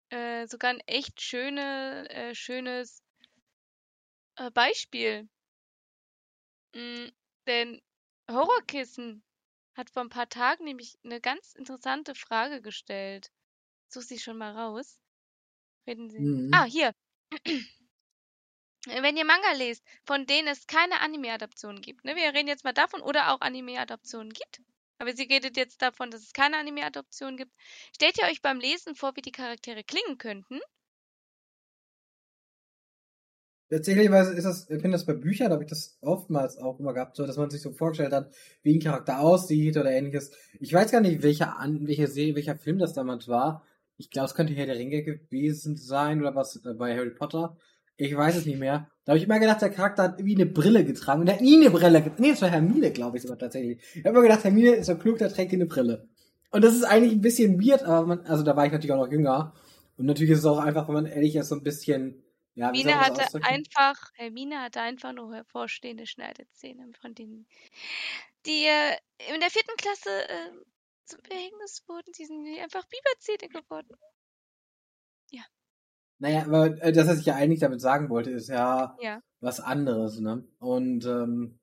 äh, 0.09 0.47
sogar 0.47 0.71
ein 0.71 0.79
echt 0.81 1.21
schöne, 1.21 2.09
äh, 2.09 2.35
schönes 2.35 3.01
äh, 4.35 4.51
Beispiel. 4.51 5.27
Mm, 6.73 7.09
denn 7.47 7.81
Horrorkissen 8.29 9.23
hat 9.75 9.89
vor 9.89 10.03
ein 10.03 10.09
paar 10.09 10.29
Tagen 10.29 10.65
nämlich 10.65 10.97
eine 11.03 11.21
ganz 11.21 11.53
interessante 11.53 12.15
Frage 12.15 12.61
gestellt. 12.61 13.31
Such 13.87 14.03
sie 14.03 14.19
schon 14.19 14.37
mal 14.37 14.55
raus. 14.55 14.99
Reden 15.87 16.09
Sie. 16.09 16.19
Mhm. 16.19 16.51
Ah, 16.53 16.65
hier. 16.65 16.93
Wenn 18.85 19.17
ihr 19.17 19.25
Manga 19.25 19.51
lest, 19.53 19.83
von 20.05 20.25
denen 20.25 20.47
es 20.47 20.65
keine 20.65 21.01
Anime-Adaptionen 21.01 21.81
gibt, 21.81 22.05
ne? 22.05 22.15
Wir 22.15 22.33
reden 22.33 22.47
jetzt 22.47 22.63
mal 22.63 22.73
davon, 22.73 23.01
oder 23.01 23.33
auch 23.33 23.41
Anime-Adaptionen 23.41 24.31
gibt. 24.31 24.61
Aber 24.99 25.13
sie 25.15 25.23
redet 25.23 25.57
jetzt 25.57 25.81
davon, 25.81 26.11
dass 26.11 26.21
es 26.21 26.33
keine 26.33 26.57
Anime-Adaptionen 26.57 27.37
gibt. 27.37 27.53
Stellt 27.95 28.17
ihr 28.19 28.27
euch 28.29 28.41
beim 28.41 28.59
Lesen 28.59 28.95
vor, 28.95 29.15
wie 29.15 29.21
die 29.21 29.31
Charaktere 29.31 29.83
klingen 29.83 30.17
könnten? 30.17 30.59
Tatsächlich 33.69 34.09
ist 34.09 34.45
das, 34.45 34.63
ich 34.63 34.81
finde 34.81 34.91
das 34.91 35.05
bei 35.05 35.13
Büchern, 35.13 35.51
habe 35.51 35.63
ich 35.63 35.69
das 35.69 35.99
oftmals 36.01 36.57
auch 36.57 36.79
immer 36.79 36.93
gehabt, 36.93 37.15
so, 37.15 37.25
dass 37.27 37.37
man 37.37 37.51
sich 37.51 37.61
so 37.61 37.71
vorgestellt 37.71 38.13
hat, 38.13 38.33
wie 38.63 38.75
ein 38.75 38.81
Charakter 38.81 39.19
aussieht 39.19 39.77
oder 39.77 39.91
ähnliches. 39.91 40.31
Ich 40.59 40.73
weiß 40.73 40.91
gar 40.91 41.01
nicht, 41.01 41.21
welcher, 41.21 41.59
an, 41.59 41.87
welche 41.87 42.07
Serie, 42.07 42.35
welcher 42.35 42.57
Film 42.57 42.79
das 42.79 42.93
damals 42.93 43.27
war. 43.27 43.63
Ich 43.97 44.09
glaube, 44.09 44.25
es 44.25 44.33
könnte 44.33 44.53
Herr 44.53 44.65
der 44.65 44.77
Ringe 44.77 45.03
gewesen 45.03 45.77
sein 45.77 46.19
oder 46.19 46.33
was 46.33 46.55
äh, 46.65 46.73
bei 46.73 46.95
Harry 46.97 47.11
Potter. 47.11 47.57
Ich 48.01 48.15
weiß 48.15 48.37
es 48.37 48.45
nicht 48.45 48.59
mehr. 48.59 48.89
Da 49.03 49.11
habe 49.11 49.17
ich 49.17 49.25
immer 49.25 49.39
gedacht, 49.39 49.61
der 49.61 49.71
Charakter 49.71 50.03
hat 50.03 50.19
irgendwie 50.19 50.35
eine 50.35 50.45
Brille 50.45 50.85
getragen. 50.85 51.19
Und 51.19 51.25
der 51.25 51.35
hat 51.35 51.41
nie 51.41 51.59
eine 51.59 51.69
Brille 51.69 52.01
getragen. 52.01 52.21
Nee, 52.21 52.31
das 52.31 52.41
war 52.41 52.49
Hermine, 52.49 52.91
glaube 52.91 53.17
ich 53.17 53.23
sogar 53.23 53.37
tatsächlich. 53.37 53.81
Ich 53.93 54.05
habe 54.05 54.09
immer 54.09 54.21
gedacht, 54.21 54.45
Hermine 54.45 54.71
ist 54.71 54.85
so 54.85 54.97
klug, 54.97 55.17
der 55.17 55.29
trägt 55.29 55.51
eine 55.51 55.65
Brille. 55.65 56.07
Und 56.49 56.63
das 56.63 56.75
ist 56.75 56.85
eigentlich 56.85 57.11
ein 57.11 57.19
bisschen 57.19 57.59
weird, 57.59 57.83
aber 57.83 58.07
man, 58.07 58.21
also 58.21 58.43
da 58.43 58.55
war 58.55 58.65
ich 58.65 58.71
natürlich 58.71 58.93
auch 58.93 59.05
noch 59.05 59.11
jünger. 59.11 59.53
Und 59.97 60.05
natürlich 60.05 60.31
ist 60.31 60.39
es 60.39 60.45
auch 60.45 60.59
einfach, 60.59 60.87
wenn 60.87 60.93
man 60.93 61.05
ehrlich 61.07 61.35
ist, 61.35 61.49
so 61.49 61.55
ein 61.55 61.63
bisschen, 61.63 62.23
ja, 62.55 62.67
Hermine 62.67 63.01
hatte 63.01 63.43
einfach, 63.43 64.11
Hermine 64.13 64.61
hatte 64.61 64.79
einfach 64.79 65.11
nur 65.11 65.35
hervorstehende 65.35 66.07
Schneidezähne, 66.07 66.89
von 67.01 67.13
denen, 67.13 67.47
die 68.45 68.63
äh, 68.63 68.95
in 69.33 69.41
der 69.41 69.49
vierten 69.49 69.75
Klasse 69.75 70.29
äh, 70.29 70.51
zum 71.03 71.19
Verhängnis 71.21 71.83
wurden. 71.85 72.13
Die 72.17 72.23
sind 72.23 72.47
einfach 72.61 72.85
Biberzähne 72.87 73.49
geworden. 73.49 73.97
Ja. 75.31 75.43
Naja, 76.19 76.45
aber 76.45 76.81
äh, 76.81 76.91
das, 76.91 77.07
was 77.07 77.19
ich 77.19 77.25
ja 77.25 77.35
eigentlich 77.35 77.61
damit 77.61 77.81
sagen 77.81 78.09
wollte, 78.09 78.29
ist 78.29 78.49
ja, 78.49 78.97
ja. 79.01 79.21
was 79.39 79.59
anderes, 79.61 80.19
ne? 80.19 80.43
Und 80.59 81.05
ähm, 81.05 81.59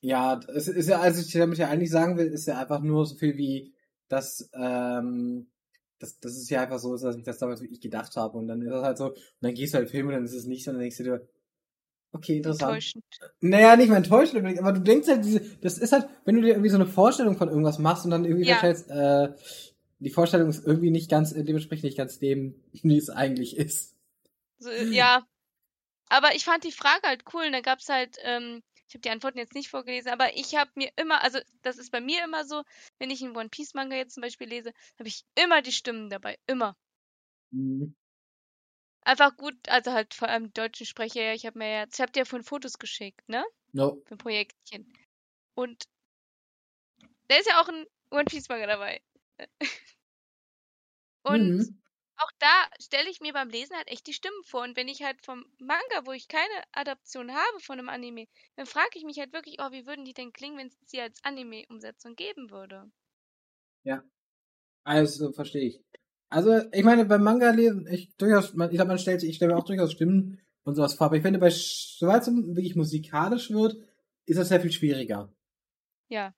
ja, 0.00 0.40
es 0.54 0.68
ist 0.68 0.88
ja, 0.88 1.00
also 1.00 1.20
ich 1.20 1.32
damit 1.32 1.58
ja 1.58 1.68
eigentlich 1.68 1.90
sagen 1.90 2.16
will, 2.16 2.26
ist 2.26 2.46
ja 2.46 2.58
einfach 2.58 2.80
nur 2.80 3.06
so 3.06 3.14
viel 3.16 3.36
wie, 3.36 3.74
dass, 4.08 4.50
ähm, 4.54 5.50
dass, 5.98 6.18
dass 6.20 6.32
es 6.32 6.48
ja 6.50 6.62
einfach 6.62 6.78
so 6.78 6.94
ist, 6.94 7.04
dass 7.04 7.16
ich 7.16 7.24
das 7.24 7.38
damals 7.38 7.60
wirklich 7.60 7.80
gedacht 7.80 8.16
habe. 8.16 8.36
Und 8.36 8.48
dann 8.48 8.62
ist 8.62 8.70
das 8.70 8.84
halt 8.84 8.98
so, 8.98 9.06
und 9.08 9.16
dann 9.40 9.54
gehst 9.54 9.74
du 9.74 9.78
halt 9.78 9.90
Film 9.90 10.08
und 10.08 10.14
dann 10.14 10.24
ist 10.24 10.34
es 10.34 10.46
nicht 10.46 10.64
so, 10.64 10.70
und 10.70 10.76
dann 10.76 10.82
denkst 10.82 10.98
du 10.98 11.04
dir, 11.04 11.28
okay, 12.12 12.36
interessant. 12.38 12.72
Enttäuschend. 12.72 13.04
Naja, 13.40 13.76
nicht 13.76 13.88
mal 13.88 13.96
enttäuschend, 13.96 14.58
aber 14.58 14.72
du 14.72 14.80
denkst 14.80 15.08
halt, 15.08 15.24
diese, 15.24 15.40
das 15.62 15.78
ist 15.78 15.92
halt, 15.92 16.06
wenn 16.24 16.36
du 16.36 16.42
dir 16.42 16.50
irgendwie 16.50 16.70
so 16.70 16.76
eine 16.76 16.86
Vorstellung 16.86 17.36
von 17.36 17.48
irgendwas 17.48 17.78
machst 17.78 18.04
und 18.04 18.10
dann 18.10 18.24
irgendwie 18.24 18.46
ja. 18.46 18.56
feststellst, 18.56 18.90
äh, 18.90 19.32
die 19.98 20.10
Vorstellung 20.10 20.48
ist 20.48 20.66
irgendwie 20.66 20.90
nicht 20.90 21.10
ganz, 21.10 21.32
äh, 21.32 21.44
dementsprechend 21.44 21.84
nicht 21.84 21.96
ganz 21.96 22.18
dem, 22.18 22.54
wie 22.72 22.98
es 22.98 23.10
eigentlich 23.10 23.56
ist. 23.56 23.96
So, 24.58 24.70
ja. 24.70 25.26
Aber 26.08 26.34
ich 26.34 26.44
fand 26.44 26.64
die 26.64 26.72
Frage 26.72 27.08
halt 27.08 27.24
cool 27.32 27.44
und 27.46 27.52
da 27.52 27.60
gab's 27.60 27.88
halt, 27.88 28.16
ähm, 28.22 28.62
ich 28.86 28.94
habe 28.94 29.00
die 29.00 29.10
Antworten 29.10 29.38
jetzt 29.38 29.54
nicht 29.54 29.68
vorgelesen, 29.68 30.10
aber 30.12 30.36
ich 30.36 30.54
habe 30.54 30.70
mir 30.74 30.90
immer, 30.96 31.22
also 31.22 31.38
das 31.62 31.78
ist 31.78 31.90
bei 31.90 32.00
mir 32.00 32.22
immer 32.22 32.44
so, 32.44 32.62
wenn 32.98 33.10
ich 33.10 33.22
einen 33.22 33.36
One 33.36 33.48
Piece 33.48 33.74
Manga 33.74 33.96
jetzt 33.96 34.14
zum 34.14 34.20
Beispiel 34.20 34.48
lese, 34.48 34.72
habe 34.98 35.08
ich 35.08 35.24
immer 35.34 35.62
die 35.62 35.72
Stimmen 35.72 36.10
dabei, 36.10 36.38
immer. 36.46 36.76
Mhm. 37.50 37.94
Einfach 39.00 39.36
gut, 39.36 39.56
also 39.68 39.92
halt 39.92 40.14
vor 40.14 40.28
allem 40.28 40.52
deutschen 40.52 40.86
Sprecher, 40.86 41.34
ich 41.34 41.46
habe 41.46 41.58
mir 41.58 41.80
jetzt, 41.80 41.94
ich 41.94 42.00
habe 42.00 42.12
dir 42.12 42.20
ja 42.20 42.24
von 42.24 42.44
Fotos 42.44 42.78
geschickt, 42.78 43.28
ne? 43.28 43.44
No. 43.72 44.00
Für 44.06 44.14
ein 44.14 44.18
Projektchen. 44.18 44.92
Und 45.54 45.84
da 47.28 47.36
ist 47.36 47.48
ja 47.48 47.60
auch 47.60 47.68
ein 47.68 47.86
One 48.10 48.24
Piece 48.24 48.48
Manga 48.48 48.66
dabei. 48.66 49.02
Und 51.24 51.56
mhm. 51.56 51.82
auch 52.16 52.30
da 52.38 52.68
stelle 52.80 53.08
ich 53.10 53.20
mir 53.20 53.32
beim 53.32 53.48
Lesen 53.48 53.76
halt 53.76 53.88
echt 53.88 54.06
die 54.06 54.12
Stimmen 54.12 54.44
vor. 54.44 54.62
Und 54.62 54.76
wenn 54.76 54.88
ich 54.88 55.02
halt 55.02 55.24
vom 55.24 55.44
Manga, 55.58 56.04
wo 56.04 56.12
ich 56.12 56.28
keine 56.28 56.62
Adaption 56.72 57.32
habe 57.32 57.60
von 57.60 57.78
einem 57.78 57.88
Anime, 57.88 58.26
dann 58.56 58.66
frage 58.66 58.90
ich 58.94 59.04
mich 59.04 59.18
halt 59.18 59.32
wirklich, 59.32 59.56
oh, 59.58 59.72
wie 59.72 59.86
würden 59.86 60.04
die 60.04 60.12
denn 60.12 60.32
klingen, 60.32 60.58
wenn 60.58 60.66
es 60.66 60.76
sie 60.84 61.00
als 61.00 61.24
Anime-Umsetzung 61.24 62.14
geben 62.14 62.50
würde? 62.50 62.90
Ja. 63.84 64.04
Also, 64.84 65.32
verstehe 65.32 65.68
ich. 65.68 65.80
Also, 66.28 66.60
ich 66.72 66.84
meine, 66.84 67.06
beim 67.06 67.22
Manga 67.22 67.50
lesen, 67.50 67.86
ich 67.86 68.14
durchaus, 68.16 68.50
ich 68.50 68.54
glaube, 68.54 68.86
man 68.86 68.98
stellt 68.98 69.20
sich, 69.20 69.30
ich 69.30 69.36
stelle 69.36 69.54
mir 69.54 69.58
auch 69.58 69.64
durchaus 69.64 69.92
Stimmen 69.92 70.40
und 70.64 70.74
sowas 70.74 70.94
vor. 70.94 71.06
Aber 71.06 71.16
ich 71.16 71.22
finde, 71.22 71.38
bei, 71.38 71.50
sobald 71.50 72.22
es 72.22 72.28
wirklich 72.28 72.76
musikalisch 72.76 73.50
wird, 73.50 73.76
ist 74.26 74.38
das 74.38 74.48
sehr 74.48 74.60
viel 74.60 74.72
schwieriger. 74.72 75.32
Ja. 76.08 76.34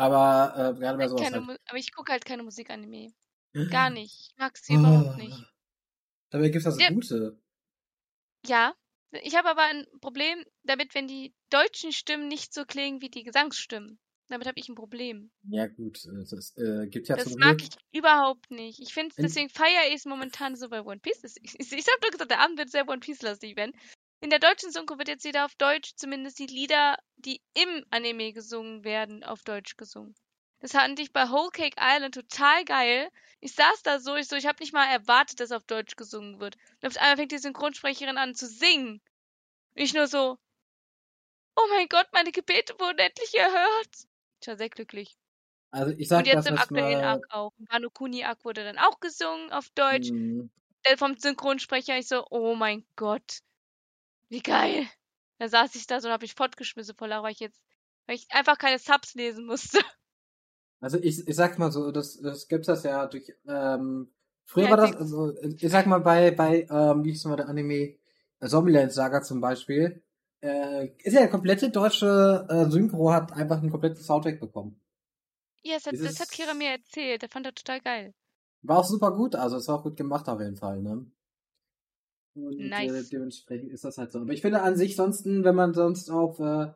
Aber 0.00 0.54
äh, 0.56 0.80
gerade 0.80 0.96
bei 0.96 1.08
sowas. 1.08 1.30
Halt. 1.30 1.60
Aber 1.66 1.78
ich 1.78 1.92
gucke 1.92 2.10
halt 2.10 2.24
keine 2.24 2.42
Musikanime. 2.42 3.12
Gar 3.70 3.90
nicht. 3.90 4.30
Ich 4.32 4.38
mag 4.38 4.56
sie 4.56 4.74
oh. 4.74 4.78
überhaupt 4.78 5.18
nicht. 5.18 5.44
Dabei 6.30 6.48
gibt 6.48 6.60
es 6.60 6.66
also 6.66 6.80
ja. 6.80 6.90
gute. 6.90 7.38
Ja. 8.46 8.74
Ich 9.22 9.36
habe 9.36 9.50
aber 9.50 9.62
ein 9.62 9.86
Problem 10.00 10.44
damit, 10.62 10.94
wenn 10.94 11.06
die 11.06 11.34
deutschen 11.50 11.92
Stimmen 11.92 12.28
nicht 12.28 12.54
so 12.54 12.64
klingen 12.64 13.02
wie 13.02 13.10
die 13.10 13.24
Gesangsstimmen. 13.24 13.98
Damit 14.28 14.46
habe 14.46 14.58
ich 14.60 14.68
ein 14.68 14.76
Problem. 14.76 15.32
Ja, 15.42 15.66
gut. 15.66 16.06
Das 16.06 16.56
äh, 16.56 16.86
gibt 16.86 17.08
ja 17.08 17.16
Das 17.16 17.34
mag 17.34 17.58
Glück. 17.58 17.70
ich 17.70 17.98
überhaupt 17.98 18.50
nicht. 18.52 18.80
Ich 18.80 18.94
finde 18.94 19.14
deswegen 19.18 19.48
feiere 19.50 19.88
ich 19.88 19.96
es 19.96 20.04
momentan 20.04 20.54
so 20.54 20.68
bei 20.68 20.82
One 20.82 21.00
Piece. 21.00 21.24
Ich, 21.42 21.58
ich, 21.58 21.72
ich 21.72 21.86
habe 21.88 22.00
doch 22.00 22.10
gesagt, 22.10 22.30
der 22.30 22.40
Abend 22.40 22.56
wird 22.56 22.70
sehr 22.70 22.88
One 22.88 23.00
Piece-lastig 23.00 23.56
werden. 23.56 23.74
In 24.22 24.28
der 24.28 24.38
deutschen 24.38 24.70
Synchro 24.70 24.98
wird 24.98 25.08
jetzt 25.08 25.24
wieder 25.24 25.46
auf 25.46 25.54
Deutsch 25.54 25.94
zumindest 25.96 26.38
die 26.38 26.46
Lieder, 26.46 26.98
die 27.16 27.40
im 27.54 27.86
Anime 27.90 28.32
gesungen 28.32 28.84
werden, 28.84 29.24
auf 29.24 29.42
Deutsch 29.44 29.76
gesungen. 29.76 30.14
Das 30.60 30.72
fand 30.72 31.00
ich 31.00 31.12
bei 31.12 31.30
Whole 31.30 31.50
Cake 31.50 31.76
Island 31.80 32.14
total 32.14 32.64
geil. 32.66 33.08
Ich 33.40 33.54
saß 33.54 33.82
da 33.82 33.98
so, 33.98 34.16
ich 34.16 34.28
so, 34.28 34.36
ich 34.36 34.44
habe 34.46 34.58
nicht 34.60 34.74
mal 34.74 34.84
erwartet, 34.84 35.40
dass 35.40 35.52
auf 35.52 35.64
Deutsch 35.64 35.96
gesungen 35.96 36.38
wird. 36.38 36.56
Und 36.82 36.88
auf 36.88 36.96
einmal 36.98 37.16
fängt 37.16 37.32
die 37.32 37.38
Synchronsprecherin 37.38 38.18
an 38.18 38.34
zu 38.34 38.46
singen. 38.46 39.00
Ich 39.74 39.94
nur 39.94 40.06
so, 40.06 40.36
oh 41.56 41.66
mein 41.70 41.88
Gott, 41.88 42.08
meine 42.12 42.30
Gebete 42.30 42.74
wurden 42.78 42.98
endlich 42.98 43.34
erhört. 43.34 44.06
Ich 44.42 44.48
war 44.48 44.56
sehr 44.58 44.68
glücklich. 44.68 45.16
Also 45.70 45.94
ich 45.96 46.08
sag 46.08 46.20
Und 46.20 46.26
jetzt 46.26 46.46
im 46.46 46.58
aktuellen 46.58 47.02
Arc 47.02 47.24
auch. 47.30 47.52
Wano 47.70 47.88
Kuni 47.88 48.24
Arc 48.24 48.44
wurde 48.44 48.64
dann 48.64 48.78
auch 48.78 49.00
gesungen 49.00 49.50
auf 49.50 49.70
Deutsch. 49.70 50.10
Mhm. 50.10 50.50
Vom 50.96 51.16
Synchronsprecher 51.16 51.96
ich 51.96 52.08
so, 52.08 52.26
oh 52.30 52.54
mein 52.54 52.84
Gott. 52.96 53.40
Wie 54.30 54.40
geil. 54.40 54.86
Da 55.38 55.48
saß 55.48 55.74
ich 55.74 55.86
da 55.86 56.00
so 56.00 56.08
und 56.08 56.14
hab 56.14 56.22
mich 56.22 56.34
fortgeschmissen 56.34 56.94
vor 56.96 57.08
Lachen, 57.08 57.24
weil 57.24 57.32
ich 57.32 57.40
jetzt, 57.40 57.60
weil 58.06 58.16
ich 58.16 58.26
einfach 58.30 58.56
keine 58.56 58.78
Subs 58.78 59.14
lesen 59.14 59.44
musste. 59.44 59.80
Also 60.80 60.98
ich, 60.98 61.28
ich 61.28 61.36
sag 61.36 61.58
mal 61.58 61.70
so, 61.70 61.90
das, 61.90 62.18
das 62.20 62.48
gibt's 62.48 62.66
das 62.66 62.84
ja 62.84 63.06
durch, 63.06 63.30
ähm, 63.46 64.10
früher 64.46 64.64
ja, 64.64 64.70
war 64.70 64.76
das, 64.78 64.96
also 64.96 65.36
ich 65.42 65.70
sag 65.70 65.86
mal 65.86 66.00
bei, 66.00 66.30
bei, 66.30 66.66
ähm, 66.70 67.04
wie 67.04 67.10
hieß 67.10 67.26
mal 67.26 67.36
der 67.36 67.48
Anime, 67.50 67.98
äh, 68.40 68.46
Zombieland 68.46 68.90
Saga 68.90 69.20
zum 69.20 69.42
Beispiel, 69.42 70.02
äh, 70.40 70.86
ist 70.98 71.12
ja 71.12 71.20
der 71.20 71.28
komplette 71.28 71.68
deutsche 71.68 72.46
äh, 72.48 72.70
Synchro 72.70 73.12
hat 73.12 73.32
einfach 73.32 73.58
einen 73.58 73.70
kompletten 73.70 74.02
Soundtrack 74.02 74.40
bekommen. 74.40 74.80
Ja, 75.62 75.74
das 75.74 75.86
hat, 75.86 75.94
das 76.02 76.18
hat 76.18 76.30
Kira 76.30 76.54
mir 76.54 76.70
erzählt, 76.70 77.20
der 77.20 77.28
fand 77.28 77.44
das 77.44 77.54
total 77.56 77.80
geil. 77.80 78.14
War 78.62 78.78
auch 78.78 78.86
super 78.86 79.12
gut, 79.14 79.34
also 79.34 79.56
es 79.56 79.68
war 79.68 79.80
auch 79.80 79.82
gut 79.82 79.98
gemacht 79.98 80.28
auf 80.30 80.40
jeden 80.40 80.56
Fall, 80.56 80.80
ne? 80.80 81.04
Und 82.34 82.58
nice. 82.58 83.08
dementsprechend 83.10 83.72
ist 83.72 83.84
das 83.84 83.98
halt 83.98 84.12
so. 84.12 84.20
Aber 84.20 84.32
ich 84.32 84.40
finde 84.40 84.62
an 84.62 84.76
sich 84.76 84.96
sonst, 84.96 85.26
wenn 85.26 85.54
man 85.54 85.74
sonst 85.74 86.10
auf 86.10 86.38
äh, 86.38 86.72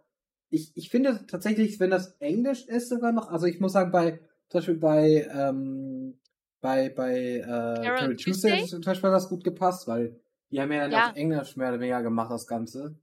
ich, 0.54 0.76
ich 0.76 0.88
finde 0.88 1.26
tatsächlich, 1.26 1.80
wenn 1.80 1.90
das 1.90 2.16
Englisch 2.20 2.66
ist 2.66 2.88
sogar 2.88 3.12
noch, 3.12 3.28
also 3.28 3.46
ich 3.46 3.60
muss 3.60 3.72
sagen, 3.72 3.90
bei, 3.90 4.20
zum 4.48 4.58
Beispiel 4.58 4.76
bei, 4.76 5.28
ähm, 5.32 6.20
bei, 6.60 6.88
bei, 6.90 7.38
äh, 7.38 7.42
Carol 7.44 8.16
Tuesday, 8.16 8.60
Tuesday 8.60 8.66
zum 8.66 8.80
Beispiel 8.82 9.10
hat 9.10 9.16
das 9.16 9.28
gut 9.28 9.42
gepasst, 9.42 9.88
weil 9.88 10.20
die 10.50 10.60
haben 10.60 10.70
ja 10.72 10.82
dann 10.82 10.92
ja. 10.92 11.10
auf 11.10 11.16
Englisch 11.16 11.56
mehr 11.56 11.70
oder 11.70 11.80
weniger 11.80 12.02
gemacht, 12.02 12.30
das 12.30 12.46
Ganze. 12.46 12.96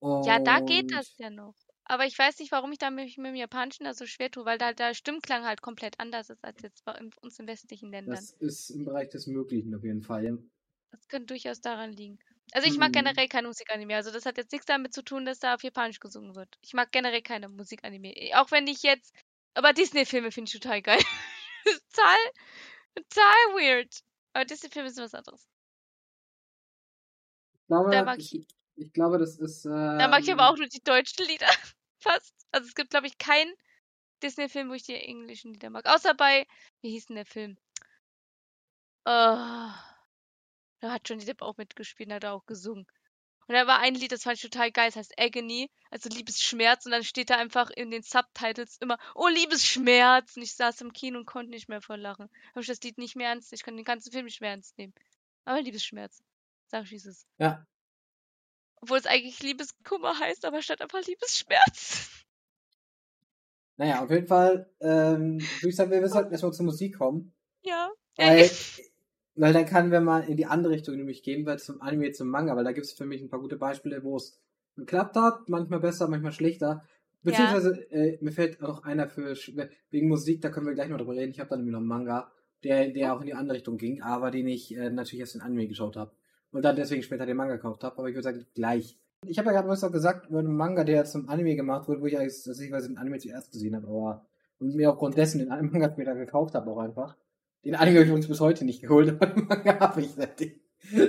Und 0.00 0.26
ja, 0.26 0.38
da 0.38 0.60
geht 0.60 0.92
das 0.92 1.16
ja 1.18 1.30
noch. 1.30 1.54
aber 1.84 2.04
ich 2.06 2.18
weiß 2.18 2.38
nicht, 2.38 2.52
warum 2.52 2.72
ich 2.72 2.78
da 2.78 2.90
mich 2.90 3.16
mit 3.16 3.28
dem 3.28 3.34
Japanischen 3.34 3.84
da 3.84 3.94
so 3.94 4.06
schwer 4.06 4.30
tue, 4.30 4.44
weil 4.44 4.58
da 4.58 4.72
der 4.72 4.94
Stimmklang 4.94 5.44
halt 5.44 5.62
komplett 5.62 5.98
anders 5.98 6.28
ist 6.28 6.44
als 6.44 6.60
jetzt 6.62 6.84
bei 6.84 6.98
uns 7.22 7.38
in 7.38 7.46
westlichen 7.46 7.90
Ländern. 7.90 8.14
Das 8.14 8.32
ist 8.32 8.70
im 8.70 8.84
Bereich 8.84 9.08
des 9.08 9.26
Möglichen 9.26 9.74
auf 9.74 9.84
jeden 9.84 10.02
Fall. 10.02 10.38
Das 10.92 11.08
könnte 11.08 11.26
durchaus 11.26 11.60
daran 11.60 11.92
liegen. 11.92 12.18
Also 12.52 12.68
ich 12.68 12.78
mag 12.78 12.88
Mhm. 12.88 12.92
generell 12.92 13.28
kein 13.28 13.44
Musikanime. 13.44 13.94
Also 13.96 14.10
das 14.10 14.26
hat 14.26 14.36
jetzt 14.38 14.52
nichts 14.52 14.66
damit 14.66 14.92
zu 14.92 15.02
tun, 15.02 15.24
dass 15.24 15.38
da 15.38 15.54
auf 15.54 15.62
Japanisch 15.62 16.00
gesungen 16.00 16.34
wird. 16.34 16.58
Ich 16.62 16.74
mag 16.74 16.90
generell 16.92 17.22
keine 17.22 17.48
Musikanime. 17.48 18.12
Auch 18.34 18.50
wenn 18.50 18.66
ich 18.66 18.82
jetzt. 18.82 19.14
Aber 19.54 19.72
Disney-Filme 19.72 20.30
finde 20.32 20.48
ich 20.52 20.60
total 20.60 20.82
geil. 20.82 21.00
total, 21.94 22.18
total 22.94 23.54
weird. 23.54 24.00
Aber 24.32 24.44
Disney-Filme 24.44 24.90
sind 24.90 25.04
was 25.04 25.14
anderes. 25.14 25.48
Ich 27.54 27.66
glaube, 27.68 27.90
Da 27.90 28.02
mag 28.04 28.18
ich, 28.18 28.46
ich 28.76 28.92
glaube, 28.92 29.18
das 29.18 29.38
ist. 29.38 29.64
Da 29.64 30.08
mag 30.08 30.22
ich 30.22 30.32
aber 30.32 30.42
ähm, 30.42 30.48
auch 30.48 30.56
nur 30.56 30.66
die 30.68 30.82
deutschen 30.82 31.26
Lieder. 31.26 31.46
Fast. 32.02 32.34
Also 32.50 32.66
es 32.66 32.74
gibt, 32.74 32.90
glaube 32.90 33.06
ich, 33.06 33.18
keinen 33.18 33.52
Disney-Film, 34.22 34.70
wo 34.70 34.74
ich 34.74 34.84
die 34.84 34.94
englischen 34.94 35.52
Lieder 35.52 35.70
mag. 35.70 35.86
Außer 35.86 36.14
bei. 36.14 36.46
Wie 36.82 36.90
hieß 36.90 37.06
denn 37.06 37.16
der 37.16 37.26
Film? 37.26 37.58
Oh, 39.06 39.74
da 40.80 40.92
hat 40.92 41.08
Johnny 41.08 41.24
Depp 41.24 41.42
auch 41.42 41.56
mitgespielt 41.56 42.08
und 42.08 42.14
hat 42.16 42.24
auch 42.24 42.46
gesungen. 42.46 42.86
Und 43.50 43.56
da 43.56 43.66
war 43.66 43.80
ein 43.80 43.96
Lied, 43.96 44.12
das 44.12 44.22
fand 44.22 44.36
ich 44.36 44.42
total 44.42 44.70
geil, 44.70 44.90
das 44.90 44.96
heißt 44.96 45.18
Agony, 45.18 45.70
also 45.90 46.08
Liebesschmerz. 46.08 46.86
Und 46.86 46.92
dann 46.92 47.02
steht 47.02 47.30
da 47.30 47.36
einfach 47.36 47.68
in 47.70 47.90
den 47.90 48.02
Subtitles 48.02 48.76
immer, 48.78 48.96
oh, 49.16 49.26
Liebesschmerz. 49.26 50.36
Und 50.36 50.42
ich 50.42 50.54
saß 50.54 50.80
im 50.82 50.92
Kino 50.92 51.18
und 51.18 51.26
konnte 51.26 51.50
nicht 51.50 51.68
mehr 51.68 51.82
vor 51.82 51.96
Lachen. 51.96 52.30
Habe 52.50 52.60
ich 52.60 52.68
das 52.68 52.80
Lied 52.82 52.96
nicht 52.96 53.16
mehr 53.16 53.30
ernst, 53.30 53.52
ich 53.52 53.64
kann 53.64 53.74
den 53.76 53.84
ganzen 53.84 54.12
Film 54.12 54.26
nicht 54.26 54.40
mehr 54.40 54.50
ernst 54.50 54.78
nehmen. 54.78 54.94
Aber 55.44 55.60
Liebesschmerz. 55.60 56.22
Sag 56.68 56.84
ich, 56.84 56.92
wie 56.92 56.96
es 56.96 57.06
ist. 57.06 57.26
Ja, 57.38 57.66
Obwohl 58.80 58.98
es 58.98 59.06
eigentlich 59.06 59.42
Liebeskummer 59.42 60.16
heißt, 60.16 60.44
aber 60.44 60.62
statt 60.62 60.80
einfach 60.80 61.04
Liebesschmerz. 61.04 62.08
naja, 63.78 64.04
auf 64.04 64.10
jeden 64.10 64.28
Fall, 64.28 64.72
ähm, 64.78 65.40
würde 65.40 65.68
ich 65.68 65.74
sagen, 65.74 65.90
wir 65.90 66.08
sollten 66.08 66.30
erstmal 66.30 66.52
zur 66.52 66.66
Musik 66.66 66.98
kommen. 66.98 67.34
Ja. 67.62 67.90
Weil, 68.16 68.48
weil 69.40 69.54
dann 69.54 69.64
können 69.64 69.90
wir 69.90 70.00
mal 70.00 70.20
in 70.28 70.36
die 70.36 70.44
andere 70.44 70.74
Richtung 70.74 70.96
nämlich 70.96 71.22
gehen, 71.22 71.46
weil 71.46 71.58
zum 71.58 71.80
Anime 71.80 72.12
zum 72.12 72.28
Manga, 72.28 72.54
weil 72.56 72.64
da 72.64 72.72
gibt 72.72 72.86
es 72.86 72.92
für 72.92 73.06
mich 73.06 73.22
ein 73.22 73.30
paar 73.30 73.40
gute 73.40 73.56
Beispiele, 73.56 74.04
wo 74.04 74.16
es 74.16 74.38
geklappt 74.76 75.16
hat, 75.16 75.48
manchmal 75.48 75.80
besser, 75.80 76.08
manchmal 76.08 76.32
schlechter. 76.32 76.84
Beziehungsweise, 77.22 77.90
äh, 77.90 78.18
mir 78.20 78.32
fällt 78.32 78.62
auch 78.62 78.84
einer 78.84 79.08
für, 79.08 79.34
wegen 79.90 80.08
Musik, 80.08 80.42
da 80.42 80.50
können 80.50 80.66
wir 80.66 80.74
gleich 80.74 80.90
noch 80.90 80.98
drüber 80.98 81.14
reden. 81.14 81.32
Ich 81.32 81.40
habe 81.40 81.48
dann 81.48 81.60
nämlich 81.60 81.72
noch 81.72 81.80
einen 81.80 81.88
Manga, 81.88 82.30
der, 82.64 82.88
der 82.90 83.14
auch 83.14 83.20
in 83.20 83.26
die 83.26 83.34
andere 83.34 83.56
Richtung 83.56 83.78
ging, 83.78 84.02
aber 84.02 84.30
den 84.30 84.46
ich 84.46 84.76
äh, 84.76 84.90
natürlich 84.90 85.20
erst 85.20 85.36
in 85.36 85.40
Anime 85.40 85.68
geschaut 85.68 85.96
habe. 85.96 86.12
Und 86.52 86.62
dann 86.62 86.76
deswegen 86.76 87.02
später 87.02 87.24
den 87.24 87.36
Manga 87.38 87.56
gekauft 87.56 87.82
habe, 87.82 87.96
aber 87.96 88.08
ich 88.08 88.14
würde 88.14 88.24
sagen, 88.24 88.46
gleich. 88.54 88.98
Ich 89.26 89.38
habe 89.38 89.48
ja 89.48 89.52
gerade 89.54 89.68
was 89.68 89.84
auch 89.84 89.92
gesagt 89.92 90.28
über 90.28 90.40
einen 90.40 90.54
Manga, 90.54 90.84
der 90.84 91.06
zum 91.06 91.30
Anime 91.30 91.56
gemacht 91.56 91.88
wurde, 91.88 92.02
wo 92.02 92.06
ich 92.06 92.18
eigentlich 92.18 92.42
tatsächlich 92.42 92.78
den 92.82 92.98
Anime 92.98 93.18
zuerst 93.18 93.52
gesehen 93.52 93.74
habe, 93.74 93.86
aber 93.86 94.26
und 94.58 94.74
mir 94.74 94.90
aufgrund 94.90 95.16
dessen 95.16 95.38
den 95.38 95.48
Manga 95.48 95.90
später 95.90 96.14
gekauft 96.14 96.54
habe 96.54 96.70
auch 96.70 96.78
einfach. 96.78 97.16
Den 97.64 97.74
Anime 97.74 97.96
habe 97.96 98.04
ich 98.04 98.08
übrigens 98.08 98.28
bis 98.28 98.40
heute 98.40 98.64
nicht 98.64 98.80
geholt, 98.80 99.08
aber 99.20 99.26
den 99.26 99.46
Manga 99.46 99.78
habe 99.80 100.00
ich 100.00 100.10
seitdem. 100.12 100.60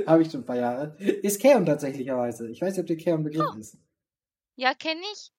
habe 0.06 0.22
ich 0.22 0.32
schon 0.32 0.42
ein 0.42 0.46
paar 0.46 0.58
Jahre. 0.58 0.96
Ist 1.00 1.42
Keon 1.42 1.66
tatsächlicherweise. 1.66 2.50
Ich 2.50 2.62
weiß 2.62 2.74
nicht, 2.74 2.82
ob 2.82 2.88
der 2.88 2.98
Keon 2.98 3.24
Begriff 3.24 3.56
ist. 3.56 3.78
Ja, 4.56 4.74
kenne 4.74 5.02
ich. 5.14 5.32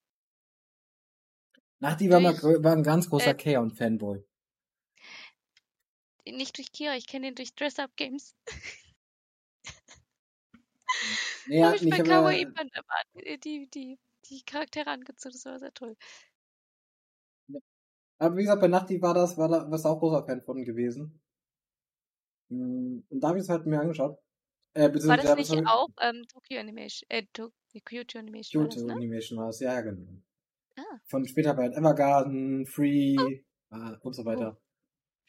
Nachdi 1.81 2.11
war, 2.11 2.20
mal, 2.20 2.35
war 2.35 2.72
ein 2.72 2.85
ganz 2.85 3.11
großer 3.11 3.33
äh, 3.33 3.35
Keon-Fanboy. 3.35 4.25
Nicht 6.25 6.57
durch 6.57 6.70
Kira, 6.70 6.96
ich 6.96 7.09
kenne 7.09 7.29
ihn 7.29 7.35
durch 7.35 7.55
Dress-Up-Games. 7.55 8.37
Naja, 11.46 11.66
habe 11.66 11.77
ich 11.77 11.90
bei 11.90 11.98
Kawaii 11.98 12.46
die, 13.14 13.38
die, 13.38 13.70
die, 13.70 13.98
die 14.27 14.42
Charaktere 14.44 14.90
angezogen. 14.90 15.33
Das 15.33 15.44
war 15.44 15.59
sehr 15.59 15.75
toll. 15.75 15.96
Aber 18.26 18.37
wie 18.37 18.42
gesagt, 18.42 18.61
bei 18.61 18.68
Nachti 18.68 19.00
war 19.02 19.14
das, 19.14 19.37
war 19.38 19.48
da, 19.48 19.70
was 19.70 19.85
auch 19.85 19.98
großer 19.98 20.24
Fan 20.24 20.42
von 20.42 20.64
gewesen. 20.64 21.20
Mm, 22.50 23.00
Und 23.08 23.20
da 23.20 23.28
habe 23.28 23.38
ich 23.38 23.42
es 23.44 23.48
halt 23.48 23.66
mir 23.66 23.80
angeschaut. 23.80 24.18
Äh, 24.74 24.88
War 25.06 25.16
das 25.16 25.37
nicht 25.37 25.52
ich- 25.52 25.66
auch 25.66 25.88
ähm, 26.00 26.24
Tokyo 26.32 26.58
Animation? 26.61 27.06
Äh, 27.11 27.24
to 27.32 27.50
Kyoto 27.85 28.18
Animation 28.18 28.62
war 28.62 28.68
Kyoto 28.68 28.80
das, 28.80 28.85
ne? 28.87 28.92
Animation 28.94 29.38
war 29.38 29.48
es, 29.48 29.61
ja, 29.61 29.80
genau. 29.80 30.22
Ah. 30.76 30.98
Von 31.06 31.26
später 31.26 31.54
bei 31.54 31.66
Evergarden, 31.66 32.64
Free, 32.66 33.14
äh, 33.70 33.96
und 34.00 34.12
so 34.14 34.24
weiter. 34.24 34.58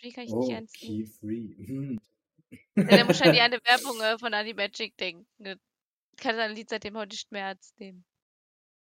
Die 0.01 0.11
kann 0.11 0.25
ich 0.25 0.31
Oh, 0.31 0.39
nicht 0.39 0.51
ernst 0.51 0.81
nehmen. 0.83 1.05
Free. 1.07 1.55
Hm. 1.65 1.99
Ja, 2.75 2.83
der 2.83 3.05
muss 3.05 3.19
wahrscheinlich 3.19 3.41
an 3.41 3.51
eine 3.53 3.59
Werbung 3.65 3.99
äh, 4.01 4.17
von 4.17 4.33
Animagic 4.33 4.95
denken. 4.97 5.25
Ne? 5.39 5.57
Kann 6.17 6.35
sein 6.35 6.55
Lied 6.55 6.69
seitdem 6.69 6.95
heute 6.97 7.13
nicht 7.13 7.31
mehr 7.31 7.47
ernst 7.47 7.77
nehmen. 7.79 8.05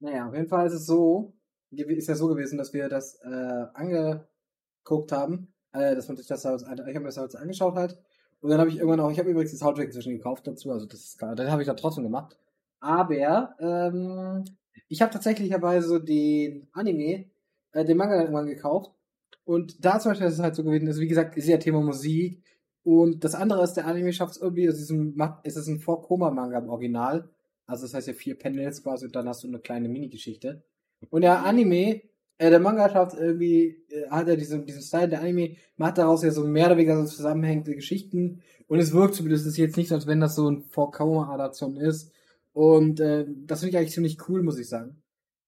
Naja, 0.01 0.29
auf 0.29 0.35
jeden 0.35 0.49
Fall 0.49 0.67
ist 0.67 0.73
es 0.75 0.87
so, 0.87 1.35
ist 1.71 2.09
ja 2.09 2.15
so 2.15 2.29
gewesen, 2.29 2.59
dass 2.59 2.73
wir 2.73 2.89
das 2.89 3.17
äh, 3.23 3.67
angeguckt 3.75 5.13
haben, 5.13 5.53
äh, 5.73 5.95
dass 5.95 6.09
man 6.09 6.17
sich 6.17 6.27
das 6.27 6.45
halt, 6.45 6.63
ich 6.63 6.69
habe 6.71 7.01
mir 7.01 7.05
das 7.07 7.17
halt 7.19 7.37
angeschaut 7.37 7.75
halt, 7.75 7.99
und 8.41 8.51
dann 8.51 8.61
habe 8.61 8.71
ich 8.71 8.77
irgendwann 8.77 9.01
auch, 9.01 9.11
ich 9.11 9.19
habe 9.19 9.31
übrigens 9.31 9.51
das 9.51 9.61
Soundtrack 9.61 9.87
inzwischen 9.87 10.13
gekauft 10.17 10.47
dazu, 10.47 10.71
also 10.71 10.87
das 10.87 11.01
ist, 11.01 11.19
gar- 11.19 11.35
das 11.35 11.51
habe 11.51 11.63
ich 11.63 11.67
dann 11.67 11.77
trotzdem 11.77 12.05
gemacht, 12.05 12.37
aber 12.81 13.55
ähm, 13.61 14.45
ich 14.89 15.03
habe 15.03 15.13
tatsächlicherweise 15.13 16.01
den 16.03 16.69
Anime, 16.73 17.27
äh, 17.73 17.85
den 17.85 17.97
Manga 17.97 18.15
dann 18.15 18.23
irgendwann 18.25 18.47
gekauft. 18.47 18.93
Und 19.45 19.85
da 19.85 19.99
zum 19.99 20.11
Beispiel 20.13 20.27
ist 20.29 20.35
es 20.35 20.41
halt 20.41 20.55
so 20.55 20.63
gewesen, 20.65 20.87
also 20.89 21.01
wie 21.01 21.09
gesagt, 21.09 21.37
ist 21.37 21.49
ja 21.49 21.57
Thema 21.57 21.81
Musik. 21.81 22.43
Und 22.85 23.25
das 23.25 23.35
andere 23.35 23.63
ist, 23.65 23.75
der 23.75 23.87
Anime 23.87 24.13
schafft 24.13 24.37
es 24.37 24.41
irgendwie, 24.41 24.67
es 24.67 24.81
ist 24.81 24.91
ein, 24.91 25.19
es 25.43 25.57
ist 25.57 25.67
ein 25.69 25.81
Vor-Koma-Manga 25.81 26.59
im 26.59 26.69
Original, 26.71 27.29
also 27.67 27.85
das 27.85 27.95
heißt 27.95 28.09
ja 28.09 28.15
vier 28.15 28.39
Panels 28.39 28.83
quasi 28.83 29.07
und 29.07 29.17
dann 29.17 29.29
hast 29.29 29.43
du 29.45 29.49
eine 29.49 29.59
kleine 29.59 29.89
Mini-Geschichte. 29.89 30.63
Und 31.11 31.23
der 31.23 31.45
Anime, 31.45 32.03
äh, 32.39 32.51
der 32.51 32.61
Manga 32.61 32.89
schafft 32.91 33.17
irgendwie, 33.17 33.85
äh, 33.91 34.09
hat 34.11 34.29
er 34.29 34.37
diesen, 34.37 34.67
diesen 34.67 34.83
Style, 34.83 35.09
der 35.09 35.21
Anime 35.21 35.57
macht 35.77 35.99
daraus 35.99 36.23
ja 36.23 36.31
so 36.31 36.45
mehr 36.45 36.67
oder 36.67 36.77
weniger 36.77 37.05
so 37.05 37.17
zusammenhängende 37.17 37.75
Geschichten. 37.75 38.43
Und 38.67 38.79
es 38.79 38.93
wirkt 38.93 39.15
zumindest 39.15 39.57
jetzt 39.57 39.77
nicht 39.77 39.89
so, 39.89 39.95
als 39.95 40.07
wenn 40.07 40.21
das 40.21 40.35
so 40.35 40.51
ein 40.51 40.63
Vorkoma-Adaption 40.63 41.77
ist. 41.77 42.13
Und 42.53 43.01
äh, 43.01 43.27
das 43.47 43.61
finde 43.61 43.71
ich 43.71 43.79
eigentlich 43.79 43.95
ziemlich 43.95 44.29
cool, 44.29 44.43
muss 44.43 44.59
ich 44.59 44.69
sagen. 44.69 45.03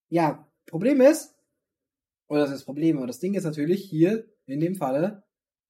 Ja, 0.08 0.48
Problem 0.66 1.00
ist, 1.00 1.34
oder 2.28 2.42
das 2.42 2.50
ist 2.50 2.58
das 2.58 2.64
Problem, 2.64 2.98
aber 2.98 3.08
das 3.08 3.18
Ding 3.18 3.34
ist 3.34 3.44
natürlich 3.44 3.84
hier, 3.84 4.24
in 4.46 4.60
dem 4.60 4.74
Falle, 4.76 5.22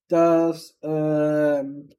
dass, 0.09 0.79
ähm, 0.83 1.91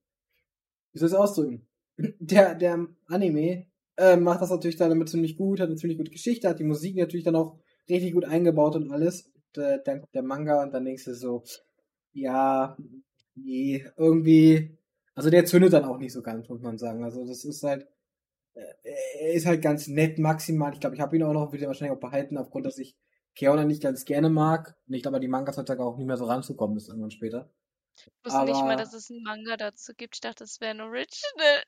wie 0.91 0.99
soll 0.99 1.07
ich 1.07 1.13
es 1.13 1.19
ausdrücken? 1.19 1.67
Der, 2.19 2.55
der 2.55 2.87
Anime 3.07 3.67
äh, 3.97 4.15
macht 4.17 4.41
das 4.41 4.49
natürlich 4.49 4.77
dann 4.77 4.89
damit 4.89 5.09
ziemlich 5.09 5.37
gut, 5.37 5.59
hat 5.59 5.67
eine 5.67 5.75
ziemlich 5.75 5.97
gute 5.97 6.11
Geschichte, 6.11 6.49
hat 6.49 6.59
die 6.59 6.63
Musik 6.63 6.95
natürlich 6.95 7.25
dann 7.25 7.35
auch 7.35 7.59
richtig 7.89 8.13
gut 8.13 8.25
eingebaut 8.25 8.75
und 8.75 8.91
alles. 8.91 9.31
Und, 9.55 9.63
äh, 9.63 9.83
der, 9.83 10.03
der 10.13 10.23
Manga 10.23 10.63
und 10.63 10.73
dann 10.73 10.85
denkst 10.85 11.05
du 11.05 11.13
so, 11.13 11.43
ja, 12.13 12.77
nee, 13.35 13.85
irgendwie, 13.97 14.77
also 15.15 15.29
der 15.29 15.45
zündet 15.45 15.73
dann 15.73 15.85
auch 15.85 15.97
nicht 15.97 16.13
so 16.13 16.21
ganz, 16.21 16.47
muss 16.49 16.61
man 16.61 16.77
sagen. 16.77 17.03
Also 17.03 17.25
das 17.25 17.43
ist 17.45 17.63
halt, 17.63 17.87
äh, 18.53 18.61
er 19.19 19.33
ist 19.33 19.45
halt 19.45 19.61
ganz 19.61 19.87
nett 19.87 20.19
maximal. 20.19 20.73
Ich 20.73 20.79
glaube, 20.79 20.95
ich 20.95 21.01
habe 21.01 21.15
ihn 21.15 21.23
auch 21.23 21.33
noch 21.33 21.53
wieder 21.53 21.67
wahrscheinlich 21.67 21.95
auch 21.95 22.01
behalten, 22.01 22.37
aufgrund, 22.37 22.65
dass 22.65 22.77
ich 22.77 22.95
Keona 23.35 23.63
nicht 23.65 23.81
ganz 23.81 24.05
gerne 24.05 24.29
mag. 24.29 24.75
Und 24.87 24.93
ich 24.93 25.01
glaube, 25.03 25.19
die 25.19 25.27
Mangas 25.27 25.57
heutzutage 25.57 25.83
auch 25.83 25.97
nicht 25.97 26.07
mehr 26.07 26.17
so 26.17 26.25
ranzukommen 26.25 26.77
ist 26.77 26.89
irgendwann 26.89 27.11
später. 27.11 27.49
Ich 27.97 28.07
wusste 28.23 28.43
nicht 28.45 28.53
mal, 28.53 28.73
Aber- 28.73 28.75
dass 28.77 28.93
es 28.93 29.09
einen 29.09 29.23
Manga 29.23 29.57
dazu 29.57 29.93
gibt. 29.95 30.15
Ich 30.15 30.21
dachte, 30.21 30.43
das 30.43 30.59
wäre 30.61 30.71
ein 30.71 30.81
Original. 30.81 31.63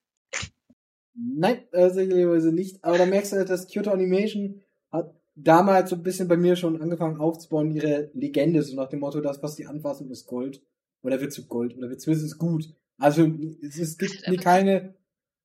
Nein, 1.15 1.67
äh, 1.71 1.89
sicherlich 1.89 2.53
nicht. 2.53 2.83
Aber 2.83 2.97
da 2.97 3.05
merkst 3.05 3.31
du, 3.33 3.37
halt, 3.37 3.49
dass 3.49 3.67
Kyoto 3.67 3.91
Animation 3.91 4.63
hat 4.91 5.13
damals 5.35 5.89
so 5.89 5.95
ein 5.95 6.03
bisschen 6.03 6.27
bei 6.27 6.37
mir 6.37 6.55
schon 6.55 6.81
angefangen 6.81 7.19
aufzubauen, 7.19 7.71
ihre 7.71 8.11
Legende, 8.13 8.61
so 8.63 8.75
nach 8.75 8.89
dem 8.89 8.99
Motto, 8.99 9.21
das, 9.21 9.41
was 9.43 9.55
die 9.55 9.65
anfassen, 9.65 10.09
ist 10.11 10.27
Gold. 10.27 10.61
Oder 11.01 11.19
wird 11.19 11.33
zu 11.33 11.47
Gold. 11.47 11.75
Oder 11.77 11.89
wird 11.89 12.01
zumindest 12.01 12.37
gut. 12.37 12.73
Also, 12.97 13.25
es, 13.61 13.77
es 13.77 13.97
gibt 13.97 14.27
nie 14.27 14.37
keine, 14.37 14.95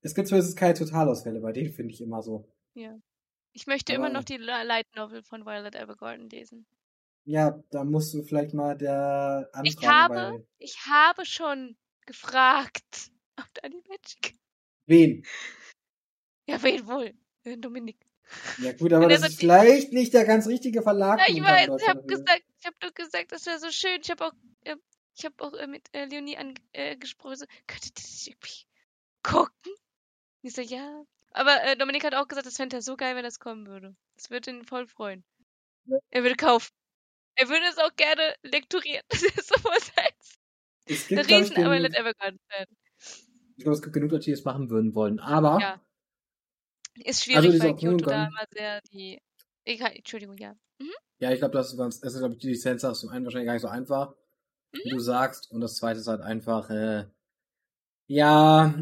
es 0.03 0.15
gibt 0.15 0.29
zumindest 0.29 0.57
keine 0.57 0.75
Totalausfälle 0.75 1.41
bei 1.41 1.53
denen, 1.53 1.73
finde 1.73 1.93
ich 1.93 2.01
immer 2.01 2.23
so. 2.23 2.49
Ich 3.53 3.67
möchte 3.67 3.93
immer 3.93 4.05
Aber- 4.07 4.15
noch 4.15 4.25
die 4.25 4.37
Li- 4.37 4.45
Light 4.65 4.87
Novel 4.95 5.23
von 5.23 5.45
Violet 5.45 5.75
Evergarden 5.75 6.29
lesen. 6.31 6.67
Ja, 7.25 7.63
da 7.71 7.83
musst 7.85 8.15
du 8.15 8.23
vielleicht 8.23 8.55
mal 8.55 8.77
der 8.77 9.51
anfragen, 9.53 9.65
Ich 9.67 9.87
habe- 9.89 10.47
Ich 10.59 10.77
habe 10.87 11.25
schon 11.27 11.77
gefragt. 12.07 13.11
Auf 13.37 13.47
Animagic. 13.63 14.35
wen? 14.87 15.25
Ja, 16.49 16.63
wen 16.63 16.87
wohl? 16.87 17.15
Dominik. 17.59 17.99
Ja 18.59 18.73
gut, 18.73 18.93
aber 18.93 19.05
er 19.05 19.09
das 19.09 19.29
ist 19.29 19.41
vielleicht 19.41 19.93
nicht 19.93 20.13
der 20.15 20.25
ganz 20.25 20.47
richtige 20.47 20.83
Verlag. 20.83 21.19
Ja, 21.21 21.27
ich 21.29 21.43
weiß, 21.43 21.71
ich 21.81 21.89
habe 21.89 22.03
gesagt, 22.07 22.43
ich 22.59 22.67
habe 22.67 22.77
doch 22.81 22.95
gesagt, 22.95 23.33
das 23.33 23.47
wäre 23.47 23.59
so 23.59 23.71
schön. 23.71 24.01
Ich 24.03 24.11
habe 24.11 24.27
auch, 24.27 24.33
äh, 24.65 24.77
ich 25.17 25.25
habe 25.25 25.35
auch 25.39 25.53
äh, 25.55 25.67
mit 25.67 25.89
äh, 25.93 26.05
Leonie 26.05 26.37
angesprochen, 26.37 27.01
gesprochen, 27.01 27.37
so, 27.37 27.47
könntet 27.67 27.99
ihr 27.99 28.03
das 28.03 28.27
irgendwie 28.27 28.67
gucken? 29.23 29.73
Ich 30.43 30.55
so, 30.55 30.63
ja. 30.63 31.03
Aber 31.33 31.63
äh, 31.63 31.77
Dominik 31.77 32.05
hat 32.05 32.15
auch 32.15 32.29
gesagt, 32.29 32.47
das 32.47 32.57
fände 32.57 32.77
er 32.77 32.83
so 32.83 32.97
geil, 32.97 33.17
wenn 33.17 33.25
das 33.25 33.39
kommen 33.39 33.67
würde. 33.67 33.95
Das 34.17 34.31
würde 34.31 34.51
ihn 34.51 34.65
voll 34.65 34.87
freuen. 34.87 35.25
Ja. 35.87 35.99
Er 36.11 36.23
würde 36.23 36.37
kaufen. 36.37 36.73
Er 37.37 37.49
würde 37.49 37.67
es 37.71 37.79
auch 37.79 37.95
gerne 37.97 38.35
lektorieren. 38.43 39.05
Das 39.11 39.23
ist 39.23 39.49
so 39.49 39.55
was 39.65 39.93
heißt. 39.97 40.39
Es 40.87 41.07
gibt, 41.09 41.21
ich, 41.23 41.29
riesen 41.29 41.57
Violet 41.57 41.95
Evergarden-Fan. 41.95 42.67
ich 43.57 43.63
glaube, 43.63 43.75
es 43.75 43.83
gibt 43.83 43.95
genug 43.95 44.11
Leute, 44.11 44.25
die 44.25 44.33
es 44.33 44.45
machen 44.45 44.71
würden 44.71 44.95
wollen. 44.95 45.21
Aber 45.21 45.59
Ja. 45.61 45.81
Ist 47.05 47.27
Also 47.35 47.49
schwierig, 47.49 47.53
diese 47.53 47.65
weil 47.65 47.77
Kyoto 47.77 48.11
da 48.11 48.27
immer 48.27 48.45
sehr 48.53 48.81
die. 48.93 49.21
Egal, 49.65 49.93
Entschuldigung, 49.95 50.37
ja. 50.39 50.55
Mhm. 50.79 50.91
Ja, 51.21 51.33
ich 51.33 51.39
glaube, 51.39 51.53
das 51.53 51.73
ist 51.73 51.79
das 51.79 52.13
ist, 52.15 52.19
glaube 52.19 52.35
ich, 52.35 52.41
die 52.41 52.49
Lizenz 52.49 52.83
ist 52.85 53.01
zum 53.01 53.11
einen 53.11 53.25
wahrscheinlich 53.25 53.47
gar 53.47 53.53
nicht 53.55 53.63
so 53.63 53.69
einfach, 53.69 54.15
Mhm. 54.73 54.81
wie 54.85 54.91
du 54.91 54.99
sagst. 55.01 55.51
Und 55.51 55.61
das 55.61 55.77
zweite 55.77 56.01
ist 56.01 56.07
halt 56.07 56.21
einfach, 56.21 56.71
äh, 56.71 57.07
ja, 58.07 58.75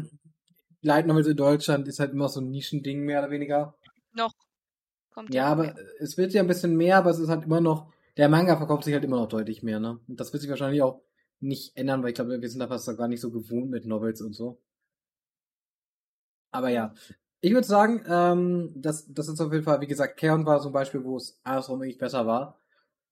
Light 0.81 1.07
Novels 1.07 1.27
in 1.27 1.37
Deutschland 1.37 1.87
ist 1.87 1.99
halt 1.99 2.13
immer 2.13 2.29
so 2.29 2.39
ein 2.39 2.49
Nischending, 2.49 3.01
mehr 3.01 3.19
oder 3.19 3.31
weniger. 3.31 3.75
Noch. 4.13 4.33
Kommt 5.11 5.33
Ja, 5.33 5.47
aber 5.47 5.63
mehr. 5.63 5.75
es 5.99 6.17
wird 6.17 6.33
ja 6.33 6.41
ein 6.41 6.47
bisschen 6.47 6.75
mehr, 6.77 6.97
aber 6.97 7.09
es 7.09 7.19
ist 7.19 7.29
halt 7.29 7.43
immer 7.43 7.59
noch, 7.61 7.91
der 8.17 8.29
Manga 8.29 8.55
verkauft 8.57 8.83
sich 8.85 8.93
halt 8.93 9.03
immer 9.03 9.17
noch 9.17 9.27
deutlich 9.27 9.63
mehr, 9.63 9.79
ne? 9.79 9.99
Und 10.07 10.19
das 10.19 10.31
wird 10.31 10.41
sich 10.41 10.49
wahrscheinlich 10.49 10.81
auch 10.81 11.01
nicht 11.39 11.75
ändern, 11.75 12.01
weil 12.03 12.09
ich 12.09 12.15
glaube, 12.15 12.41
wir 12.41 12.49
sind 12.49 12.59
da 12.59 12.67
fast 12.67 12.87
gar 12.97 13.07
nicht 13.07 13.21
so 13.21 13.31
gewohnt 13.31 13.69
mit 13.69 13.85
Novels 13.85 14.21
und 14.21 14.33
so. 14.33 14.61
Aber 16.51 16.69
ja, 16.69 16.93
ich 17.41 17.53
würde 17.53 17.67
sagen, 17.67 18.03
ähm, 18.07 18.73
das, 18.75 19.11
das 19.13 19.27
ist 19.27 19.39
auf 19.39 19.51
jeden 19.51 19.63
Fall, 19.63 19.81
wie 19.81 19.87
gesagt, 19.87 20.17
Keon 20.17 20.45
war 20.45 20.59
so 20.59 20.69
ein 20.69 20.73
Beispiel, 20.73 21.03
wo 21.03 21.17
es 21.17 21.39
andersrum 21.43 21.79
wirklich 21.79 21.97
besser 21.97 22.25
war. 22.25 22.59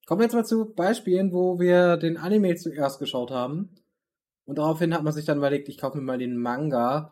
Kommen 0.05 0.19
wir 0.19 0.25
jetzt 0.25 0.33
mal 0.33 0.45
zu 0.45 0.73
Beispielen, 0.73 1.31
wo 1.31 1.59
wir 1.59 1.97
den 1.97 2.17
Anime 2.17 2.55
zuerst 2.55 2.99
geschaut 2.99 3.31
haben. 3.31 3.75
Und 4.45 4.57
daraufhin 4.59 4.93
hat 4.93 5.03
man 5.03 5.13
sich 5.13 5.25
dann 5.25 5.39
überlegt, 5.39 5.69
ich 5.69 5.79
kaufe 5.79 5.97
mir 5.97 6.03
mal 6.03 6.17
den 6.17 6.37
Manga. 6.37 7.11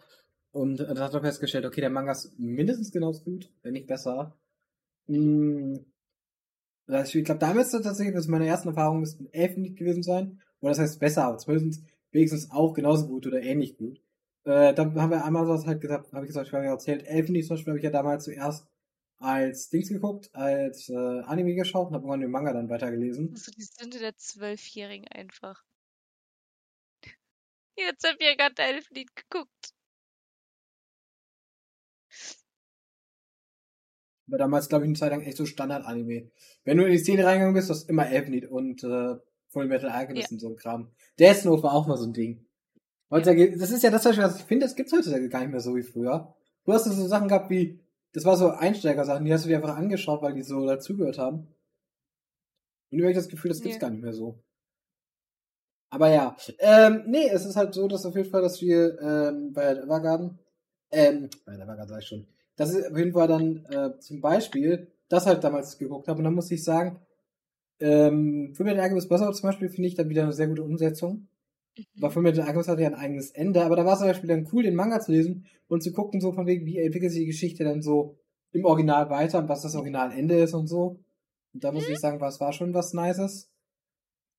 Und 0.51 0.79
äh, 0.79 0.93
da 0.93 1.05
hat 1.05 1.13
man 1.13 1.23
festgestellt, 1.23 1.65
okay, 1.65 1.81
der 1.81 1.89
Manga 1.89 2.11
ist 2.11 2.37
mindestens 2.37 2.91
genauso 2.91 3.23
gut, 3.23 3.51
wenn 3.63 3.73
nicht 3.73 3.87
besser. 3.87 4.37
Hm. 5.07 5.85
Also 6.87 7.17
ich 7.17 7.25
glaube, 7.25 7.39
damals 7.39 7.71
tatsächlich, 7.71 8.13
das 8.13 8.25
ist 8.25 8.31
meine 8.31 8.47
ersten 8.47 8.69
Erfahrungen, 8.69 8.99
müssten 8.99 9.27
elf 9.31 9.57
nicht 9.57 9.77
gewesen 9.77 10.03
sein. 10.03 10.41
Oder 10.61 10.71
das 10.71 10.79
heißt 10.79 10.99
besser, 10.99 11.25
aber 11.25 11.37
zumindest 11.37 11.83
wenigstens 12.11 12.51
auch 12.51 12.73
genauso 12.73 13.07
gut 13.07 13.25
oder 13.25 13.41
ähnlich 13.41 13.77
gut. 13.77 14.02
Äh, 14.45 14.73
dann 14.73 14.99
haben 14.99 15.11
wir 15.11 15.23
einmal 15.23 15.45
so 15.45 15.65
halt 15.65 15.81
gesagt, 15.81 16.11
habe 16.11 16.25
ich 16.25 16.29
gesagt, 16.29 16.47
ich 16.47 16.53
habe 16.53 16.65
ja 16.65 16.71
erzählt, 16.71 17.05
Elfen, 17.07 17.41
zum 17.41 17.55
Beispiel 17.55 17.71
habe 17.71 17.77
ich 17.77 17.83
ja 17.83 17.91
damals 17.91 18.25
zuerst 18.25 18.67
als 19.19 19.69
Dings 19.69 19.87
geguckt, 19.87 20.29
als 20.35 20.89
äh, 20.89 21.21
Anime 21.21 21.55
geschaut 21.55 21.87
und 21.87 21.93
habe 21.93 22.03
irgendwann 22.03 22.19
den 22.19 22.31
Manga 22.31 22.51
dann 22.51 22.69
weitergelesen. 22.69 23.31
Also 23.31 23.51
die 23.51 23.63
Sünde 23.63 23.99
der 23.99 24.17
Zwölfjährigen 24.17 25.07
einfach. 25.07 25.63
Jeder 27.77 27.97
Zwölfjährige 27.97 28.43
hat 28.43 28.59
Elfenlied 28.59 29.15
geguckt. 29.15 29.73
War 34.27 34.39
damals, 34.39 34.69
glaube 34.69 34.85
ich, 34.85 34.89
eine 34.89 34.97
Zeit 34.97 35.11
lang 35.11 35.21
echt 35.21 35.37
so 35.37 35.45
Standard-Anime. 35.45 36.31
Wenn 36.65 36.77
du 36.77 36.85
in 36.85 36.91
die 36.91 36.97
Szene 36.97 37.25
reingegangen 37.25 37.55
bist, 37.55 37.69
hast 37.69 37.85
du 37.85 37.89
immer 37.89 38.07
Elfenlied 38.07 38.47
und 38.49 38.83
äh, 38.83 39.15
Full 39.49 39.67
Metal 39.67 39.89
Alchemist 39.89 40.31
und 40.31 40.39
so 40.39 40.49
ein 40.49 40.55
Kram. 40.55 40.91
Death 41.19 41.45
Note 41.45 41.63
war 41.63 41.73
auch 41.73 41.87
mal 41.87 41.97
so 41.97 42.05
ein 42.05 42.13
Ding. 42.13 42.45
Heutzutage, 43.13 43.55
das 43.55 43.69
ist 43.69 43.83
ja 43.83 43.91
das, 43.91 44.05
was 44.05 44.39
ich 44.39 44.43
finde, 44.45 44.65
das 44.65 44.75
gibt's 44.75 44.91
heutzutage 44.91 45.29
gar 45.29 45.41
nicht 45.41 45.51
mehr 45.51 45.59
so 45.59 45.75
wie 45.75 45.83
früher. 45.83 46.33
Du 46.65 46.73
hast 46.73 46.85
so 46.85 47.07
Sachen 47.07 47.27
gehabt 47.27 47.51
wie, 47.51 47.79
das 48.11 48.25
war 48.25 48.35
so 48.35 48.49
Einsteiger-Sachen, 48.49 49.23
die 49.23 49.31
hast 49.31 49.45
du 49.45 49.49
dir 49.49 49.57
einfach 49.57 49.77
angeschaut, 49.77 50.23
weil 50.23 50.33
die 50.33 50.41
so 50.41 50.65
dazugehört 50.65 51.19
haben. 51.19 51.47
Und 52.89 52.97
ich 52.97 53.03
habe 53.03 53.13
das 53.13 53.29
Gefühl, 53.29 53.49
das 53.49 53.61
gibt's 53.61 53.75
Ja. 53.75 53.81
gar 53.81 53.91
nicht 53.91 54.01
mehr 54.01 54.13
so. 54.13 54.39
Aber 55.91 56.09
ja, 56.09 56.35
ähm, 56.57 57.03
nee, 57.05 57.29
es 57.29 57.45
ist 57.45 57.55
halt 57.55 57.75
so, 57.75 57.87
dass 57.87 58.03
auf 58.03 58.15
jeden 58.15 58.31
Fall, 58.31 58.41
dass 58.41 58.59
wir 58.61 58.99
ähm, 58.99 59.53
bei 59.53 59.75
der 59.75 59.83
Evergarden, 59.83 60.39
ähm, 60.89 61.29
bei 61.45 61.55
der 61.55 61.65
Evergarden 61.65 61.89
sag 61.89 62.01
ich 62.01 62.07
schon, 62.07 62.25
das 62.55 62.73
ist 62.73 62.89
auf 62.89 62.97
jeden 62.97 63.13
Fall 63.13 63.27
dann 63.27 63.63
äh, 63.65 63.99
zum 63.99 64.21
Beispiel, 64.21 64.87
das 65.07 65.27
halt 65.27 65.43
damals 65.43 65.77
geguckt 65.77 66.07
habe 66.07 66.17
und 66.17 66.23
dann 66.23 66.33
muss 66.33 66.49
ich 66.49 66.63
sagen, 66.63 66.99
ähm, 67.79 68.55
Fullmetal 68.55 68.79
Alchemist 68.81 69.07
Brotherhood 69.07 69.35
zum 69.35 69.49
Beispiel 69.49 69.69
finde 69.69 69.87
ich 69.87 69.93
dann 69.93 70.09
wieder 70.09 70.23
eine 70.23 70.33
sehr 70.33 70.47
gute 70.47 70.63
Umsetzung. 70.63 71.27
Weil 71.95 72.11
Fullmetal 72.11 72.45
Alchemist 72.45 72.69
hatte 72.69 72.81
ja 72.81 72.89
ein 72.89 72.95
eigenes 72.95 73.31
Ende, 73.31 73.63
aber 73.63 73.75
da 73.75 73.85
war 73.85 73.93
es 73.93 73.99
zum 73.99 74.07
Beispiel 74.07 74.29
dann 74.29 74.47
cool, 74.51 74.63
den 74.63 74.75
Manga 74.75 74.99
zu 74.99 75.11
lesen 75.11 75.45
und 75.67 75.81
zu 75.81 75.91
gucken, 75.91 76.21
so 76.21 76.31
von 76.31 76.45
wegen, 76.45 76.65
wie 76.65 76.77
entwickelt 76.77 77.11
sich 77.11 77.21
die 77.21 77.27
Geschichte 77.27 77.63
dann 77.63 77.81
so 77.81 78.17
im 78.51 78.65
Original 78.65 79.09
weiter 79.09 79.39
und 79.39 79.49
was 79.49 79.63
das 79.63 79.75
Originalende 79.75 80.35
ist 80.35 80.53
und 80.53 80.67
so. 80.67 80.99
Und 81.53 81.63
da 81.63 81.71
muss 81.71 81.87
ich 81.87 81.99
sagen, 81.99 82.21
was 82.21 82.39
war 82.39 82.53
schon 82.53 82.73
was 82.73 82.93
Nices. 82.93 83.49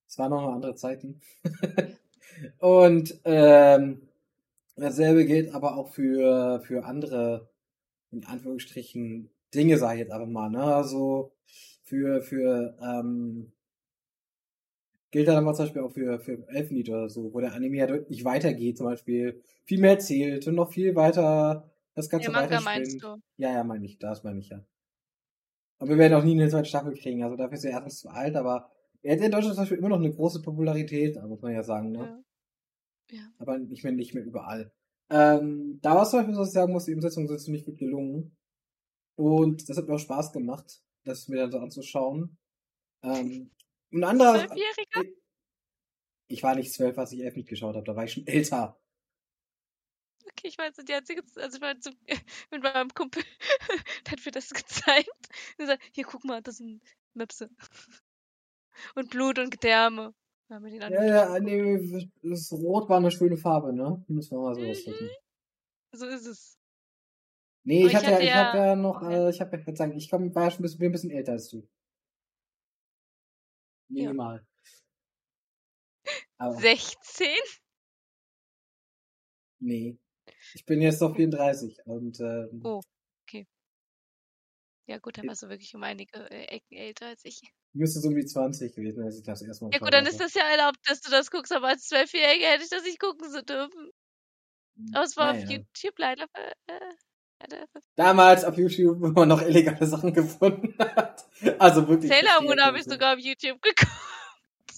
Es 0.07 0.19
waren 0.19 0.31
noch 0.31 0.53
andere 0.53 0.75
Zeiten. 0.75 1.21
und 2.59 3.21
ähm, 3.25 4.03
dasselbe 4.77 5.25
gilt 5.25 5.55
aber 5.55 5.77
auch 5.77 5.89
für, 5.89 6.61
für 6.61 6.85
andere, 6.85 7.49
in 8.11 8.25
Anführungsstrichen, 8.25 9.31
Dinge, 9.55 9.79
sage 9.79 9.95
ich 9.95 10.01
jetzt 10.01 10.13
einfach 10.13 10.29
mal, 10.29 10.51
ne? 10.51 10.63
Also 10.63 11.33
für, 11.83 12.23
für, 12.23 12.77
ähm, 12.83 13.53
gilt 15.15 15.29
dann 15.29 15.37
aber 15.37 15.55
zum 15.55 15.67
Beispiel 15.67 15.83
auch 15.83 15.93
für, 15.93 16.19
für 16.19 16.45
Elfenlied 16.49 16.89
oder 16.89 17.09
so, 17.09 17.33
wo 17.33 17.39
der 17.39 17.53
Anime 17.53 17.77
ja 17.77 17.87
deutlich 17.87 18.25
weitergeht, 18.25 18.79
zum 18.79 18.87
Beispiel 18.87 19.41
viel 19.63 19.81
mehr 19.81 19.93
erzählt 19.93 20.45
und 20.49 20.57
noch 20.57 20.73
viel 20.73 20.97
weiter 20.97 21.71
das 21.95 22.11
Ganze 22.11 22.33
Manga 22.33 22.47
weiterspinnt. 22.47 22.65
meinst 22.65 23.03
du? 23.05 23.23
Ja, 23.37 23.53
ja, 23.53 23.63
meine 23.63 23.87
ich, 23.87 24.01
das 24.01 24.25
meine 24.25 24.41
ich 24.41 24.49
ja. 24.49 24.67
Aber 25.79 25.91
wir 25.91 25.99
werden 25.99 26.15
auch 26.15 26.25
nie 26.25 26.33
eine 26.33 26.51
zweite 26.51 26.69
Staffel 26.69 26.95
kriegen, 26.95 27.23
also 27.23 27.37
dafür 27.37 27.55
ist 27.55 27.65
er 27.65 27.71
erstens 27.71 28.01
zu 28.01 28.09
alt, 28.09 28.35
aber 28.35 28.69
er 29.03 29.15
hat 29.15 29.25
in 29.25 29.31
Deutschland 29.31 29.55
zum 29.55 29.63
Beispiel 29.63 29.79
immer 29.79 29.91
noch 29.91 30.01
eine 30.01 30.13
große 30.13 30.43
Popularität, 30.43 31.23
muss 31.23 31.43
man 31.43 31.53
ja 31.53 31.63
sagen, 31.63 31.93
ne? 31.93 32.25
Ja. 33.13 33.19
Ja. 33.19 33.23
Aber 33.39 33.57
nicht 33.57 33.85
mehr, 33.85 33.93
nicht 33.93 34.15
mehr 34.15 34.25
überall. 34.25 34.73
Ähm, 35.11 35.79
da 35.81 35.95
war 35.95 36.03
es 36.03 36.11
zum 36.11 36.19
Beispiel, 36.19 36.37
was 36.37 36.49
ich 36.49 36.55
sagen 36.55 36.73
muss, 36.73 36.87
die 36.87 36.95
Umsetzungen 36.95 37.29
sind 37.29 37.39
ziemlich 37.39 37.65
gut 37.65 37.79
gelungen. 37.79 38.37
Und 39.17 39.69
das 39.69 39.77
hat 39.77 39.87
mir 39.87 39.95
auch 39.95 39.99
Spaß 39.99 40.33
gemacht, 40.33 40.83
das 41.05 41.29
mir 41.29 41.37
dann 41.37 41.53
so 41.53 41.59
anzuschauen. 41.59 42.37
Ähm, 43.05 43.53
ein 43.95 44.05
anderer, 44.05 44.47
Zwölfjähriger? 44.47 45.15
ich 46.29 46.43
war 46.43 46.55
nicht 46.55 46.73
zwölf, 46.73 46.99
als 46.99 47.13
ich 47.13 47.21
elf 47.21 47.37
nicht 47.37 47.49
geschaut 47.49 47.75
habe, 47.77 47.85
da 47.85 47.95
war 47.97 48.05
ich 48.05 48.13
schon 48.13 48.27
älter. 48.27 48.81
Okay, 50.27 50.49
ich 50.49 50.59
weiß, 50.59 50.75
die 50.77 50.93
einzige, 50.95 51.23
also 51.37 51.57
ich 51.57 51.63
war 51.63 51.79
zum, 51.81 51.95
mit 52.51 52.63
meinem 52.63 52.89
Kumpel, 52.91 53.23
der 54.07 54.13
hat 54.13 54.25
mir 54.25 54.33
das 54.33 54.51
gezeigt. 54.51 55.09
Und 55.53 55.57
gesagt, 55.59 55.83
hier, 55.93 56.05
guck 56.05 56.25
mal, 56.25 56.43
das 56.43 56.57
sind 56.57 56.83
Möpse. 57.15 57.51
Und 58.97 59.11
Blut 59.11 59.39
und 59.39 59.51
Gedärme. 59.51 60.15
Wir 60.49 60.91
Ja, 60.91 61.05
ja, 61.05 61.39
nee, 61.41 62.11
das 62.23 62.53
Rot 62.53 62.89
war 62.89 62.99
eine 62.99 63.11
schöne 63.11 63.37
Farbe, 63.37 63.73
ne? 63.73 64.05
Muss 64.09 64.31
man 64.31 64.41
mal 64.43 64.55
so 64.55 64.61
Mhm. 64.61 64.71
ausdrücken. 64.71 65.11
So 65.93 66.07
ist 66.07 66.27
es. 66.27 66.59
Nee, 67.65 67.83
ich 67.83 67.87
ich 67.87 67.95
hatte 67.95 68.07
ja, 68.07 68.13
hatte 68.15 68.23
ich 68.25 68.29
ja- 68.31 68.47
hab 68.49 68.55
ja 68.55 68.77
noch, 68.77 69.03
ja. 69.03 69.27
äh, 69.29 69.31
ich 69.31 69.41
hab 69.41 69.53
ja 69.53 69.59
jetzt 69.61 69.79
sagen, 69.79 69.97
ich 69.97 70.11
komm, 70.11 70.35
war 70.35 70.45
ja 70.45 70.51
schon 70.51 70.61
ein 70.61 70.63
bisschen, 70.65 70.83
ein 70.83 70.93
bisschen 70.93 71.11
älter 71.11 71.33
als 71.33 71.49
du. 71.49 71.67
Minimal. 73.95 74.41
Aber, 76.39 76.65
16? 76.65 77.43
nee. 79.61 79.99
Ich 80.55 80.65
bin 80.67 80.81
jetzt 80.83 81.03
doch 81.03 81.17
34 81.17 81.81
und, 81.87 82.21
ähm, 82.21 82.65
Oh, 82.65 82.83
Ja 84.87 84.97
gut, 84.99 85.19
dann 85.19 85.27
warst 85.27 85.43
du 85.43 85.49
wirklich 85.51 85.75
um 85.75 85.83
einige 85.83 86.31
äh, 86.31 86.45
Ecken 86.47 86.77
älter 86.79 87.09
als 87.09 87.25
ich. 87.27 87.43
müsste 87.75 88.01
so 88.01 88.09
um 88.09 88.15
die 88.17 88.25
20 88.25 88.75
gewesen, 88.75 89.03
als 89.05 89.19
ich 89.19 89.23
das 89.23 89.43
erstmal 89.43 89.73
Ja 89.73 89.79
gut, 89.79 89.93
dann 89.93 90.07
ist 90.07 90.21
das 90.21 90.33
ja 90.35 90.45
erlaubt, 90.49 90.79
dass 90.87 91.01
du 91.03 91.11
das 91.11 91.31
guckst, 91.31 91.53
aber 91.53 91.69
als 91.69 91.89
Zwölfjähriger 91.89 92.47
hätte 92.49 92.65
ich 92.65 92.71
das 92.71 92.85
nicht 92.85 92.99
gucken 93.01 93.31
so 93.31 93.43
dürfen. 93.43 93.91
Aber 94.93 95.05
es 95.05 95.17
war 95.19 95.31
auf 95.33 95.41
Naja. 95.41 95.49
YouTube 95.49 95.99
leider. 95.99 96.27
Äh, 96.33 96.53
leider 96.69 96.97
Damals 97.97 98.45
auf 98.45 98.57
YouTube, 98.57 99.01
wo 99.01 99.09
man 99.09 99.29
noch 99.29 99.43
illegale 99.43 99.87
Sachen 99.87 100.13
gefunden 100.13 100.75
hat. 100.79 101.27
Also 101.59 101.87
wirklich. 101.89 102.11
Sailor 102.11 102.43
Moon 102.43 102.61
habe 102.61 102.79
ich 102.79 102.85
sogar 102.85 103.15
auf 103.15 103.21
YouTube 103.21 103.61
geguckt. 103.61 103.93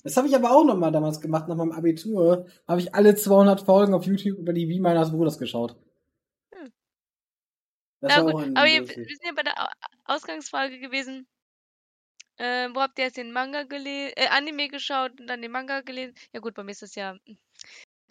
Das 0.03 0.17
habe 0.17 0.29
ich 0.29 0.37
aber 0.37 0.53
auch 0.53 0.65
nochmal 0.65 0.93
damals 0.93 1.21
gemacht, 1.21 1.49
nach 1.49 1.57
meinem 1.57 1.73
Abitur. 1.73 2.47
Habe 2.69 2.81
ich 2.81 2.95
alle 2.95 3.15
200 3.17 3.61
Folgen 3.63 3.93
auf 3.95 4.05
YouTube 4.05 4.39
über 4.39 4.53
die 4.53 4.69
Wie 4.69 4.79
meines 4.79 5.11
Bruders 5.11 5.39
geschaut. 5.39 5.77
Hm. 6.55 6.73
Das 8.01 8.17
Na 8.17 8.25
war 8.25 8.33
gut, 8.33 8.45
auch 8.45 8.47
aber 8.49 8.67
wir, 8.67 8.87
wir 8.87 8.95
sind 8.95 9.25
ja 9.25 9.33
bei 9.35 9.43
der 9.43 9.61
Au- 9.61 9.73
Ausgangsfrage 10.05 10.79
gewesen. 10.79 11.27
Äh, 12.37 12.69
wo 12.75 12.81
habt 12.83 12.99
ihr 12.99 13.07
jetzt 13.07 13.17
den 13.17 13.33
Manga 13.33 13.63
gelesen, 13.65 14.13
äh, 14.17 14.29
Anime 14.29 14.69
geschaut 14.69 15.19
und 15.21 15.27
dann 15.27 15.43
den 15.43 15.51
Manga 15.51 15.81
gelesen? 15.81 16.15
Ja 16.33 16.41
gut, 16.41 16.55
bei 16.55 16.63
mir 16.63 16.73
ist 16.73 16.83
das 16.83 16.95
ja 16.95 17.17
hm, 17.27 17.39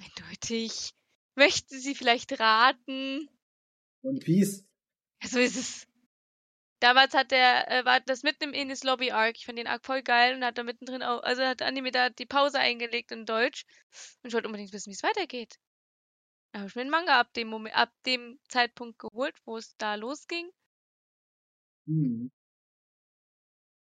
eindeutig. 0.03 0.89
Möchten 1.35 1.79
Sie 1.79 1.95
vielleicht 1.95 2.39
raten? 2.39 3.29
One 4.05 4.19
Piece. 4.19 4.63
Ja, 5.23 5.29
so 5.29 5.39
ist 5.39 5.57
es. 5.57 5.87
Damals 6.79 7.13
hat 7.15 7.31
der, 7.31 7.71
äh, 7.71 7.85
war 7.85 7.99
das 8.01 8.21
mitten 8.21 8.43
im 8.43 8.53
Enis 8.53 8.83
Lobby 8.83 9.09
Arc. 9.11 9.37
Ich 9.37 9.45
fand 9.45 9.57
den 9.57 9.65
Arc 9.65 9.83
voll 9.85 10.03
geil 10.03 10.35
und 10.35 10.43
hat 10.43 10.57
da 10.57 10.63
mittendrin 10.63 11.01
auch, 11.01 11.23
also 11.23 11.41
hat 11.41 11.63
Anime 11.63 11.91
da 11.91 12.09
die 12.09 12.27
Pause 12.27 12.59
eingelegt 12.59 13.11
in 13.11 13.25
Deutsch. 13.25 13.65
Und 14.21 14.27
ich 14.27 14.33
wollte 14.33 14.47
unbedingt 14.47 14.73
wissen, 14.73 14.91
wie 14.91 14.95
es 14.95 15.01
weitergeht. 15.01 15.57
Da 16.51 16.59
habe 16.59 16.69
ich 16.69 16.75
mir 16.75 16.83
den 16.83 16.91
Manga 16.91 17.19
ab 17.19 17.33
dem 17.33 17.47
Moment, 17.47 17.75
ab 17.75 17.91
dem 18.05 18.39
Zeitpunkt 18.47 18.99
geholt, 18.99 19.35
wo 19.45 19.57
es 19.57 19.75
da 19.77 19.95
losging. 19.95 20.51
Hm. 21.87 22.31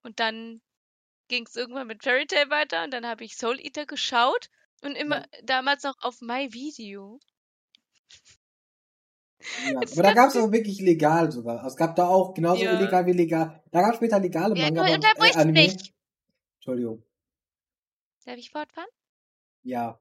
Und 0.02 0.20
dann 0.20 0.62
ging 1.28 1.46
es 1.46 1.56
irgendwann 1.56 1.88
mit 1.88 2.02
Fairy 2.02 2.26
Tail 2.26 2.50
weiter 2.50 2.84
und 2.84 2.92
dann 2.92 3.06
habe 3.06 3.24
ich 3.24 3.38
Soul 3.38 3.60
Eater 3.60 3.86
geschaut 3.86 4.50
und 4.82 4.96
immer 4.96 5.28
damals 5.44 5.84
noch 5.84 5.98
auf 6.02 6.22
My 6.22 6.52
Video. 6.52 7.20
Ja, 9.66 9.78
aber 9.78 10.04
da 10.04 10.14
gab 10.14 10.30
es 10.30 10.36
auch 10.36 10.52
wirklich 10.52 10.80
legal 10.82 11.32
sogar. 11.32 11.64
Es 11.66 11.76
gab 11.78 11.96
da 11.96 12.08
auch 12.08 12.34
genauso 12.34 12.62
Ja. 12.64 12.74
illegal 12.78 13.06
wie 13.06 13.14
legal. 13.14 13.64
Da 13.72 13.82
gab 13.82 13.92
es 13.92 13.98
später 13.98 14.20
legale 14.20 14.56
Ja, 14.58 14.66
Manga. 14.66 14.82
aber 14.82 14.90
aber- 14.90 14.96
unterbrich 14.96 15.38
Anime. 15.38 15.62
mich. 15.62 15.94
Entschuldigung. 16.56 17.04
Darf 18.26 18.38
ich 18.38 18.52
fortfahren? 18.52 18.90
Ja. 19.64 20.00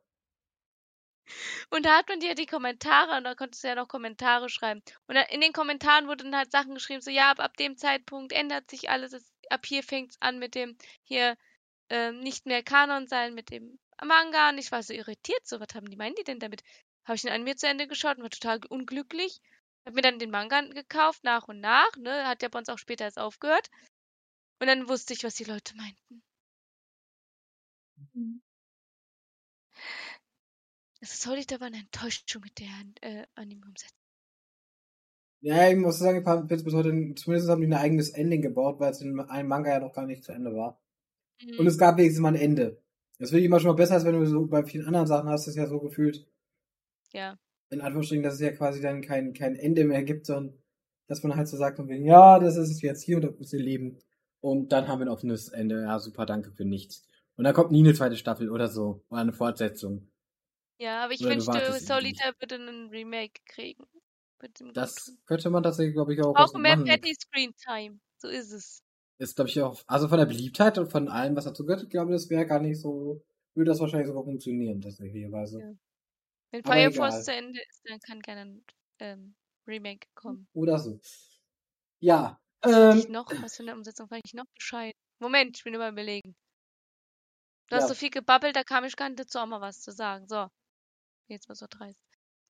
Und 1.70 1.84
da 1.84 1.98
hat 1.98 2.08
man 2.08 2.20
dir 2.20 2.34
die 2.34 2.46
Kommentare 2.46 3.16
und 3.18 3.24
da 3.24 3.34
konntest 3.34 3.62
du 3.62 3.68
ja 3.68 3.74
noch 3.74 3.86
Kommentare 3.88 4.48
schreiben. 4.48 4.82
Und 5.06 5.16
in 5.30 5.40
den 5.40 5.52
Kommentaren 5.52 6.08
wurden 6.08 6.30
dann 6.32 6.36
halt 6.40 6.50
Sachen 6.52 6.74
geschrieben, 6.74 7.00
so 7.02 7.10
ja, 7.10 7.30
ab, 7.30 7.40
ab 7.40 7.56
dem 7.58 7.76
Zeitpunkt 7.76 8.32
ändert 8.32 8.70
sich 8.70 8.88
alles, 8.90 9.12
es 9.12 9.30
ab 9.50 9.64
hier 9.66 9.82
fängt's 9.82 10.16
an 10.20 10.38
mit 10.38 10.54
dem 10.54 10.76
hier 11.02 11.36
ähm, 11.90 12.20
nicht 12.20 12.46
mehr 12.46 12.62
Kanon 12.62 13.06
sein 13.06 13.34
mit 13.34 13.50
dem 13.50 13.78
Manga. 14.02 14.50
Und 14.50 14.58
ich 14.58 14.72
war 14.72 14.82
so 14.82 14.92
irritiert. 14.94 15.46
So, 15.46 15.60
was 15.60 15.68
haben 15.74 15.88
die, 15.88 15.96
meinen 15.96 16.14
die 16.14 16.24
denn 16.24 16.38
damit? 16.38 16.62
Habe 17.08 17.16
ich 17.16 17.22
den 17.22 17.32
Anime 17.32 17.56
zu 17.56 17.66
Ende 17.66 17.88
geschaut 17.88 18.18
und 18.18 18.22
war 18.22 18.30
total 18.30 18.60
unglücklich. 18.68 19.40
Hab 19.86 19.94
mir 19.94 20.02
dann 20.02 20.18
den 20.18 20.30
Manga 20.30 20.60
gekauft, 20.60 21.24
nach 21.24 21.48
und 21.48 21.58
nach. 21.60 21.96
Ne? 21.96 22.26
Hat 22.28 22.42
ja 22.42 22.48
bei 22.48 22.58
uns 22.58 22.68
auch 22.68 22.78
später 22.78 23.04
erst 23.04 23.18
aufgehört. 23.18 23.70
Und 24.60 24.66
dann 24.66 24.88
wusste 24.88 25.14
ich, 25.14 25.24
was 25.24 25.34
die 25.34 25.44
Leute 25.44 25.74
meinten. 25.76 26.22
Mhm. 28.14 28.42
Es 31.00 31.14
ist 31.14 31.26
heute 31.26 31.54
aber 31.54 31.66
eine 31.66 31.78
Enttäuschung 31.78 32.42
mit 32.42 32.58
der 32.58 32.68
äh, 33.00 33.26
Anime-Umsetzung. 33.36 33.96
Ja, 35.40 35.68
ich 35.70 35.76
muss 35.76 35.98
sagen, 35.98 36.46
bis 36.48 36.64
bis 36.64 36.74
heute, 36.74 36.90
zumindest 37.14 37.48
haben 37.48 37.60
die 37.60 37.68
ein 37.68 37.72
eigenes 37.72 38.10
Ending 38.10 38.42
gebaut, 38.42 38.80
weil 38.80 38.90
es 38.90 39.00
in 39.00 39.18
einem 39.18 39.48
Manga 39.48 39.70
ja 39.70 39.80
noch 39.80 39.94
gar 39.94 40.04
nicht 40.04 40.24
zu 40.24 40.32
Ende 40.32 40.54
war. 40.54 40.78
Und 41.56 41.60
Mhm. 41.60 41.66
es 41.66 41.78
gab 41.78 41.96
wenigstens 41.96 42.20
mal 42.20 42.34
ein 42.34 42.40
Ende. 42.40 42.82
Das 43.18 43.30
finde 43.30 43.40
ich 43.40 43.46
immer 43.46 43.60
schon 43.60 43.68
mal 43.68 43.76
besser, 43.76 43.94
als 43.94 44.04
wenn 44.04 44.18
du 44.18 44.26
so 44.26 44.46
bei 44.46 44.64
vielen 44.64 44.86
anderen 44.86 45.06
Sachen 45.06 45.30
hast, 45.30 45.46
es 45.46 45.54
ja 45.56 45.66
so 45.66 45.78
gefühlt, 45.78 46.26
Ja. 47.12 47.38
in 47.70 47.80
Anführungsstrichen, 47.80 48.22
dass 48.22 48.34
es 48.34 48.40
ja 48.40 48.52
quasi 48.52 48.80
dann 48.80 49.02
kein, 49.02 49.32
kein 49.34 49.56
Ende 49.56 49.84
mehr 49.84 50.02
gibt, 50.02 50.26
sondern 50.26 50.54
dass 51.06 51.22
man 51.22 51.36
halt 51.36 51.48
so 51.48 51.56
sagt, 51.56 51.76
von 51.76 51.88
wegen, 51.88 52.04
ja, 52.04 52.38
das 52.38 52.56
ist 52.56 52.70
es 52.70 52.82
jetzt 52.82 53.02
hier 53.02 53.16
und 53.16 53.24
das 53.24 53.34
ist 53.38 53.52
ihr 53.52 53.60
Leben. 53.60 53.98
Und 54.40 54.72
dann 54.72 54.88
haben 54.88 55.00
wir 55.00 55.06
ein 55.06 55.12
offenes 55.12 55.48
Ende. 55.48 55.82
Ja, 55.82 55.98
super, 55.98 56.26
danke 56.26 56.52
für 56.52 56.64
nichts. 56.64 57.06
Und 57.36 57.44
dann 57.44 57.54
kommt 57.54 57.70
nie 57.70 57.80
eine 57.80 57.94
zweite 57.94 58.16
Staffel 58.16 58.50
oder 58.50 58.68
so. 58.68 59.04
Oder 59.08 59.22
eine 59.22 59.32
Fortsetzung. 59.32 60.10
Ja, 60.78 61.04
aber 61.04 61.12
ich 61.12 61.20
Oder 61.20 61.30
wünschte, 61.30 61.72
Solita 61.80 62.32
würde 62.38 62.56
einen 62.56 62.88
Remake 62.90 63.40
kriegen. 63.46 63.84
Das 64.74 65.16
könnte 65.26 65.50
man 65.50 65.62
tatsächlich, 65.62 65.94
glaube 65.94 66.14
ich, 66.14 66.22
auch 66.22 66.34
was 66.34 66.52
mehr. 66.52 66.76
Patty 66.76 67.14
Screen 67.14 67.52
Time. 67.56 67.98
So 68.18 68.28
ist 68.28 68.52
es. 68.52 68.82
Ist, 69.18 69.34
glaube 69.34 69.48
ich, 69.48 69.60
auch, 69.60 69.82
also 69.88 70.06
von 70.08 70.18
der 70.18 70.26
Beliebtheit 70.26 70.78
und 70.78 70.90
von 70.92 71.08
allem, 71.08 71.34
was 71.34 71.44
dazu 71.44 71.64
gehört, 71.64 71.82
ich 71.82 71.90
glaube, 71.90 72.12
das 72.12 72.30
wäre 72.30 72.46
gar 72.46 72.60
nicht 72.60 72.80
so, 72.80 73.24
würde 73.54 73.70
das 73.70 73.80
wahrscheinlich 73.80 74.06
sogar 74.06 74.22
funktionieren, 74.22 74.80
tatsächlicherweise. 74.80 75.60
Ja. 75.60 75.72
Wenn 76.50 76.64
Aber 76.64 76.74
Fire. 76.74 76.90
Force 76.92 77.24
zu 77.24 77.32
Ende 77.32 77.60
ist, 77.68 77.82
dann 77.84 78.00
kann 78.00 78.20
gerne 78.20 78.40
ein 78.42 78.64
ähm, 79.00 79.34
Remake 79.66 80.08
kommen. 80.14 80.48
Oder 80.54 80.78
so. 80.78 80.98
Ja, 82.00 82.38
Was 82.62 82.72
ähm, 82.72 82.98
ich 82.98 83.08
noch? 83.08 83.26
Was 83.42 83.56
für 83.56 83.62
eine 83.62 83.74
Umsetzung 83.74 84.08
fand 84.08 84.22
ich 84.24 84.34
noch 84.34 84.46
bescheid? 84.54 84.94
Moment, 85.18 85.56
ich 85.58 85.64
bin 85.64 85.74
immer 85.74 85.88
überlegen. 85.88 86.34
Du 87.68 87.76
hast 87.76 87.84
Ja. 87.84 87.88
so 87.88 87.94
viel 87.94 88.10
gebabbelt, 88.10 88.56
da 88.56 88.62
kam 88.64 88.84
ich 88.84 88.96
gar 88.96 89.08
nicht 89.08 89.20
dazu, 89.20 89.38
auch 89.38 89.46
mal 89.46 89.60
was 89.60 89.80
zu 89.80 89.90
sagen. 89.92 90.26
So. 90.28 90.48
Jetzt 91.28 91.48
war 91.48 91.56
so 91.56 91.66
dreist. 91.68 92.00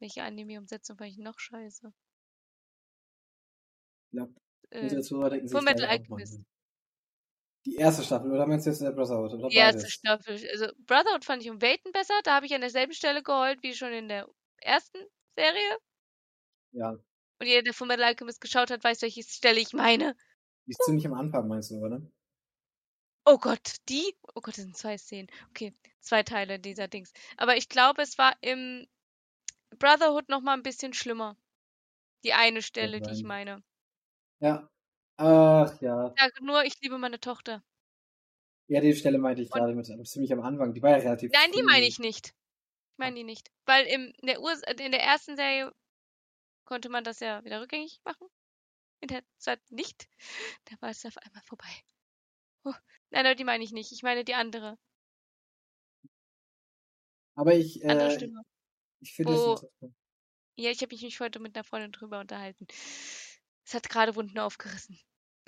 Welche 0.01 0.23
Anime-Umsetzung 0.23 0.97
fand 0.99 1.11
ich 1.11 1.19
noch 1.19 1.39
scheiße? 1.39 1.93
Ja, 4.13 4.29
Äh, 4.71 4.89
auch 4.89 5.63
mal. 5.63 5.89
Alchemist. 5.89 6.41
Die 7.67 7.77
erste 7.77 8.03
Staffel, 8.03 8.33
oder 8.33 8.47
meinst 8.47 8.67
du 8.67 8.71
jetzt 8.71 8.81
der 8.83 8.91
Brotherhood? 8.93 9.33
Oder 9.35 9.51
Die 9.51 9.57
erste 9.57 9.83
beides? 9.83 9.93
Staffel. 9.93 10.49
Also 10.53 10.67
Brotherhood 10.87 11.25
fand 11.25 11.43
ich 11.43 11.51
um 11.51 11.61
Welten 11.61 11.93
besser. 11.93 12.15
Da 12.25 12.35
habe 12.35 12.47
ich 12.47 12.55
an 12.55 12.61
derselben 12.61 12.93
Stelle 12.95 13.23
geheult 13.23 13.63
wie 13.63 13.75
schon 13.75 13.93
in 13.93 14.09
der 14.09 14.27
ersten 14.61 14.99
Serie. 15.37 15.79
Ja, 16.73 16.99
Und 17.41 17.47
jeder, 17.49 17.63
der 17.63 17.75
Fullmetal 17.75 18.05
Alchemist 18.05 18.41
geschaut 18.41 18.71
hat, 18.71 18.85
weiß, 18.85 19.03
welche 19.03 19.23
Stelle 19.25 19.59
ich 19.61 19.73
meine. 19.73 20.15
die 20.67 20.71
ist 20.71 20.83
ziemlich 20.85 21.05
am 21.07 21.15
Anfang, 21.15 21.49
meinst 21.49 21.71
du, 21.73 21.77
oder? 21.85 22.01
Oh 23.25 23.39
Gott, 23.39 23.77
die? 23.89 24.15
Oh 24.35 24.41
Gott, 24.41 24.57
das 24.57 24.65
sind 24.65 24.77
zwei 24.77 24.97
Szenen. 24.99 25.29
Okay, 25.51 25.75
zwei 26.01 26.23
Teile 26.23 26.59
dieser 26.59 26.89
Dings. 26.89 27.13
Aber 27.37 27.57
ich 27.57 27.69
glaube, 27.69 28.03
es 28.03 28.19
war 28.19 28.37
im 28.41 28.87
Brotherhood 29.79 30.29
noch 30.29 30.41
mal 30.43 30.55
ein 30.55 30.63
bisschen 30.63 30.95
schlimmer. 30.95 31.37
Die 32.25 32.35
eine 32.35 32.63
Stelle, 32.63 33.01
die 33.03 33.13
ich 33.13 33.25
meine. 33.25 33.63
Ja. 34.41 34.69
Ach, 35.19 35.81
ja. 35.81 36.15
Sage 36.17 36.45
nur, 36.45 36.65
ich 36.65 36.81
liebe 36.81 36.97
meine 36.97 37.21
Tochter. 37.21 37.63
Ja, 38.69 38.81
die 38.81 38.95
Stelle 38.95 39.19
meinte 39.19 39.43
ich 39.43 39.51
Und- 39.53 39.59
gerade 39.59 39.75
mit 39.75 39.87
ziemlich 40.09 40.33
am 40.33 40.41
Anfang. 40.41 40.73
Die 40.75 40.83
war 40.83 40.91
ja 40.91 40.97
relativ 40.99 41.33
Nein, 41.33 41.51
die 41.53 41.63
meine 41.63 41.87
ich 41.87 41.99
nicht. 41.99 42.29
Ich 42.29 42.99
meine 42.99 43.17
die 43.17 43.25
nicht. 43.25 43.51
Weil 43.67 43.87
im, 43.87 44.13
in, 44.21 44.27
der 44.27 44.41
Urs 44.41 44.63
in 44.63 44.93
der 44.93 45.03
ersten 45.03 45.37
Serie 45.37 45.73
konnte 46.65 46.89
man 46.89 47.03
das 47.03 47.21
ja 47.21 47.43
wieder 47.45 47.61
rückgängig 47.61 48.01
machen. 48.05 48.29
In 49.01 49.09
der 49.09 49.23
zweiten 49.39 49.75
nicht. 49.75 50.09
Da 50.65 50.77
war 50.81 50.91
es 50.91 51.05
auf 51.05 51.17
einmal 51.19 51.43
vorbei. 51.43 51.69
Oh. 52.65 52.75
Nein, 53.11 53.27
aber 53.27 53.35
die 53.35 53.45
meine 53.45 53.65
ich 53.65 53.73
nicht. 53.73 53.93
Ich 53.93 54.03
meine 54.03 54.25
die 54.25 54.35
andere. 54.35 54.77
Aber 57.37 57.55
ich, 57.55 57.89
Andere 57.89 58.09
äh, 58.09 58.15
Stimme. 58.17 58.43
ich 59.01 59.15
finde 59.15 59.33
es 59.33 59.41
interessant. 59.41 59.95
Ja, 60.57 60.71
ich 60.71 60.83
habe 60.83 60.95
mich 60.95 61.21
heute 61.21 61.39
mit 61.39 61.57
einer 61.57 61.63
Freundin 61.65 61.93
drüber 61.93 62.19
unterhalten. 62.21 62.67
Es 63.65 63.75
hat 63.75 63.89
gerade 63.89 64.17
Wunden 64.17 64.39
aufgerissen. 64.41 64.99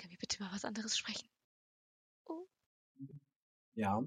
Können 0.01 0.13
wir 0.13 0.17
bitte 0.17 0.41
mal 0.41 0.51
was 0.51 0.65
anderes 0.65 0.97
sprechen? 0.97 1.29
Ja. 3.75 4.03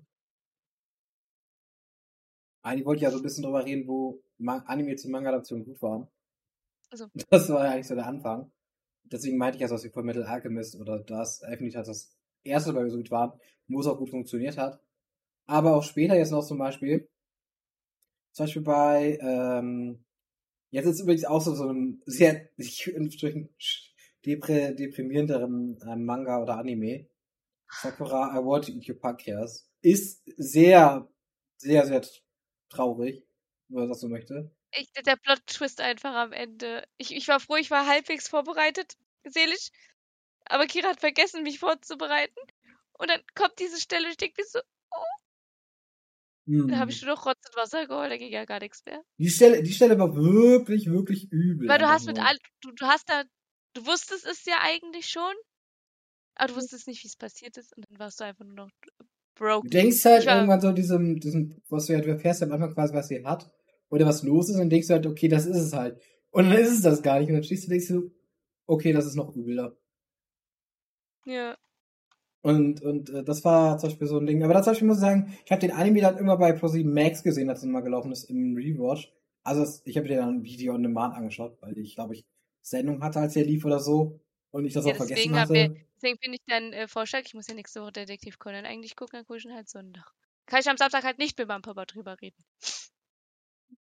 Eigentlich 2.62 2.84
wollte 2.84 2.96
ich 2.98 3.02
ja 3.04 3.12
so 3.12 3.18
ein 3.18 3.22
bisschen 3.22 3.44
drüber 3.44 3.64
reden, 3.64 3.86
wo 3.86 4.20
Anime 4.44 4.96
zu 4.96 5.08
Manga-Adaptionen 5.08 5.64
gut 5.64 5.80
waren. 5.82 6.08
Also. 6.90 7.06
Das 7.30 7.48
war 7.48 7.64
ja 7.64 7.72
eigentlich 7.72 7.86
so 7.86 7.94
der 7.94 8.06
Anfang. 8.06 8.50
Deswegen 9.04 9.38
meinte 9.38 9.56
ich 9.56 9.60
ja 9.60 9.68
sowas 9.68 9.84
wie 9.84 9.90
Full 9.90 10.02
Metal 10.02 10.24
Alchemist 10.24 10.74
oder 10.74 10.98
das 10.98 11.38
Definitiv 11.38 11.78
hat 11.78 11.86
das 11.86 12.16
erste 12.42 12.72
mir 12.72 12.90
so 12.90 12.96
gut 12.96 13.12
war, 13.12 13.38
wo 13.68 13.78
es 13.78 13.86
auch 13.86 13.98
gut 13.98 14.10
funktioniert 14.10 14.58
hat. 14.58 14.82
Aber 15.46 15.76
auch 15.76 15.84
später 15.84 16.16
jetzt 16.16 16.32
noch 16.32 16.44
zum 16.44 16.58
Beispiel, 16.58 17.08
zum 18.32 18.46
Beispiel 18.46 18.62
bei, 18.62 19.16
ähm, 19.20 20.04
jetzt 20.70 20.86
ist 20.86 21.00
übrigens 21.00 21.24
auch 21.24 21.40
so, 21.40 21.54
so 21.54 21.68
ein 21.68 22.02
sehr, 22.04 22.48
ich 22.56 22.84
in 22.88 23.04
Anführungsstrichen, 23.04 23.54
depre, 24.24 24.74
deprimierenderen 24.74 25.78
äh, 25.82 25.96
Manga 25.96 26.42
oder 26.42 26.58
Anime. 26.58 27.08
Sakura 27.68 28.38
I 28.38 28.44
Want 28.44 28.66
to 28.66 28.72
Eat 28.72 28.88
Your 28.88 28.98
Pancreas. 28.98 29.70
Ist 29.80 30.22
sehr, 30.36 31.08
sehr, 31.56 31.86
sehr 31.86 32.02
traurig, 32.68 33.26
wenn 33.68 33.80
man 33.80 33.88
das 33.88 34.00
so 34.00 34.08
möchte. 34.08 34.54
Ich, 34.76 34.90
der 34.92 35.16
Plot-Twist 35.16 35.80
einfach 35.80 36.14
am 36.14 36.32
Ende. 36.32 36.86
Ich, 36.96 37.14
ich 37.14 37.28
war 37.28 37.40
froh, 37.40 37.56
ich 37.56 37.70
war 37.70 37.86
halbwegs 37.86 38.28
vorbereitet, 38.28 38.96
seelisch. 39.24 39.70
Aber 40.46 40.66
Kira 40.66 40.88
hat 40.88 41.00
vergessen, 41.00 41.42
mich 41.42 41.58
vorzubereiten. 41.58 42.38
Und 42.98 43.10
dann 43.10 43.20
kommt 43.34 43.58
diese 43.58 43.80
Stelle 43.80 44.06
und 44.06 44.12
ich 44.12 44.16
denke 44.16 44.40
mir 44.40 44.46
so, 44.46 44.60
Hm. 46.46 46.68
da 46.68 46.76
habe 46.78 46.90
ich 46.90 47.00
nur 47.02 47.14
noch 47.14 47.24
Rotz 47.24 47.38
und 47.48 47.56
Wasser 47.56 47.86
geholt, 47.86 48.10
da 48.10 48.16
ging 48.18 48.30
ja 48.30 48.44
gar 48.44 48.60
nichts 48.60 48.84
mehr. 48.84 49.02
Die 49.18 49.30
Stelle, 49.30 49.62
die 49.62 49.72
Stelle 49.72 49.98
war 49.98 50.14
wirklich, 50.14 50.90
wirklich 50.90 51.32
übel. 51.32 51.68
Weil 51.68 51.78
du 51.78 51.88
hast 51.88 52.06
mit 52.06 52.18
all, 52.18 52.36
du, 52.60 52.72
du 52.72 52.86
hast 52.86 53.08
da, 53.08 53.24
du 53.74 53.86
wusstest 53.86 54.26
es 54.26 54.44
ja 54.44 54.56
eigentlich 54.62 55.06
schon, 55.08 55.32
aber 56.36 56.48
du 56.48 56.56
wusstest 56.56 56.86
nicht, 56.86 57.02
wie 57.04 57.08
es 57.08 57.16
passiert 57.16 57.56
ist 57.56 57.76
und 57.76 57.84
dann 57.88 57.98
warst 57.98 58.20
du 58.20 58.24
einfach 58.24 58.44
nur 58.44 58.54
noch 58.54 58.70
broke. 59.36 59.68
Du 59.68 59.70
denkst 59.70 60.04
halt 60.04 60.22
Ich 60.22 60.26
war- 60.28 60.36
irgendwann 60.36 60.60
so 60.60 60.72
diesem, 60.72 61.20
diesem, 61.20 61.60
was 61.68 61.86
du 61.86 62.00
du 62.00 62.08
erfährst 62.08 62.42
am 62.42 62.52
Anfang 62.52 62.72
quasi, 62.74 62.94
was 62.94 63.08
sie 63.08 63.24
hat, 63.24 63.50
oder 63.90 64.06
was 64.06 64.22
los 64.22 64.48
ist, 64.48 64.56
und 64.58 64.70
denkst 64.70 64.88
du 64.88 64.94
halt, 64.94 65.06
okay, 65.06 65.28
das 65.28 65.46
ist 65.46 65.56
es 65.58 65.72
halt. 65.72 66.00
Und 66.30 66.50
dann 66.50 66.58
ist 66.58 66.70
es 66.72 66.80
das 66.82 67.02
gar 67.02 67.20
nicht. 67.20 67.28
Und 67.28 67.34
dann 67.34 67.44
stehst 67.44 67.64
du 67.64 67.68
denkst 67.70 67.88
du, 67.88 68.10
okay, 68.66 68.92
das 68.92 69.06
ist 69.06 69.14
noch 69.14 69.34
übler. 69.36 69.76
Ja. 71.26 71.56
Und, 72.42 72.82
und 72.82 73.08
äh, 73.10 73.24
das 73.24 73.44
war 73.44 73.78
zum 73.78 73.88
Beispiel 73.90 74.06
so 74.06 74.18
ein 74.18 74.26
Ding. 74.26 74.42
Aber 74.42 74.52
das 74.52 74.64
zum 74.64 74.72
Beispiel 74.72 74.88
muss 74.88 74.98
ich 74.98 75.02
sagen, 75.02 75.32
ich 75.44 75.50
habe 75.50 75.60
den 75.60 75.70
Anime 75.72 76.00
dann 76.00 76.18
immer 76.18 76.36
bei 76.36 76.52
ProSieben 76.52 76.92
Max 76.92 77.22
gesehen, 77.22 77.48
als 77.48 77.60
es 77.60 77.64
mal 77.66 77.80
gelaufen 77.80 78.12
ist 78.12 78.24
im 78.24 78.54
Rewatch. 78.56 79.12
Also 79.44 79.62
es, 79.62 79.82
ich 79.84 79.96
habe 79.96 80.08
mir 80.08 80.16
dann 80.16 80.36
ein 80.38 80.42
Video 80.44 80.74
on 80.74 80.82
Demand 80.82 81.14
angeschaut, 81.16 81.56
weil 81.60 81.78
ich, 81.78 81.94
glaube 81.94 82.14
ich, 82.14 82.26
Sendung 82.64 83.02
hatte, 83.02 83.20
als 83.20 83.36
er 83.36 83.44
lief 83.44 83.64
oder 83.64 83.80
so. 83.80 84.20
Und 84.50 84.64
ich 84.64 84.72
das 84.74 84.86
Ja, 84.86 84.92
auch 84.92 84.96
vergessen 84.96 85.34
hatte. 85.34 85.70
Deswegen 85.96 86.18
finde 86.18 86.36
ich 86.38 86.44
deinen 86.46 86.72
äh, 86.72 86.88
Vorschlag, 86.88 87.22
ich 87.24 87.34
muss 87.34 87.46
ja 87.48 87.54
nächste 87.54 87.80
Woche 87.82 87.92
Detektiv 87.92 88.38
Conan 88.38 88.66
eigentlich 88.66 88.96
gucken, 88.96 89.18
dann 89.18 89.24
gucke 89.26 89.38
ich 89.38 89.44
ihn 89.44 89.54
halt 89.54 89.68
Sonntag. 89.68 90.12
Kann 90.46 90.60
ich 90.60 90.68
am 90.68 90.76
Samstag 90.76 91.04
halt 91.04 91.18
nicht 91.18 91.38
mit 91.38 91.48
meinem 91.48 91.62
Papa 91.62 91.84
drüber 91.86 92.20
reden. 92.20 92.44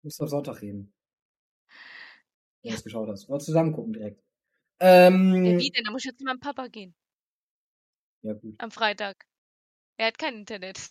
Musst 0.02 0.18
du 0.18 0.24
am 0.24 0.28
Sonntag 0.28 0.60
reden. 0.60 0.92
Wenn 2.62 2.70
Ja. 2.70 2.74
du 2.74 2.78
es 2.78 2.84
geschaut 2.84 3.08
hast. 3.08 3.28
Oder 3.28 3.38
zusammen 3.40 3.72
gucken 3.72 3.92
direkt. 3.92 4.22
Ähm, 4.80 5.34
Ja, 5.42 5.56
wie 5.58 5.70
denn? 5.70 5.82
Da 5.84 5.90
muss 5.90 6.02
ich 6.02 6.06
jetzt 6.10 6.18
zu 6.20 6.24
meinem 6.24 6.38
Papa 6.40 6.68
gehen. 6.68 6.94
ja, 8.22 8.32
gut. 8.34 8.58
Am 8.58 8.70
Freitag. 8.70 9.26
Er 9.98 10.08
hat 10.08 10.18
kein 10.18 10.36
Internet. 10.36 10.90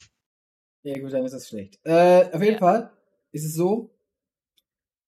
Ja, 0.83 0.97
gut, 0.99 1.11
dann 1.13 1.25
ist 1.25 1.33
das 1.33 1.47
schlecht. 1.47 1.79
Äh, 1.83 2.29
auf 2.31 2.41
jeden 2.41 2.57
Ja. 2.57 2.59
Fall 2.59 2.91
ist 3.31 3.45
es 3.45 3.53
so, 3.55 3.91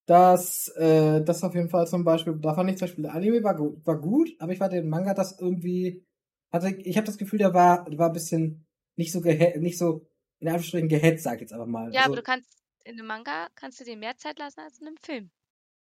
dass 0.10 0.70
äh, 0.76 1.22
das 1.24 1.44
auf 1.44 1.54
jeden 1.56 1.70
Fall 1.70 1.88
zum 1.88 2.04
Beispiel, 2.04 2.36
da 2.40 2.54
fand 2.56 2.70
ich 2.72 2.78
zum 2.78 2.88
Beispiel, 2.88 3.04
der 3.04 3.14
Anime 3.14 3.44
war, 3.44 3.56
gu- 3.56 3.78
war 3.86 4.00
gut, 4.00 4.30
aber 4.40 4.52
ich 4.52 4.58
fand 4.58 4.74
den 4.74 4.90
Manga 4.90 5.14
das 5.14 5.40
irgendwie, 5.40 6.04
hatte, 6.52 6.70
ich 6.70 6.98
habe 6.98 7.06
das 7.06 7.18
Gefühl, 7.18 7.40
der 7.40 7.54
war, 7.54 7.86
der 7.86 7.98
war 8.00 8.08
ein 8.08 8.14
bisschen 8.14 8.66
nicht 8.96 9.12
so 9.12 9.20
nicht 9.22 9.78
so 9.78 10.08
in 10.40 10.48
Anführungsstrichen 10.48 10.90
gehetzt, 10.90 11.24
sag 11.24 11.36
ich 11.36 11.42
jetzt 11.42 11.54
einfach 11.54 11.68
mal. 11.68 11.94
Ja, 11.94 12.02
also, 12.02 12.14
aber 12.14 12.16
du 12.16 12.24
kannst 12.24 12.50
in 12.86 12.94
einem 12.98 13.08
Manga 13.08 13.50
kannst 13.56 13.80
du 13.80 13.84
dir 13.84 13.96
mehr 13.98 14.18
Zeit 14.18 14.40
lassen 14.40 14.62
als 14.62 14.80
in 14.80 14.88
einem 14.88 14.98
Film. 14.98 15.30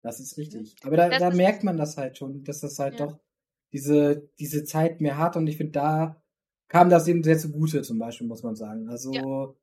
das 0.02 0.20
ist 0.20 0.38
richtig. 0.38 0.76
Aber 0.84 0.98
da, 0.98 1.10
Das 1.10 1.20
da 1.20 1.30
merkt 1.32 1.64
man 1.64 1.78
das 1.78 1.98
halt 1.98 2.18
schon, 2.18 2.44
dass 2.44 2.60
das 2.62 2.78
halt 2.80 3.00
Ja. 3.00 3.08
doch 3.08 3.20
diese, 3.72 4.30
diese 4.40 4.64
Zeit 4.64 5.00
mehr 5.02 5.18
hat 5.18 5.38
und 5.38 5.48
ich 5.48 5.58
finde, 5.58 5.74
da 5.74 6.22
kam 6.68 6.90
das 6.90 7.08
eben 7.08 7.24
sehr 7.24 7.38
zugute, 7.38 7.82
zum 7.84 8.00
Beispiel, 8.00 8.28
muss 8.28 8.44
man 8.44 8.56
sagen. 8.56 8.90
Also, 8.90 9.14
Ja. 9.14 9.54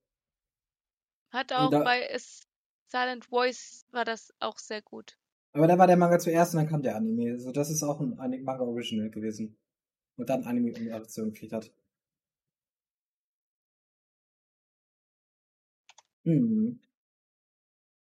Hat 1.30 1.52
auch 1.52 1.70
da- 1.70 1.82
bei 1.82 2.02
es 2.06 2.46
Silent 2.88 3.26
Voice 3.26 3.84
war 3.90 4.04
das 4.04 4.32
auch 4.40 4.58
sehr 4.58 4.82
gut. 4.82 5.18
Aber 5.52 5.66
da 5.66 5.78
war 5.78 5.86
der 5.86 5.96
Manga 5.96 6.18
zuerst 6.18 6.54
und 6.54 6.60
dann 6.60 6.68
kam 6.68 6.82
der 6.82 6.96
Anime. 6.96 7.32
Also 7.32 7.50
das 7.50 7.70
ist 7.70 7.82
auch 7.82 8.00
ein 8.00 8.16
Manga 8.44 8.62
Original 8.62 9.10
gewesen. 9.10 9.56
Und 10.16 10.28
dann 10.28 10.44
Anime-Adaption 10.44 11.32
gekriegt 11.32 11.52
hat. 11.52 11.70
Hm. 16.24 16.80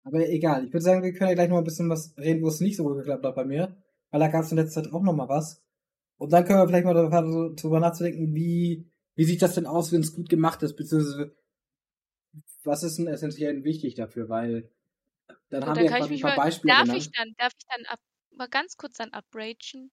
Aber 0.04 0.28
egal, 0.30 0.66
ich 0.66 0.74
würde 0.74 0.84
sagen, 0.84 1.04
wir 1.04 1.14
können 1.14 1.30
ja 1.30 1.36
gleich 1.36 1.50
noch 1.50 1.58
ein 1.58 1.64
bisschen 1.64 1.90
was 1.90 2.16
reden, 2.18 2.42
wo 2.42 2.48
es 2.48 2.60
nicht 2.60 2.76
so 2.76 2.84
gut 2.84 2.98
geklappt 2.98 3.26
hat 3.26 3.36
bei 3.36 3.46
mir. 3.46 3.76
Weil 4.10 4.20
da 4.20 4.28
gab 4.28 4.44
es 4.44 4.52
in 4.52 4.58
letzter 4.58 4.84
Zeit 4.84 4.94
auch 4.94 5.04
noch 5.04 5.14
mal 5.14 5.30
was. 5.30 5.62
Und 6.18 6.34
dann 6.34 6.46
können 6.46 6.60
wir 6.60 6.68
vielleicht 6.68 6.86
mal 6.86 6.94
darüber 6.94 7.80
nachdenken, 7.80 8.34
wie, 8.36 8.90
wie 9.16 9.26
sieht 9.26 9.42
das 9.42 9.56
denn 9.56 9.66
aus, 9.66 9.92
wenn 9.92 10.02
es 10.02 10.14
gut 10.16 10.30
gemacht 10.30 10.62
ist, 10.64 10.76
beziehungsweise 10.76 11.36
was 12.64 12.84
ist 12.84 12.98
denn 12.98 13.08
essentiell 13.08 13.64
wichtig 13.64 13.96
dafür, 13.96 14.30
weil 14.30 14.70
dann 15.50 15.64
Und 15.64 15.70
haben 15.70 15.86
dann 15.86 16.10
wir 16.10 16.16
ein 16.16 16.20
paar 16.22 16.36
Beispiele 16.36 16.74
darf 16.74 16.84
genannt. 16.84 17.02
Ich 17.02 17.12
dann, 17.12 17.34
darf 17.38 17.54
ich 17.58 17.66
dann 17.68 17.86
ab, 17.86 18.00
mal 18.32 18.48
ganz 18.48 18.78
kurz 18.78 18.98
dann 18.98 19.12
abragen? 19.12 19.92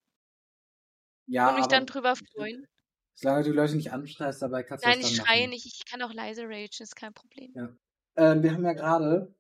Ja. 1.27 1.51
Und 1.51 1.57
mich 1.57 1.67
dann 1.67 1.87
drüber 1.87 2.15
freuen? 2.17 2.67
Solange 3.15 3.45
du 3.45 3.53
Leute 3.53 3.77
nicht 3.77 3.93
anschreist, 3.93 4.43
dabei 4.43 4.63
kannst 4.63 4.85
du 4.85 4.89
Nein, 4.89 5.01
ich 5.01 5.17
schreie 5.17 5.41
machen. 5.41 5.51
nicht, 5.51 5.67
ich 5.67 5.85
kann 5.85 6.03
auch 6.03 6.13
leise 6.13 6.45
ragen, 6.45 6.69
ist 6.79 6.97
kein 6.97 7.13
Problem. 7.13 7.53
Ja. 7.55 7.69
Ähm, 8.17 8.43
wir 8.43 8.53
haben 8.53 8.65
ja 8.65 8.73
gerade 8.73 9.35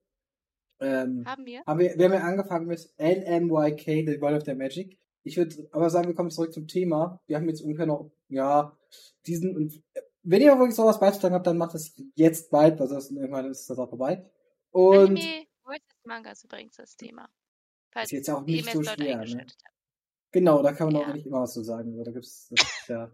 ähm, 0.80 1.24
haben 1.26 1.44
wir? 1.44 1.62
Haben 1.66 1.80
wir? 1.80 1.96
Wir 1.96 2.05
haben 2.05 2.12
ja 2.12 2.20
angefangen 2.20 2.66
mit 2.66 2.88
LMYK, 2.99 3.84
The 4.07 4.20
World 4.20 4.42
of 4.42 4.44
the 4.46 4.55
Magic. 4.55 4.99
Ich 5.24 5.36
würde 5.36 5.68
aber 5.72 5.90
sagen, 5.90 6.09
wir 6.09 6.14
kommen 6.14 6.30
zurück 6.30 6.53
zum 6.53 6.68
Thema. 6.68 7.20
Wir 7.26 7.36
haben 7.36 7.49
jetzt 7.49 7.62
ungefähr 7.62 7.86
noch, 7.86 8.11
ja, 8.28 8.76
diesen, 9.26 9.57
und 9.57 9.82
wenn 10.30 10.42
ihr 10.42 10.58
wirklich 10.58 10.74
sowas 10.74 11.00
beizutragen 11.00 11.34
habt, 11.34 11.46
dann 11.46 11.56
macht 11.56 11.74
es 11.74 11.94
jetzt 12.14 12.50
bald, 12.50 12.80
also 12.80 12.94
das, 12.94 13.10
irgendwann 13.10 13.50
ist 13.50 13.68
das 13.70 13.78
auch 13.78 13.88
vorbei. 13.88 14.30
Und. 14.70 15.18
Anime 15.18 15.46
versus 15.64 16.04
Manga 16.04 16.30
ist 16.30 16.44
übrigens 16.44 16.76
das 16.76 16.96
Thema. 16.96 17.30
Falls 17.90 18.12
ist 18.12 18.18
jetzt 18.18 18.30
auch 18.30 18.42
nicht 18.42 18.70
so 18.70 18.82
schwer, 18.82 19.24
ne? 19.24 19.46
Genau, 20.30 20.62
da 20.62 20.72
kann 20.72 20.92
man 20.92 21.00
ja. 21.00 21.08
auch 21.08 21.14
nicht 21.14 21.26
immer 21.26 21.40
was 21.40 21.54
zu 21.54 21.62
sagen. 21.62 21.96
Da 22.04 22.12
gibt's, 22.12 22.48
das 22.50 22.60
ist 22.60 22.88
ja. 22.88 23.10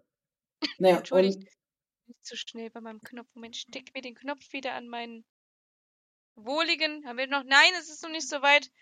Naja, 0.79 0.97
Entschuldigt, 0.99 1.39
und, 1.39 2.09
nicht 2.09 2.25
zu 2.25 2.37
schnell 2.37 2.71
bei 2.71 2.81
meinem 2.81 3.01
Knopf. 3.01 3.29
Moment, 3.35 3.57
steck 3.57 3.95
mir 3.95 4.03
den 4.03 4.17
Knopf 4.17 4.53
wieder 4.53 4.75
an 4.75 4.89
meinen 4.89 5.25
wohligen, 6.35 7.07
haben 7.07 7.19
wir 7.19 7.29
noch, 7.29 7.45
nein, 7.45 7.73
es 7.79 7.89
ist 7.89 8.03
noch 8.03 8.11
nicht 8.11 8.29
so 8.29 8.43
weit, 8.43 8.73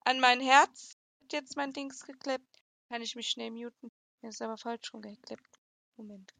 an 0.00 0.18
mein 0.18 0.40
Herz 0.40 0.96
hat 1.22 1.32
jetzt 1.32 1.56
mein 1.56 1.72
Dings 1.72 2.04
geklebt. 2.04 2.48
Kann 2.88 3.02
ich 3.02 3.14
mich 3.14 3.28
schnell 3.28 3.50
muten. 3.50 3.92
Er 4.22 4.30
ist 4.30 4.42
aber 4.42 4.56
falsch 4.56 4.92
rum 4.92 5.02
geklebt. 5.02 5.46
Moment. 5.96 6.32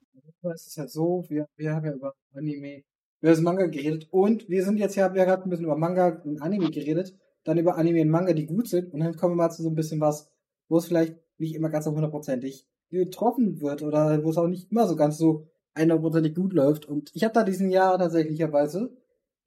Es 0.54 0.66
ist 0.66 0.78
halt 0.78 0.90
so, 0.90 1.24
wir, 1.28 1.46
wir 1.56 1.74
haben 1.74 1.86
ja 1.86 1.92
über 1.92 2.14
Anime, 2.34 2.82
über 3.20 3.30
das 3.30 3.40
Manga 3.40 3.66
geredet 3.66 4.08
und 4.10 4.48
wir 4.48 4.64
sind 4.64 4.78
jetzt 4.78 4.94
ja, 4.96 5.12
wir 5.14 5.24
gerade 5.24 5.42
ein 5.44 5.50
bisschen 5.50 5.64
über 5.64 5.76
Manga 5.76 6.20
und 6.24 6.40
Anime 6.40 6.70
geredet, 6.70 7.14
dann 7.44 7.58
über 7.58 7.76
Anime 7.76 8.02
und 8.02 8.10
Manga, 8.10 8.32
die 8.32 8.46
gut 8.46 8.68
sind 8.68 8.92
und 8.92 9.00
dann 9.00 9.16
kommen 9.16 9.32
wir 9.32 9.44
mal 9.44 9.50
zu 9.50 9.62
so 9.62 9.70
ein 9.70 9.74
bisschen 9.74 10.00
was, 10.00 10.30
wo 10.68 10.78
es 10.78 10.86
vielleicht 10.86 11.16
nicht 11.38 11.54
immer 11.54 11.68
ganz 11.70 11.84
so 11.84 11.92
hundertprozentig 11.92 12.66
getroffen 12.90 13.60
wird 13.60 13.82
oder 13.82 14.22
wo 14.24 14.30
es 14.30 14.38
auch 14.38 14.48
nicht 14.48 14.70
immer 14.70 14.86
so 14.86 14.96
ganz 14.96 15.18
so 15.18 15.46
hundertprozentig 15.78 16.34
gut 16.34 16.52
läuft 16.52 16.86
und 16.86 17.10
ich 17.14 17.24
habe 17.24 17.34
da 17.34 17.44
diesen 17.44 17.70
Jahr 17.70 17.98
tatsächlicherweise 17.98 18.96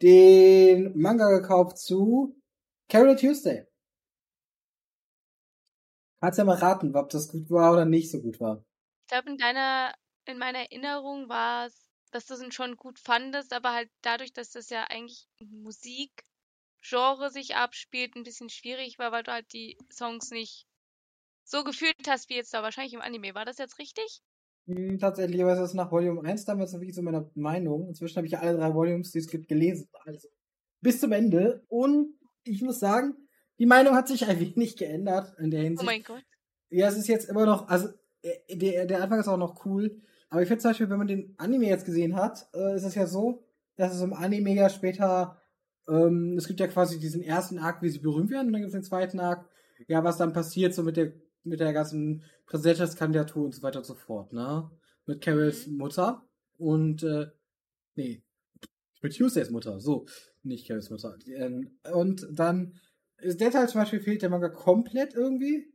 den 0.02 0.98
Manga 0.98 1.30
gekauft 1.30 1.78
zu 1.78 2.36
Carol 2.90 3.16
Tuesday. 3.16 3.66
Kannst 6.22 6.38
ja 6.38 6.46
mal 6.46 6.58
raten, 6.58 6.96
ob 6.96 7.10
das 7.10 7.30
gut 7.30 7.50
war 7.50 7.74
oder 7.74 7.86
nicht 7.86 8.12
so 8.12 8.22
gut 8.22 8.40
war. 8.40 8.64
Ich 9.06 9.12
glaube, 9.12 9.32
in 9.32 9.38
deiner, 9.38 9.92
in 10.26 10.38
meiner 10.38 10.60
Erinnerung 10.60 11.30
war 11.30 11.68
es, 11.68 11.90
dass 12.12 12.26
du 12.26 12.34
es 12.34 12.54
schon 12.54 12.76
gut 12.76 13.00
fandest, 13.00 13.54
aber 13.54 13.74
halt 13.74 13.90
dadurch, 14.02 14.34
dass 14.34 14.52
das 14.52 14.70
ja 14.70 14.84
eigentlich 14.90 15.28
Musikgenre 15.40 17.32
sich 17.32 17.56
abspielt, 17.56 18.16
ein 18.16 18.24
bisschen 18.24 18.50
schwierig 18.50 19.00
war, 19.00 19.12
weil 19.12 19.24
du 19.24 19.32
halt 19.32 19.52
die 19.54 19.78
Songs 19.92 20.32
nicht 20.32 20.68
so 21.44 21.64
gefühlt 21.64 22.08
hast 22.08 22.30
wie 22.30 22.36
jetzt 22.36 22.54
da 22.54 22.64
wahrscheinlich 22.64 22.94
im 22.94 23.02
Anime. 23.02 23.34
War 23.36 23.46
das 23.46 23.58
jetzt 23.58 23.80
richtig? 23.80 24.22
Hm, 24.68 25.00
tatsächlich, 25.00 25.42
aber 25.42 25.60
es 25.60 25.74
nach 25.74 25.92
Volume 25.92 26.24
1 26.24 26.46
damals 26.46 26.74
wirklich 26.74 26.96
so 26.96 27.02
meine 27.02 27.30
Meinung. 27.36 27.88
Inzwischen 27.88 28.18
habe 28.18 28.28
ich 28.28 28.34
ja 28.34 28.40
alle 28.40 28.58
drei 28.58 28.74
Volumes, 28.74 29.12
die 29.12 29.20
es 29.20 29.28
gibt, 29.28 29.48
gelesen. 29.48 29.90
Also 30.06 30.28
bis 30.82 31.00
zum 31.00 31.12
Ende. 31.12 31.66
Und 31.68 32.20
ich 32.44 32.62
muss 32.62 32.80
sagen, 32.80 33.16
die 33.60 33.66
Meinung 33.66 33.96
hat 33.96 34.08
sich 34.08 34.26
ein 34.26 34.40
wenig 34.40 34.78
geändert 34.78 35.38
in 35.40 35.52
der 35.52 35.62
Hinsicht. 35.62 35.84
Oh 35.84 35.86
mein 35.86 36.04
Gott. 36.04 36.24
Ja, 36.70 36.88
es 36.88 36.98
ist 36.98 37.08
jetzt 37.08 37.30
immer 37.30 37.46
noch, 37.46 37.68
also 37.68 37.90
der, 38.50 38.86
der 38.86 39.04
Anfang 39.04 39.20
ist 39.20 39.28
auch 39.28 39.38
noch 39.38 39.66
cool. 39.66 40.02
Aber 40.30 40.42
ich 40.42 40.48
finde 40.48 40.62
zum 40.62 40.72
Beispiel, 40.72 40.90
wenn 40.90 40.98
man 40.98 41.08
den 41.08 41.34
Anime 41.38 41.68
jetzt 41.68 41.86
gesehen 41.86 42.16
hat, 42.16 42.48
äh, 42.54 42.76
ist 42.76 42.84
es 42.84 42.96
ja 42.96 43.06
so, 43.06 43.44
dass 43.76 43.96
es 43.96 44.02
im 44.02 44.14
Anime 44.14 44.54
ja 44.54 44.70
später, 44.70 45.42
ähm, 45.88 46.36
es 46.38 46.48
gibt 46.48 46.60
ja 46.60 46.68
quasi 46.68 47.00
diesen 47.00 47.22
ersten 47.22 47.60
Arc, 47.60 47.82
wie 47.82 47.90
sie 47.90 48.00
berühmt 48.00 48.30
werden, 48.30 48.48
und 48.48 48.54
dann 48.54 48.62
gibt 48.62 48.74
es 48.74 48.80
den 48.80 48.84
zweiten 48.84 49.20
Arc, 49.20 49.50
ja, 49.88 50.04
was 50.04 50.18
dann 50.18 50.34
passiert 50.34 50.74
so 50.74 50.84
mit 50.84 50.98
der 50.98 51.14
mit 51.44 51.60
der 51.60 51.74
ganzen 51.74 52.24
Präsidentschaftskandidatur 52.46 53.46
und 53.46 53.56
so 53.56 53.64
weiter 53.64 53.80
und 53.80 53.86
so 53.86 53.96
fort, 53.96 54.34
ne? 54.34 54.70
Mit 55.06 55.22
Carols 55.22 55.68
mhm. 55.68 55.78
Mutter 55.78 56.24
und 56.58 57.04
äh, 57.04 57.28
nee, 57.96 58.24
mit 59.02 59.16
Tuesdays 59.16 59.50
Mutter, 59.50 59.80
so, 59.80 60.06
nicht 60.44 60.68
Carols 60.68 60.90
Mutter. 60.90 61.18
Ähm, 61.28 61.80
und 61.94 62.28
dann 62.32 62.76
ist 63.18 63.42
der 63.42 63.52
Teil 63.52 63.68
zum 63.68 63.82
Beispiel 63.82 64.00
fehlt 64.00 64.22
der 64.22 64.30
Manga 64.30 64.50
komplett 64.50 65.14
irgendwie. 65.14 65.72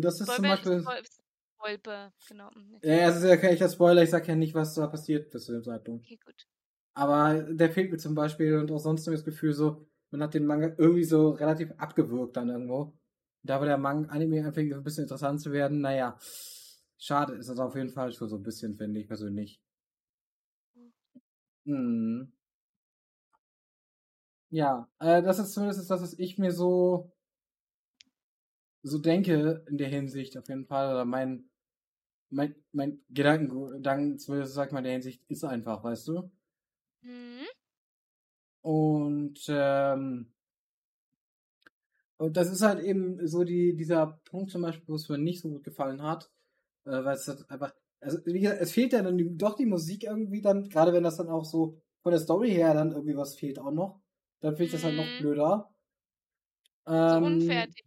Das 0.00 0.20
ist 0.20 0.32
Spoiler, 0.32 0.62
zum 0.62 0.84
Beispiel. 0.84 1.08
Spoiler, 1.56 2.12
genau. 2.28 2.50
Mhm, 2.54 2.78
ja, 2.82 3.08
es 3.08 3.16
ist 3.16 3.24
ja 3.24 3.36
kein 3.36 3.50
echter 3.50 3.68
Spoiler, 3.68 4.02
ich 4.02 4.10
sag 4.10 4.28
ja 4.28 4.36
nicht, 4.36 4.54
was 4.54 4.74
da 4.74 4.86
passiert 4.86 5.30
bis 5.30 5.44
zu 5.44 5.52
dem 5.52 5.62
Zeitpunkt. 5.62 6.04
Okay, 6.04 6.18
gut. 6.24 6.46
Aber 6.94 7.42
der 7.42 7.70
fehlt 7.70 7.90
mir 7.90 7.98
zum 7.98 8.14
Beispiel 8.14 8.56
und 8.56 8.70
auch 8.70 8.78
sonst 8.78 9.06
das 9.06 9.24
Gefühl 9.24 9.52
so, 9.52 9.86
man 10.10 10.22
hat 10.22 10.34
den 10.34 10.46
Manga 10.46 10.74
irgendwie 10.78 11.04
so 11.04 11.30
relativ 11.30 11.72
abgewürgt 11.78 12.36
dann 12.36 12.48
irgendwo. 12.48 12.96
Da 13.42 13.58
war 13.58 13.66
der 13.66 13.78
Manga 13.78 14.08
Anime 14.10 14.44
anfängt 14.44 14.72
ein 14.72 14.82
bisschen 14.82 15.04
interessant 15.04 15.40
zu 15.40 15.52
werden, 15.52 15.80
naja, 15.80 16.18
schade 16.98 17.34
ist 17.34 17.48
das 17.48 17.58
auf 17.58 17.74
jeden 17.76 17.90
Fall 17.90 18.12
schon 18.12 18.28
so 18.28 18.36
ein 18.36 18.42
bisschen, 18.42 18.76
finde 18.76 19.00
ich 19.00 19.06
persönlich. 19.06 19.60
Hm. 21.66 22.32
Ja, 24.50 24.88
äh, 24.98 25.22
das 25.22 25.38
ist 25.38 25.52
zumindest 25.52 25.90
das, 25.90 26.02
was 26.02 26.18
ich 26.18 26.38
mir 26.38 26.52
so 26.52 27.12
so 28.82 28.98
denke 28.98 29.64
in 29.68 29.78
der 29.78 29.88
Hinsicht 29.88 30.36
auf 30.36 30.48
jeden 30.48 30.66
Fall. 30.66 30.90
Oder 30.92 31.04
mein 31.04 31.48
mein, 32.30 32.54
mein 32.72 33.00
Gedankengang, 33.10 34.18
sag 34.18 34.72
mal, 34.72 34.78
in 34.78 34.84
der 34.84 34.92
Hinsicht 34.92 35.22
ist 35.28 35.44
einfach, 35.44 35.82
weißt 35.82 36.08
du? 36.08 36.30
Mhm. 37.02 37.46
Und 38.62 39.40
ähm, 39.48 40.32
und 42.16 42.36
das 42.36 42.50
ist 42.50 42.62
halt 42.62 42.80
eben 42.82 43.24
so 43.26 43.44
die, 43.44 43.76
dieser 43.76 44.20
Punkt 44.24 44.50
zum 44.50 44.62
Beispiel, 44.62 44.88
wo 44.88 44.96
es 44.96 45.08
mir 45.08 45.18
nicht 45.18 45.40
so 45.40 45.50
gut 45.50 45.62
gefallen 45.62 46.02
hat, 46.02 46.30
äh, 46.84 46.90
weil 46.90 47.14
es 47.14 47.28
halt 47.28 47.48
einfach, 47.48 47.72
also 48.00 48.18
wie 48.26 48.40
gesagt, 48.40 48.60
es 48.60 48.72
fehlt 48.72 48.92
ja 48.92 49.02
dann 49.02 49.38
doch 49.38 49.54
die 49.54 49.66
Musik 49.66 50.04
irgendwie 50.04 50.42
dann, 50.42 50.68
gerade 50.68 50.92
wenn 50.92 51.04
das 51.04 51.16
dann 51.16 51.28
auch 51.28 51.44
so 51.44 51.80
von 52.02 52.10
der 52.10 52.20
Story 52.20 52.50
her 52.50 52.74
dann 52.74 52.90
irgendwie 52.90 53.16
was 53.16 53.36
fehlt 53.36 53.60
auch 53.60 53.70
noch, 53.70 54.00
dann 54.40 54.56
finde 54.56 54.64
ich 54.64 54.72
das 54.72 54.84
halt 54.84 54.96
noch 54.96 55.06
mhm. 55.06 55.18
blöder. 55.20 55.74
Ähm, 56.86 57.20
so 57.20 57.26
unfertig. 57.26 57.84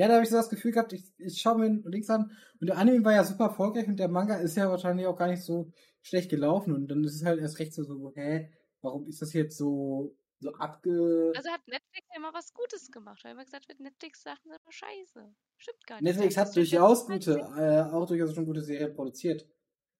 Ja, 0.00 0.08
da 0.08 0.14
habe 0.14 0.24
ich 0.24 0.30
so 0.30 0.36
das 0.36 0.48
Gefühl 0.48 0.72
gehabt, 0.72 0.94
ich, 0.94 1.04
ich 1.18 1.42
schaue 1.42 1.58
mir 1.58 1.82
links 1.84 2.08
an 2.08 2.34
und 2.58 2.68
der 2.68 2.78
Anime 2.78 3.04
war 3.04 3.12
ja 3.12 3.22
super 3.22 3.44
erfolgreich 3.44 3.86
und 3.86 3.98
der 3.98 4.08
Manga 4.08 4.36
ist 4.36 4.56
ja 4.56 4.70
wahrscheinlich 4.70 5.06
auch 5.06 5.18
gar 5.18 5.28
nicht 5.28 5.42
so 5.42 5.70
schlecht 6.00 6.30
gelaufen 6.30 6.72
und 6.72 6.88
dann 6.88 7.04
ist 7.04 7.16
es 7.16 7.22
halt 7.22 7.38
erst 7.38 7.58
recht 7.58 7.74
so, 7.74 7.84
so 7.84 8.10
hä, 8.14 8.50
warum 8.80 9.06
ist 9.08 9.20
das 9.20 9.34
jetzt 9.34 9.58
so 9.58 10.16
so 10.38 10.54
abge. 10.54 11.34
Also 11.36 11.50
hat 11.50 11.68
Netflix 11.68 12.08
ja 12.08 12.16
immer 12.16 12.32
was 12.32 12.54
Gutes 12.54 12.90
gemacht, 12.90 13.22
weil 13.24 13.32
immer 13.32 13.44
gesagt 13.44 13.68
wird, 13.68 13.78
Netflix-Sachen 13.78 14.42
sind 14.42 14.58
immer 14.58 14.72
scheiße. 14.72 15.34
Stimmt 15.58 15.86
gar 15.86 15.96
nicht. 15.96 16.04
Netflix 16.04 16.38
hat 16.38 16.56
durchaus 16.56 17.04
gute, 17.04 17.32
äh, 17.58 17.92
auch 17.92 18.06
durchaus 18.06 18.34
schon 18.34 18.46
gute 18.46 18.62
Serien 18.62 18.94
produziert. 18.94 19.46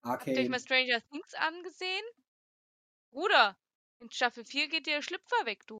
Arcade. 0.01 0.31
Habt 0.31 0.43
ihr 0.45 0.49
mal 0.49 0.59
Stranger 0.59 0.99
Things 1.11 1.35
angesehen? 1.35 2.05
Bruder, 3.11 3.55
in 3.99 4.09
Staffel 4.09 4.45
4 4.45 4.67
geht 4.67 4.87
dir 4.87 4.95
der 4.95 5.03
Schlüpfer 5.03 5.45
weg, 5.45 5.67
du. 5.67 5.77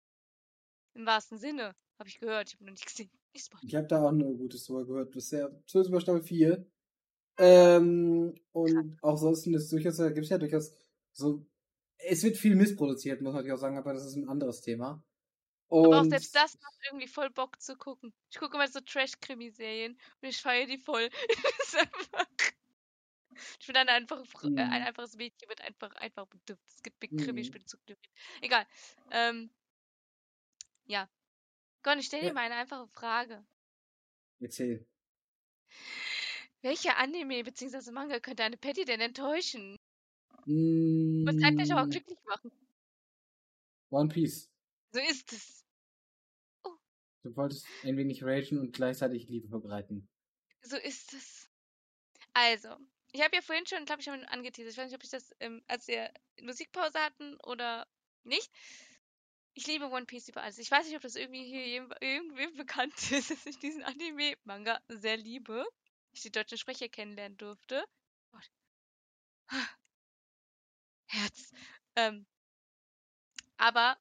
Im 0.94 1.08
wahrsten 1.08 1.40
Sinne. 1.40 1.74
Hab 1.98 2.06
ich 2.06 2.20
gehört, 2.20 2.50
ich 2.50 2.54
hab 2.54 2.62
noch 2.62 2.70
nicht 2.70 2.86
gesehen. 2.86 3.10
Ich 3.34 3.76
hab 3.76 3.88
da 3.88 4.04
auch 4.04 4.12
nur 4.12 4.38
Gutes 4.38 4.66
drüber 4.66 4.86
gehört. 4.86 5.12
Bisher, 5.12 5.50
zumindest 5.66 5.90
über 5.90 6.02
Staffel 6.02 6.24
4. 6.24 6.66
Ähm, 7.38 8.36
und 8.52 8.98
auch 9.02 9.18
sonst 9.18 9.48
ist 9.48 9.72
durchaus, 9.72 9.98
da 9.98 10.10
gibt 10.10 10.26
es 10.26 10.30
ja 10.30 10.38
durchaus 10.38 10.74
so 11.14 11.46
es 12.04 12.24
wird 12.24 12.38
viel 12.38 12.56
missproduziert, 12.56 13.22
muss 13.22 13.34
man 13.34 13.42
natürlich 13.42 13.58
auch 13.58 13.62
sagen, 13.62 13.78
aber 13.78 13.94
das 13.94 14.06
ist 14.06 14.16
ein 14.16 14.28
anderes 14.28 14.62
Thema. 14.62 15.04
Und 15.68 15.86
aber 15.86 16.02
auch 16.02 16.06
selbst 16.06 16.36
das 16.36 16.60
macht 16.60 16.76
irgendwie 16.90 17.08
voll 17.08 17.30
Bock 17.30 17.62
zu 17.62 17.78
gucken. 17.78 18.14
Ich 18.30 18.38
gucke 18.38 18.58
mal 18.58 18.68
so 18.68 18.82
Trash-Krimi-Serien 18.82 19.94
und 20.22 20.28
ich 20.28 20.38
feiere 20.38 20.66
die 20.66 20.78
voll. 20.78 21.10
ich 23.60 23.68
bin 23.68 23.74
dann 23.74 23.88
einfach 23.88 24.22
mhm. 24.44 24.58
äh, 24.58 24.64
ein 24.64 24.84
einfaches 24.84 25.16
Mädchen, 25.16 25.48
wird 25.48 25.62
einfach 25.62 25.96
einfach 25.96 26.26
bedürft. 26.28 26.64
Es 26.68 26.84
gibt 26.84 27.00
Big 27.00 27.12
Krimi, 27.12 27.34
mhm. 27.34 27.38
ich 27.38 27.52
bin 27.52 27.66
zu 27.66 27.78
glücklich. 27.86 28.12
Egal. 28.42 28.66
Ähm, 29.12 29.50
ja. 30.86 31.10
Gott, 31.84 31.98
ich 31.98 32.06
stelle 32.06 32.24
dir 32.24 32.28
ja. 32.30 32.34
mal 32.34 32.46
eine 32.46 32.56
einfache 32.56 32.88
Frage. 32.88 33.44
Erzähl. 34.40 34.86
Welcher 36.62 36.98
Anime 36.98 37.44
bzw. 37.44 37.92
Manga 37.92 38.20
könnte 38.20 38.44
eine 38.44 38.58
Patty 38.58 38.86
denn 38.86 39.02
enttäuschen? 39.02 39.78
Mm. 40.46 41.26
Was 41.26 41.38
kann 41.42 41.58
dich 41.58 41.72
aber 41.72 41.88
glücklich 41.90 42.20
machen? 42.26 42.52
One 43.90 44.10
Piece. 44.10 44.50
So 44.92 45.00
ist 45.00 45.34
es. 45.34 45.66
Oh. 46.64 46.76
Du 47.24 47.36
wolltest 47.36 47.66
ein 47.84 47.98
wenig 47.98 48.24
ragen 48.24 48.60
und 48.60 48.74
gleichzeitig 48.74 49.28
Liebe 49.28 49.48
verbreiten. 49.48 50.08
So 50.62 50.78
ist 50.78 51.14
es. 51.14 51.50
Also, 52.34 52.78
ich 53.12 53.22
habe 53.22 53.36
ja 53.36 53.42
vorhin 53.42 53.66
schon, 53.66 53.86
glaube 53.86 54.02
ich, 54.02 54.06
schon 54.06 54.24
angeteasert. 54.26 54.72
Ich 54.72 54.78
weiß 54.78 54.86
nicht, 54.86 54.96
ob 54.96 55.04
ich 55.04 55.10
das, 55.10 55.36
ähm, 55.40 55.62
als 55.68 55.88
wir 55.88 56.12
Musikpause 56.42 57.00
hatten 57.00 57.38
oder 57.42 57.88
nicht. 58.24 58.52
Ich 59.54 59.68
liebe 59.68 59.90
One 59.90 60.06
Piece 60.06 60.30
über 60.30 60.44
alles. 60.44 60.58
Ich 60.58 60.72
weiß 60.72 60.86
nicht, 60.86 60.96
ob 60.96 61.02
das 61.02 61.16
irgendwie 61.16 61.44
hier 61.44 61.66
irgendwem 62.00 62.54
bekannt 62.58 63.12
ist, 63.12 63.32
dass 63.32 63.46
ich 63.46 63.60
diesen 63.60 63.84
Anime-Manga 63.84 64.80
sehr 64.88 65.18
liebe. 65.18 65.66
Ich 66.14 66.22
die 66.22 66.32
deutschen 66.32 66.58
Sprecher 66.58 66.90
kennenlernen 66.90 67.38
durfte. 67.38 67.84
Gott. 68.32 68.52
Herz. 71.08 71.52
Ähm, 71.96 72.26
aber 73.58 73.98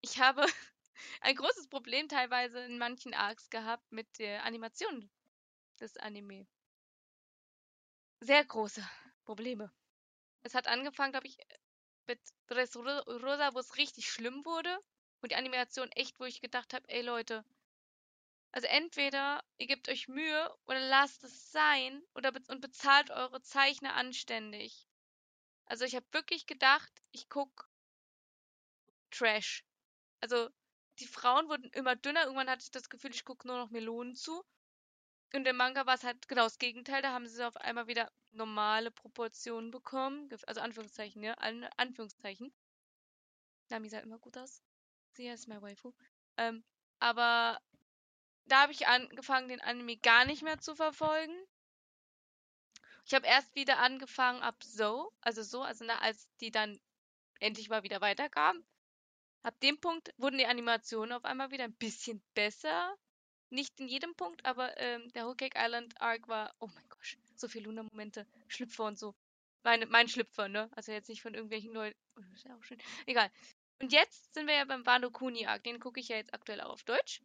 ich 0.00 0.18
habe 0.18 0.44
ein 1.20 1.36
großes 1.36 1.68
Problem 1.68 2.08
teilweise 2.08 2.60
in 2.60 2.78
manchen 2.78 3.14
Arcs 3.14 3.50
gehabt 3.50 3.92
mit 3.92 4.18
der 4.18 4.44
Animation 4.44 5.10
des 5.80 5.96
Anime. 5.98 6.46
Sehr 8.20 8.44
große 8.44 8.88
Probleme. 9.24 9.70
Es 10.42 10.54
hat 10.54 10.66
angefangen, 10.66 11.12
glaube 11.12 11.26
ich, 11.26 11.38
mit 12.08 12.20
Dressrosa, 12.48 13.54
wo 13.54 13.58
es 13.58 13.76
richtig 13.76 14.10
schlimm 14.10 14.44
wurde. 14.44 14.76
Und 15.20 15.32
die 15.32 15.36
Animation 15.36 15.90
echt, 15.92 16.18
wo 16.20 16.24
ich 16.24 16.40
gedacht 16.40 16.74
habe, 16.74 16.88
ey 16.88 17.02
Leute, 17.02 17.44
also 18.52 18.66
entweder 18.68 19.44
ihr 19.58 19.66
gebt 19.66 19.88
euch 19.88 20.08
Mühe 20.08 20.56
oder 20.66 20.80
lasst 20.80 21.22
es 21.24 21.52
sein 21.52 22.02
oder 22.14 22.32
be 22.32 22.40
und 22.48 22.60
bezahlt 22.60 23.10
eure 23.10 23.42
Zeichner 23.42 23.94
anständig. 23.94 24.88
Also 25.66 25.84
ich 25.84 25.94
habe 25.94 26.06
wirklich 26.12 26.46
gedacht, 26.46 26.90
ich 27.12 27.28
gucke 27.28 27.66
Trash. 29.10 29.64
Also 30.20 30.48
die 30.98 31.06
Frauen 31.06 31.48
wurden 31.48 31.70
immer 31.72 31.94
dünner. 31.94 32.24
Irgendwann 32.24 32.48
hatte 32.50 32.64
ich 32.64 32.70
das 32.70 32.88
Gefühl, 32.88 33.10
ich 33.12 33.24
gucke 33.24 33.46
nur 33.46 33.58
noch 33.58 33.70
Melonen 33.70 34.14
zu. 34.14 34.42
Und 35.34 35.46
im 35.46 35.56
Manga 35.56 35.84
war 35.86 35.94
es 35.94 36.04
halt 36.04 36.26
genau 36.28 36.44
das 36.44 36.58
Gegenteil. 36.58 37.02
Da 37.02 37.12
haben 37.12 37.26
sie 37.26 37.46
auf 37.46 37.56
einmal 37.56 37.86
wieder 37.86 38.10
normale 38.32 38.90
Proportionen 38.90 39.70
bekommen. 39.70 40.28
Also 40.46 40.60
Anführungszeichen, 40.60 41.22
ja. 41.22 41.34
An 41.34 41.68
Anführungszeichen. 41.76 42.52
Nami 43.68 43.88
sah 43.88 43.98
immer 43.98 44.18
gut 44.18 44.38
aus. 44.38 44.62
Sie 45.12 45.26
ist 45.26 45.48
mein 45.48 45.60
Waifu. 45.60 45.92
Ähm, 46.38 46.64
aber 46.98 47.60
da 48.46 48.62
habe 48.62 48.72
ich 48.72 48.86
angefangen, 48.86 49.48
den 49.48 49.60
Anime 49.60 49.98
gar 49.98 50.24
nicht 50.24 50.42
mehr 50.42 50.58
zu 50.58 50.74
verfolgen. 50.74 51.36
Ich 53.04 53.14
habe 53.14 53.26
erst 53.26 53.54
wieder 53.54 53.78
angefangen 53.78 54.42
ab 54.42 54.62
so, 54.62 55.12
also 55.20 55.42
so, 55.42 55.62
also 55.62 55.84
na, 55.84 55.98
als 56.00 56.28
die 56.40 56.50
dann 56.50 56.80
endlich 57.40 57.68
mal 57.68 57.82
wieder 57.82 58.00
weiterkamen. 58.00 58.66
Ab 59.42 59.58
dem 59.60 59.80
Punkt 59.80 60.12
wurden 60.18 60.38
die 60.38 60.46
Animationen 60.46 61.12
auf 61.12 61.24
einmal 61.24 61.50
wieder 61.50 61.64
ein 61.64 61.76
bisschen 61.76 62.22
besser. 62.34 62.94
Nicht 63.50 63.78
in 63.80 63.88
jedem 63.88 64.14
Punkt, 64.14 64.44
aber 64.44 64.76
ähm, 64.78 65.08
der 65.12 65.24
Whole 65.26 65.36
Cake 65.36 65.58
Island 65.58 66.00
Arc 66.00 66.28
war, 66.28 66.54
oh 66.60 66.68
mein 66.74 66.88
Gott, 66.88 67.18
so 67.36 67.48
viele 67.48 67.64
Luna-Momente, 67.66 68.26
Schlüpfer 68.46 68.84
und 68.84 68.98
so. 68.98 69.14
Meine, 69.64 69.86
mein 69.86 70.08
Schlüpfer, 70.08 70.48
ne? 70.48 70.68
Also 70.72 70.92
jetzt 70.92 71.08
nicht 71.08 71.22
von 71.22 71.34
irgendwelchen 71.34 71.72
neuen. 71.72 71.94
Oh, 72.16 72.22
ist 72.34 72.44
ja 72.44 72.56
auch 72.56 72.62
schön. 72.62 72.78
Egal. 73.06 73.30
Und 73.80 73.92
jetzt 73.92 74.34
sind 74.34 74.46
wir 74.46 74.54
ja 74.54 74.64
beim 74.64 74.84
Wano 74.86 75.10
Kuni 75.10 75.46
Arc. 75.46 75.64
Den 75.64 75.80
gucke 75.80 76.00
ich 76.00 76.08
ja 76.08 76.16
jetzt 76.16 76.34
aktuell 76.34 76.60
auch 76.60 76.70
auf 76.72 76.84
Deutsch. 76.84 77.22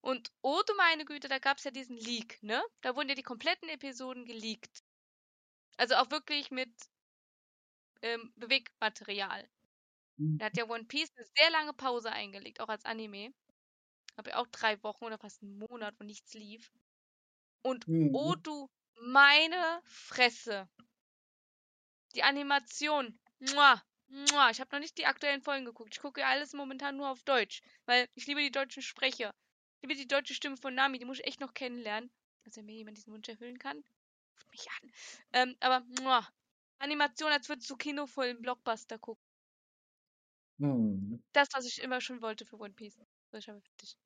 Und 0.00 0.30
oh 0.42 0.62
du 0.66 0.74
meine 0.76 1.04
Güte, 1.04 1.28
da 1.28 1.38
gab 1.38 1.58
es 1.58 1.64
ja 1.64 1.70
diesen 1.72 1.96
Leak, 1.96 2.42
ne? 2.42 2.62
Da 2.82 2.96
wurden 2.96 3.08
ja 3.08 3.14
die 3.14 3.22
kompletten 3.22 3.68
Episoden 3.68 4.24
geleakt. 4.26 4.84
Also 5.78 5.94
auch 5.96 6.10
wirklich 6.10 6.50
mit 6.50 6.70
ähm, 8.02 8.32
Bewegmaterial. 8.36 9.48
Mhm. 10.18 10.38
Da 10.38 10.46
hat 10.46 10.56
ja 10.56 10.66
One 10.68 10.84
Piece 10.84 11.10
eine 11.16 11.26
sehr 11.36 11.50
lange 11.50 11.72
Pause 11.74 12.12
eingelegt, 12.12 12.60
auch 12.60 12.68
als 12.68 12.84
Anime. 12.84 13.32
Aber 14.16 14.36
auch 14.38 14.46
drei 14.48 14.82
Wochen 14.82 15.04
oder 15.04 15.18
fast 15.18 15.42
einen 15.42 15.58
Monat, 15.58 15.94
wo 15.98 16.04
nichts 16.04 16.34
lief. 16.34 16.72
Und 17.62 17.86
mhm. 17.86 18.14
oh 18.14 18.34
du 18.34 18.70
meine 19.02 19.80
Fresse. 19.84 20.68
Die 22.14 22.22
Animation. 22.22 23.18
Muah, 23.40 23.82
muah. 24.06 24.50
Ich 24.50 24.60
habe 24.60 24.74
noch 24.74 24.80
nicht 24.80 24.96
die 24.98 25.06
aktuellen 25.06 25.42
Folgen 25.42 25.66
geguckt. 25.66 25.94
Ich 25.94 26.00
gucke 26.00 26.24
alles 26.24 26.54
momentan 26.54 26.96
nur 26.96 27.10
auf 27.10 27.22
Deutsch, 27.24 27.60
weil 27.84 28.08
ich 28.14 28.26
liebe 28.26 28.40
die 28.40 28.50
deutschen 28.50 28.82
Sprecher. 28.82 29.34
Ich 29.76 29.82
liebe 29.82 30.00
die 30.00 30.08
deutsche 30.08 30.34
Stimme 30.34 30.56
von 30.56 30.74
Nami, 30.74 30.98
die 30.98 31.04
muss 31.04 31.18
ich 31.18 31.26
echt 31.26 31.40
noch 31.40 31.52
kennenlernen. 31.52 32.10
Dass 32.44 32.56
er 32.56 32.62
mir 32.62 32.76
jemand 32.76 32.96
diesen 32.96 33.12
Wunsch 33.12 33.28
erfüllen 33.28 33.58
kann. 33.58 33.84
Ruft 34.34 34.50
mich 34.50 34.66
an. 34.70 34.92
Ähm, 35.32 35.56
aber, 35.60 35.84
muah. 36.00 36.26
Animation, 36.78 37.32
als 37.32 37.48
würdest 37.48 37.68
du 37.70 37.76
Kino 37.76 38.06
voll 38.06 38.26
im 38.26 38.42
Blockbuster 38.42 38.98
gucken. 38.98 39.24
Hm. 40.58 41.22
Das, 41.32 41.48
was 41.52 41.66
ich 41.66 41.82
immer 41.82 42.00
schon 42.00 42.22
wollte 42.22 42.46
für 42.46 42.58
One 42.58 42.72
Piece. 42.72 42.98
So, 43.30 43.38
ich 43.38 43.48
habe 43.48 43.60
fertig. 43.60 43.96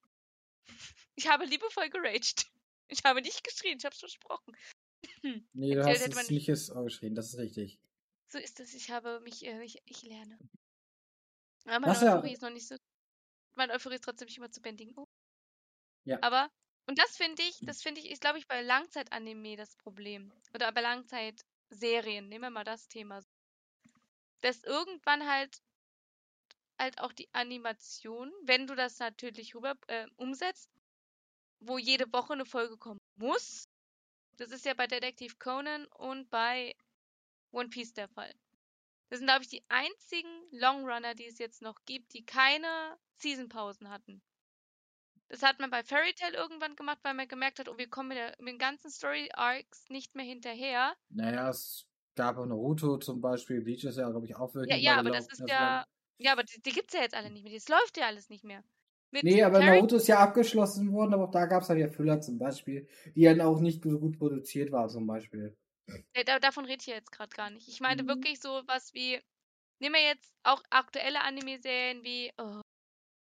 Ich 1.14 1.28
habe 1.28 1.44
liebevoll 1.44 1.90
geraged. 1.90 2.50
Ich 2.88 3.04
habe 3.04 3.22
nicht 3.22 3.44
geschrien, 3.44 3.78
ich 3.78 3.84
habe 3.84 3.94
es 3.94 4.00
versprochen. 4.00 4.56
Nee, 5.52 5.74
du 5.74 5.84
hast 5.84 6.06
es 6.06 6.30
nicht 6.30 6.46
geschrien, 6.46 7.14
das 7.14 7.28
ist 7.28 7.38
richtig. 7.38 7.78
So 8.28 8.38
ist 8.38 8.60
es, 8.60 8.74
ich 8.74 8.90
habe 8.90 9.20
mich, 9.20 9.44
äh, 9.44 9.62
ich, 9.62 9.82
ich 9.86 10.02
lerne. 10.02 10.38
Aber 11.64 11.80
meine 11.80 11.92
Euphorie 11.92 12.28
ja. 12.28 12.34
ist 12.34 12.42
noch 12.42 12.50
nicht 12.50 12.66
so. 12.66 12.76
Meine 13.56 13.72
Euphorie 13.72 13.96
ist 13.96 14.04
trotzdem 14.04 14.26
nicht 14.26 14.38
immer 14.38 14.50
zu 14.50 14.60
bändigen. 14.60 14.94
Oh. 14.96 15.06
Ja. 16.04 16.18
Aber, 16.22 16.50
und 16.86 16.98
das 16.98 17.16
finde 17.16 17.42
ich, 17.42 17.58
das 17.62 17.82
finde 17.82 18.00
ich, 18.00 18.10
ist 18.10 18.20
glaube 18.20 18.38
ich 18.38 18.46
bei 18.46 18.62
Langzeitanime 18.62 19.56
das 19.56 19.76
Problem. 19.76 20.32
Oder 20.54 20.72
bei 20.72 20.80
Langzeitserien, 20.80 22.28
nehmen 22.28 22.44
wir 22.44 22.50
mal 22.50 22.64
das 22.64 22.88
Thema. 22.88 23.22
Dass 24.42 24.64
irgendwann 24.64 25.28
halt 25.28 25.60
halt 26.80 26.98
auch 26.98 27.12
die 27.12 27.28
Animation, 27.32 28.32
wenn 28.42 28.66
du 28.66 28.74
das 28.74 28.98
natürlich 28.98 29.54
rüber 29.54 29.76
äh, 29.86 30.06
umsetzt, 30.16 30.70
wo 31.60 31.78
jede 31.78 32.12
Woche 32.12 32.32
eine 32.32 32.46
Folge 32.46 32.76
kommen 32.76 32.98
muss. 33.16 33.64
Das 34.36 34.50
ist 34.50 34.64
ja 34.64 34.74
bei 34.74 34.86
Detective 34.86 35.36
Conan 35.38 35.86
und 35.86 36.30
bei 36.30 36.74
One 37.52 37.68
Piece 37.68 37.92
der 37.92 38.08
Fall. 38.08 38.32
Das 39.10 39.18
sind, 39.18 39.26
glaube 39.26 39.42
ich, 39.42 39.48
die 39.48 39.62
einzigen 39.68 40.30
Longrunner, 40.52 41.14
die 41.14 41.26
es 41.26 41.38
jetzt 41.38 41.62
noch 41.62 41.84
gibt, 41.84 42.14
die 42.14 42.24
keine 42.24 42.96
Seasonpausen 43.18 43.90
hatten. 43.90 44.22
Das 45.28 45.42
hat 45.42 45.60
man 45.60 45.70
bei 45.70 45.84
Fairy 45.84 46.12
Tail 46.14 46.34
irgendwann 46.34 46.74
gemacht, 46.74 46.98
weil 47.02 47.14
man 47.14 47.28
gemerkt 47.28 47.58
hat, 47.58 47.68
oh, 47.68 47.76
wir 47.76 47.88
kommen 47.88 48.08
mit, 48.08 48.18
der, 48.18 48.34
mit 48.38 48.54
den 48.54 48.58
ganzen 48.58 48.90
Story 48.90 49.28
Arcs 49.34 49.88
nicht 49.88 50.14
mehr 50.14 50.24
hinterher. 50.24 50.94
Naja, 51.08 51.50
es 51.50 51.86
gab 52.16 52.36
auch 52.38 52.46
Naruto 52.46 52.98
zum 52.98 53.20
Beispiel, 53.20 53.60
Bleach 53.60 53.84
ist 53.84 53.98
ja, 53.98 54.08
glaube 54.10 54.26
ich, 54.26 54.34
auch 54.34 54.54
wirklich. 54.54 54.82
Ja, 54.82 54.94
ja, 54.94 54.98
aber 54.98 55.10
das 55.10 55.28
ist 55.28 55.42
ja, 55.46 55.84
ja, 56.20 56.32
aber 56.32 56.44
die, 56.44 56.60
die 56.60 56.72
gibt 56.72 56.88
es 56.88 56.94
ja 56.94 57.02
jetzt 57.02 57.14
alle 57.14 57.30
nicht 57.30 57.44
mehr. 57.44 57.54
Das 57.54 57.68
läuft 57.68 57.96
ja 57.96 58.06
alles 58.06 58.28
nicht 58.28 58.44
mehr. 58.44 58.62
Mit 59.10 59.24
nee, 59.24 59.42
aber 59.42 59.58
Carrie 59.58 59.78
Naruto 59.78 59.96
ist 59.96 60.06
ja 60.06 60.20
abgeschlossen 60.20 60.92
worden, 60.92 61.14
aber 61.14 61.24
auch 61.24 61.30
da 61.30 61.46
gab 61.46 61.62
es 61.62 61.68
halt 61.68 61.80
ja 61.80 61.88
Füller 61.88 62.20
zum 62.20 62.38
Beispiel, 62.38 62.86
die 63.16 63.24
dann 63.24 63.40
auch 63.40 63.58
nicht 63.58 63.82
so 63.82 63.98
gut 63.98 64.18
produziert 64.18 64.70
waren 64.70 64.88
zum 64.88 65.06
Beispiel. 65.06 65.56
Ja, 66.14 66.22
da, 66.24 66.38
davon 66.38 66.64
rede 66.64 66.78
ich 66.80 66.86
ja 66.86 66.94
jetzt 66.94 67.10
gerade 67.10 67.34
gar 67.34 67.50
nicht. 67.50 67.66
Ich 67.66 67.80
meine 67.80 68.04
mhm. 68.04 68.08
wirklich 68.08 68.38
so 68.40 68.62
was 68.66 68.94
wie, 68.94 69.20
nehmen 69.80 69.94
wir 69.94 70.02
jetzt 70.02 70.32
auch 70.44 70.62
aktuelle 70.70 71.22
Anime-Serien 71.22 72.04
wie 72.04 72.30
oh, 72.38 72.60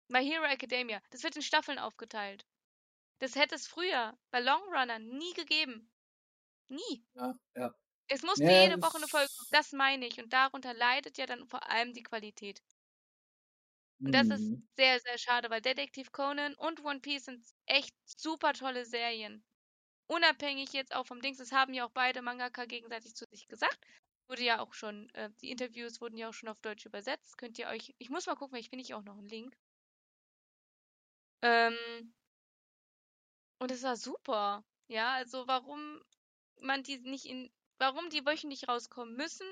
My 0.09 0.25
Hero 0.25 0.45
Academia. 0.45 1.01
Das 1.11 1.23
wird 1.23 1.37
in 1.37 1.43
Staffeln 1.43 1.79
aufgeteilt. 1.79 2.45
Das 3.21 3.37
hätte 3.37 3.55
es 3.55 3.69
früher 3.69 4.19
bei 4.33 4.41
Long 4.41 4.63
Runner 4.75 4.99
nie 4.99 5.33
gegeben. 5.35 5.89
Nie. 6.69 7.05
Ja, 7.15 7.35
ja. 7.57 7.75
Es 8.13 8.23
musste 8.23 8.45
ja, 8.45 8.63
jede 8.63 8.83
Woche 8.83 8.97
eine 8.97 9.07
Folge 9.07 9.29
kommen. 9.37 9.49
Das 9.53 9.73
meine 9.73 10.07
ich. 10.07 10.21
Und 10.21 10.33
darunter 10.33 10.75
leidet 10.75 11.17
ja 11.17 11.27
dann 11.27 11.47
vor 11.47 11.71
allem 11.71 11.93
die 11.95 12.03
Qualität. 12.03 12.61
Und 14.01 14.13
das 14.13 14.29
ist 14.29 14.41
mhm. 14.41 14.69
sehr, 14.77 14.99
sehr 15.01 15.19
schade, 15.19 15.51
weil 15.51 15.61
Detective 15.61 16.11
Conan 16.11 16.55
und 16.55 16.83
One 16.85 17.01
Piece 17.01 17.27
sind 17.27 17.45
echt 17.67 17.95
super 18.05 18.53
tolle 18.55 18.85
Serien. 18.85 19.45
Unabhängig 20.07 20.73
jetzt 20.73 20.95
auch 20.95 21.07
vom 21.07 21.21
Dings, 21.21 21.39
das 21.39 21.53
haben 21.53 21.73
ja 21.75 21.85
auch 21.85 21.93
beide 21.93 22.23
Mangaka 22.23 22.65
gegenseitig 22.65 23.15
zu 23.15 23.27
sich 23.31 23.47
gesagt. 23.47 23.79
Wurde 24.27 24.43
ja 24.43 24.61
auch 24.61 24.73
schon, 24.73 25.09
äh, 25.11 25.31
die 25.43 25.51
Interviews 25.51 26.01
wurden 26.01 26.17
ja 26.17 26.31
auch 26.31 26.35
schon 26.35 26.49
auf 26.49 26.61
Deutsch 26.61 26.87
übersetzt. 26.87 27.37
Könnt 27.37 27.59
ihr 27.59 27.69
euch, 27.69 27.95
ich 27.99 28.11
muss 28.11 28.27
mal 28.27 28.35
gucken, 28.35 28.55
vielleicht 28.57 28.71
finde 28.71 28.85
ich 28.85 28.95
auch 28.95 29.03
noch 29.03 29.19
einen 29.19 29.29
Link. 29.29 29.55
Ähm, 31.43 32.15
und 33.59 33.71
es 33.71 33.83
war 33.83 33.97
super. 33.97 34.65
Ja, 34.89 35.13
also 35.13 35.47
warum 35.47 36.03
man 36.61 36.83
die 36.83 36.99
nicht 36.99 37.27
in, 37.27 37.53
warum 37.81 38.11
die 38.11 38.25
wöchentlich 38.25 38.69
rauskommen 38.69 39.17
müssen, 39.17 39.47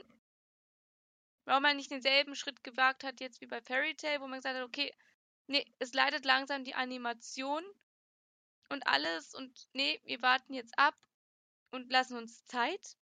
warum 1.46 1.62
man 1.62 1.76
nicht 1.76 1.90
denselben 1.90 2.36
Schritt 2.36 2.62
gewagt 2.62 3.02
hat 3.02 3.20
jetzt 3.20 3.40
wie 3.40 3.46
bei 3.46 3.60
Fairy 3.62 3.94
Tail, 3.94 4.20
wo 4.20 4.28
man 4.28 4.38
gesagt 4.38 4.56
hat, 4.56 4.64
okay, 4.64 4.94
nee, 5.46 5.64
es 5.78 5.94
leidet 5.94 6.24
langsam 6.26 6.62
die 6.62 6.74
Animation 6.74 7.64
und 8.68 8.86
alles 8.86 9.34
und 9.34 9.68
nee, 9.72 10.00
wir 10.04 10.20
warten 10.20 10.52
jetzt 10.52 10.78
ab 10.78 10.94
und 11.70 11.90
lassen 11.90 12.18
uns 12.18 12.44
Zeit 12.44 12.96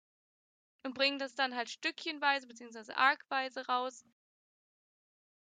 und 0.82 0.94
bringen 0.94 1.18
das 1.18 1.34
dann 1.34 1.56
halt 1.56 1.70
stückchenweise 1.70 2.46
bzw. 2.46 2.92
argweise 2.92 3.66
raus. 3.66 4.04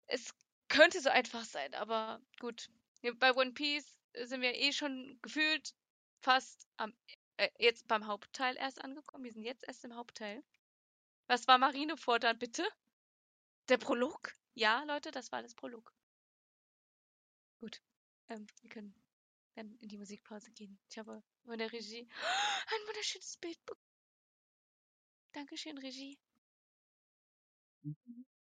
Es 0.07 0.33
könnte 0.69 1.01
so 1.01 1.11
einfach 1.11 1.45
sein, 1.45 1.75
aber 1.75 2.21
gut. 2.39 2.71
Bei 3.17 3.35
One 3.35 3.53
Piece 3.53 3.99
sind 4.23 4.41
wir 4.41 4.55
eh 4.55 4.73
schon 4.73 5.19
gefühlt 5.21 5.75
fast 6.21 6.69
am 6.77 6.95
äh, 7.37 7.51
jetzt 7.59 7.87
beim 7.89 8.07
Hauptteil 8.07 8.57
erst 8.57 8.83
angekommen. 8.83 9.25
Wir 9.25 9.33
sind 9.33 9.45
jetzt 9.45 9.65
erst 9.67 9.85
im 9.85 9.95
Hauptteil. 9.95 10.43
Was 11.27 11.47
war 11.49 11.59
Marineford 11.59 12.25
dann 12.25 12.39
bitte? 12.39 12.67
Der 13.69 13.79
Prolog? 13.79 14.33
Ja, 14.55 14.83
Leute, 14.85 15.11
das 15.11 15.33
war 15.33 15.43
das 15.43 15.55
Prolog. 15.55 15.93
Gut. 17.61 17.81
Ähm, 18.29 18.47
wir 18.61 18.71
können 18.71 18.95
dann 19.55 19.77
in 19.81 19.89
die 19.89 19.99
Musikpause 19.99 20.51
gehen. 20.53 20.79
Ich 20.91 20.99
habe 20.99 21.23
von 21.45 21.59
der 21.59 21.73
Regie 21.73 22.07
ein 22.67 22.87
wunderschönes 22.89 23.37
Bild 23.39 23.59
bekommen. 23.65 23.81
Dankeschön, 25.33 25.79
Regie. 25.79 26.19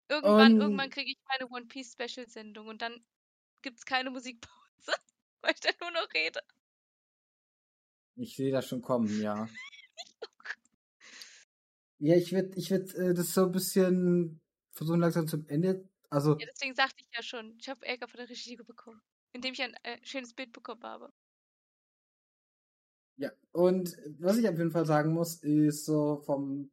Irgendwann, 0.10 0.54
Und- 0.54 0.62
irgendwann 0.62 0.90
kriege 0.90 1.12
ich 1.12 1.20
meine 1.28 1.50
One 1.50 1.66
Piece 1.68 1.94
Special 1.94 2.28
Sendung 2.28 2.68
und 2.68 2.82
dann 2.82 3.06
gibt's 3.62 3.86
keine 3.86 4.10
Musikpause, 4.12 4.52
weil 5.42 5.54
ich 5.54 5.60
dann 5.62 5.76
nur 5.80 5.92
noch 5.92 6.14
rede. 6.14 6.42
Ich 8.16 8.36
sehe 8.38 8.52
das 8.54 8.68
schon 8.68 8.82
kommen, 8.82 9.20
ja. 9.20 9.50
Ja, 12.00 12.16
ich 12.16 12.32
würde 12.34 12.58
ich 12.58 12.72
würd, 12.72 12.94
äh, 12.96 13.14
das 13.14 13.34
so 13.34 13.46
ein 13.46 13.52
bisschen 13.52 14.42
versuchen 14.72 15.00
langsam 15.00 15.28
zum 15.28 15.48
Ende. 15.48 15.88
Also, 16.10 16.42
Ja, 16.42 16.46
deswegen 16.52 16.76
sagte 16.76 17.04
ich 17.04 17.08
ja 17.16 17.24
schon, 17.24 17.58
ich 17.58 17.70
habe 17.70 17.86
Ärger 17.86 18.08
von 18.10 18.18
der 18.18 18.30
Regie 18.30 18.58
bekommen, 18.58 19.02
indem 19.32 19.54
ich 19.54 19.62
ein 19.62 19.76
äh, 19.84 19.98
schönes 20.06 20.34
Bild 20.34 20.52
bekommen 20.52 20.84
habe. 20.84 21.14
ja. 23.18 23.32
Und 23.52 23.98
was 24.20 24.38
ich 24.38 24.48
auf 24.48 24.58
jeden 24.58 24.72
Fall 24.72 24.86
sagen 24.86 25.14
muss, 25.14 25.36
ist 25.44 25.86
so 25.86 26.18
vom, 26.26 26.72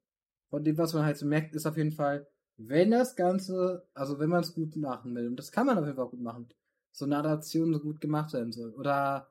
von 0.51 0.65
dem, 0.65 0.79
was 0.79 0.95
man 0.95 1.05
halt 1.05 1.17
so 1.19 1.27
merkt, 1.27 1.55
ist 1.55 1.67
auf 1.67 1.77
jeden 1.77 1.93
Fall, 1.93 2.29
wenn 2.57 2.91
das 2.91 3.17
Ganze, 3.17 3.89
also 3.95 4.19
wenn 4.19 4.31
man 4.31 4.43
es 4.43 4.55
gut 4.55 4.77
machen 4.77 5.15
will, 5.15 5.29
und 5.29 5.37
das 5.37 5.53
kann 5.53 5.67
man 5.67 5.79
auf 5.79 5.85
jeden 5.85 5.97
Fall 5.97 6.09
gut 6.09 6.21
machen, 6.21 6.49
so 6.93 7.05
eine 7.05 7.19
Adaption 7.19 7.73
so 7.75 7.81
gut 7.81 8.01
gemacht 8.01 8.33
werden 8.33 8.53
soll, 8.53 8.71
oder, 8.75 9.31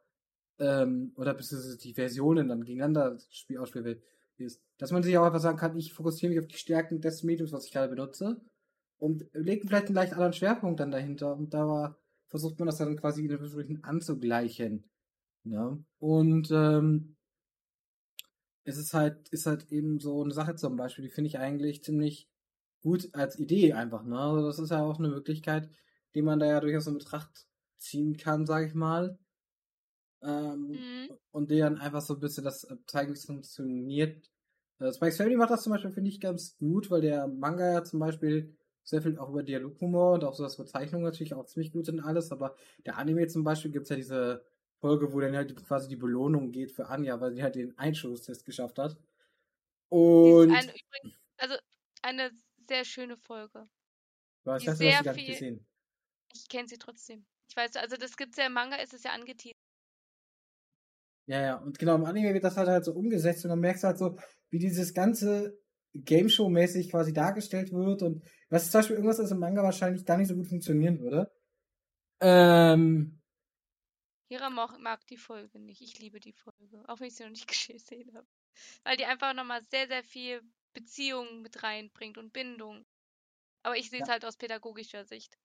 ähm, 0.60 1.14
oder 1.16 1.34
beziehungsweise 1.34 1.78
die 1.78 1.94
Versionen 1.94 2.48
dann 2.48 2.64
gegeneinander 2.64 3.18
ausspielen 3.58 3.86
will, 3.86 4.02
ist, 4.38 4.62
dass 4.78 4.92
man 4.92 5.04
sich 5.04 5.18
auch 5.18 5.26
einfach 5.26 5.40
sagen 5.40 5.58
kann, 5.58 5.78
ich 5.78 5.94
fokussiere 5.94 6.30
mich 6.32 6.40
auf 6.40 6.48
die 6.48 6.58
Stärken 6.58 7.02
des 7.02 7.24
Mediums, 7.24 7.52
was 7.52 7.66
ich 7.66 7.72
gerade 7.72 7.90
benutze, 7.90 8.40
und 8.98 9.26
legt 9.34 9.66
vielleicht 9.66 9.88
einen 9.88 9.96
leicht 9.96 10.14
anderen 10.14 10.34
Schwerpunkt 10.34 10.80
dann 10.80 10.92
dahinter, 10.92 11.36
und 11.36 11.54
da 11.54 11.98
versucht 12.28 12.60
man 12.60 12.68
das 12.68 12.78
dann 12.78 12.98
quasi 12.98 13.26
in 13.26 13.32
Anführungsstrichen 13.32 13.84
anzugleichen. 13.84 14.90
Ja. 15.44 15.78
Und 16.00 16.50
ähm, 16.52 17.16
es 18.64 18.78
ist 18.78 18.94
halt, 18.94 19.30
ist 19.30 19.46
halt 19.46 19.72
eben 19.72 20.00
so 20.00 20.22
eine 20.22 20.34
Sache 20.34 20.56
zum 20.56 20.76
Beispiel, 20.76 21.06
die 21.06 21.12
finde 21.12 21.30
ich 21.30 21.40
eigentlich 21.40 21.84
ziemlich 21.84 22.30
gut 22.82 23.10
als 23.14 23.40
Idee 23.40 23.74
einfach, 23.74 24.04
ne? 24.04 24.20
Also 24.20 24.46
das 24.46 24.60
ist 24.60 24.72
ja 24.72 24.84
auch 24.84 25.00
eine 25.00 25.10
Möglichkeit, 25.10 25.70
die 26.16 26.22
man 26.22 26.40
da 26.40 26.46
ja 26.46 26.60
durchaus 26.60 26.88
in 26.88 26.98
Betracht 26.98 27.48
ziehen 27.78 28.18
kann, 28.18 28.46
sage 28.46 28.68
ich 28.68 28.74
mal. 28.74 29.18
Ähm, 30.22 30.68
Mhm. 30.70 31.18
Und 31.32 31.52
die 31.52 31.60
dann 31.60 31.78
einfach 31.80 32.02
so 32.02 32.16
ein 32.16 32.20
bisschen 32.20 32.44
das 32.44 32.64
äh, 32.64 32.76
zeigen, 32.88 33.10
wie 33.12 33.18
es 33.18 33.26
funktioniert. 33.26 34.32
Äh, 34.80 34.92
Spikes 34.92 35.18
Family 35.18 35.36
macht 35.36 35.52
das 35.52 35.64
zum 35.64 35.72
Beispiel, 35.74 35.92
finde 35.92 36.10
ich, 36.10 36.20
ganz 36.20 36.58
gut, 36.58 36.90
weil 36.90 37.02
der 37.02 37.28
Manga 37.28 37.72
ja 37.72 37.84
zum 37.84 38.00
Beispiel 38.00 38.56
sehr 38.84 39.02
viel 39.02 39.18
auch 39.20 39.30
über 39.30 39.44
Dialoghumor 39.44 40.14
und 40.14 40.24
auch 40.24 40.34
so 40.34 40.44
das 40.44 40.58
Bezeichnung 40.58 41.02
natürlich 41.04 41.34
auch 41.34 41.46
ziemlich 41.46 41.72
gut 41.72 41.86
sind 41.86 42.00
alles, 42.00 42.32
aber 42.32 42.56
der 42.86 42.98
Anime 42.98 43.28
zum 43.28 43.44
Beispiel 43.44 43.70
gibt's 43.72 43.90
ja 43.90 43.96
diese 43.98 44.44
Folge, 44.80 45.12
wo 45.14 45.20
dann 45.20 45.36
halt 45.36 45.56
quasi 45.66 45.88
die 45.90 45.96
Belohnung 45.98 46.52
geht 46.52 46.72
für 46.72 46.88
Anja, 46.88 47.20
weil 47.20 47.34
sie 47.34 47.44
halt 47.44 47.56
den 47.56 47.78
Einschusstest 47.78 48.46
geschafft 48.46 48.80
hat. 48.80 48.98
Und 49.90 50.50
ist 50.52 50.56
eine, 50.56 50.72
übrigens, 50.74 51.20
also 51.38 51.56
eine 52.02 52.32
sehr 52.68 52.86
schöne 52.86 53.18
Folge. 53.18 53.68
was, 54.44 54.62
die 54.62 54.66
das 54.68 54.74
hast 54.74 54.82
du 54.82 54.86
gar 54.86 55.04
sehr 55.04 55.14
nicht 55.14 55.26
viel- 55.26 55.34
gesehen. 55.34 55.68
Ich 56.34 56.48
kenne 56.48 56.68
sie 56.68 56.78
trotzdem. 56.78 57.26
Ich 57.50 57.56
weiß, 57.56 57.76
also 57.78 57.96
das 57.98 58.16
gibt's 58.18 58.38
ja 58.38 58.46
im 58.48 58.54
Manga, 58.54 58.76
ist 58.78 58.94
es 58.94 59.04
ja 59.04 59.12
angeteasert. 59.12 59.57
Ja, 61.28 61.42
ja, 61.42 61.56
und 61.58 61.78
genau, 61.78 61.96
im 61.96 62.06
Anime 62.06 62.34
wird 62.34 62.44
das 62.46 62.56
halt 62.58 62.70
halt 62.70 62.86
so 62.86 62.94
umgesetzt 62.94 63.44
und 63.46 63.50
dann 63.50 63.60
merkst 63.60 63.84
du 63.84 63.88
halt 63.88 63.98
so, 64.00 64.18
wie 64.50 64.60
dieses 64.60 64.94
ganze 64.94 65.60
Game 65.94 66.30
Show-mäßig 66.30 66.90
quasi 66.90 67.14
dargestellt 67.14 67.72
wird 67.74 68.02
und 68.02 68.24
was 68.50 68.72
zum 68.72 68.80
Beispiel 68.80 68.96
irgendwas, 68.96 69.18
das 69.18 69.32
im 69.32 69.40
Manga 69.40 69.62
wahrscheinlich 69.64 70.06
gar 70.06 70.18
nicht 70.18 70.30
so 70.30 70.36
gut 70.36 70.48
funktionieren 70.48 71.00
würde. 71.00 71.30
Ähm, 72.22 73.22
Hira 74.30 74.50
mag, 74.50 74.80
mag 74.80 75.06
die 75.08 75.18
Folge 75.18 75.60
nicht. 75.60 75.82
Ich 75.82 76.00
liebe 76.00 76.20
die 76.22 76.34
Folge, 76.34 76.84
auch 76.88 77.00
wenn 77.00 77.08
ich 77.08 77.16
sie 77.16 77.24
noch 77.24 77.30
nicht 77.32 77.48
gesehen 77.70 78.16
habe. 78.16 78.28
Weil 78.84 78.98
die 78.98 79.06
einfach 79.06 79.34
nochmal 79.34 79.64
sehr, 79.64 79.88
sehr 79.88 80.04
viel 80.04 80.42
Beziehung 80.74 81.42
mit 81.42 81.64
reinbringt 81.64 82.18
und 82.18 82.34
Bindung. 82.34 82.86
Aber 83.64 83.78
ich 83.78 83.90
sehe 83.90 84.02
es 84.02 84.08
Ja. 84.08 84.14
halt 84.14 84.26
aus 84.26 84.38
pädagogischer 84.38 85.06
Sicht. 85.06 85.38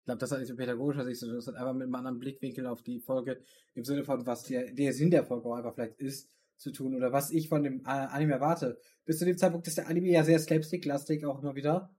Ich 0.00 0.04
glaube, 0.06 0.18
das 0.18 0.32
hat 0.32 0.38
nicht 0.38 0.48
so 0.48 0.56
pädagogischer 0.56 1.04
Sicht, 1.04 1.20
sondern 1.20 1.38
das 1.38 1.46
hat 1.46 1.56
einfach 1.56 1.74
mit 1.74 1.84
einem 1.84 1.94
anderen 1.94 2.18
Blickwinkel 2.18 2.66
auf 2.66 2.82
die 2.82 3.00
Folge 3.00 3.42
im 3.74 3.84
Sinne 3.84 4.04
von, 4.04 4.26
was 4.26 4.44
der, 4.44 4.72
der 4.72 4.92
Sinn 4.92 5.10
der 5.10 5.24
Folge 5.24 5.46
auch 5.46 5.54
einfach 5.54 5.74
vielleicht 5.74 6.00
ist, 6.00 6.30
zu 6.56 6.72
tun 6.72 6.94
oder 6.94 7.12
was 7.12 7.30
ich 7.30 7.48
von 7.48 7.62
dem 7.62 7.80
äh, 7.80 7.88
Anime 7.88 8.34
erwarte. 8.34 8.78
Bis 9.04 9.18
zu 9.18 9.24
dem 9.24 9.38
Zeitpunkt 9.38 9.66
ist 9.66 9.78
der 9.78 9.88
Anime 9.88 10.10
ja 10.10 10.24
sehr 10.24 10.38
slapstick-lastig 10.38 11.24
auch 11.24 11.42
immer 11.42 11.54
wieder. 11.54 11.90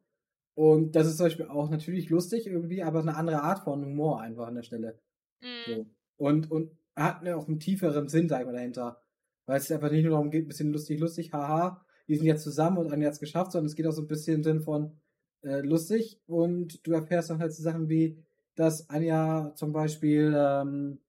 Und 0.54 0.96
das 0.96 1.08
ist 1.08 1.18
zum 1.18 1.28
Beispiel 1.28 1.48
auch 1.48 1.70
natürlich 1.70 2.10
lustig 2.10 2.46
irgendwie, 2.46 2.84
aber 2.84 3.00
eine 3.00 3.16
andere 3.16 3.42
Art 3.42 3.64
von 3.64 3.84
Humor 3.84 4.22
einfach 4.22 4.48
an 4.48 4.56
der 4.56 4.64
Stelle. 4.64 5.00
Mhm. 5.42 5.48
So. 5.66 5.86
Und, 6.18 6.52
und 6.52 6.72
hat 6.96 7.28
auch 7.28 7.48
einen 7.48 7.60
tieferen 7.60 8.08
Sinn, 8.08 8.30
sag 8.30 8.42
ich 8.42 8.46
mal, 8.46 8.54
dahinter. 8.54 9.02
Weil 9.46 9.58
es 9.58 9.72
einfach 9.72 9.92
nicht 9.92 10.04
nur 10.04 10.12
darum 10.12 10.30
geht, 10.30 10.46
ein 10.46 10.48
bisschen 10.50 10.72
lustig, 10.72 11.00
lustig, 11.00 11.34
haha, 11.34 11.84
die 12.08 12.16
sind 12.16 12.28
jetzt 12.28 12.44
zusammen 12.44 12.78
und 12.78 12.92
Anja 12.92 13.08
hat's 13.08 13.20
geschafft, 13.20 13.52
sondern 13.54 13.68
es 13.68 13.76
geht 13.76 13.88
auch 13.88 13.92
so 13.92 14.02
ein 14.02 14.08
bisschen 14.08 14.44
Sinn 14.44 14.62
von 14.62 15.00
äh, 15.44 15.62
lustig 15.62 16.20
und 16.28 16.86
du 16.86 16.92
erfährst 16.94 17.30
dann 17.30 17.40
halt 17.40 17.54
so 17.54 17.64
Sachen 17.64 17.90
wie, 17.90 18.24
dass 18.56 18.90
Anja 18.90 19.54
zum 19.56 19.74
Beispiel, 19.74 20.34
ähm, 20.38 21.00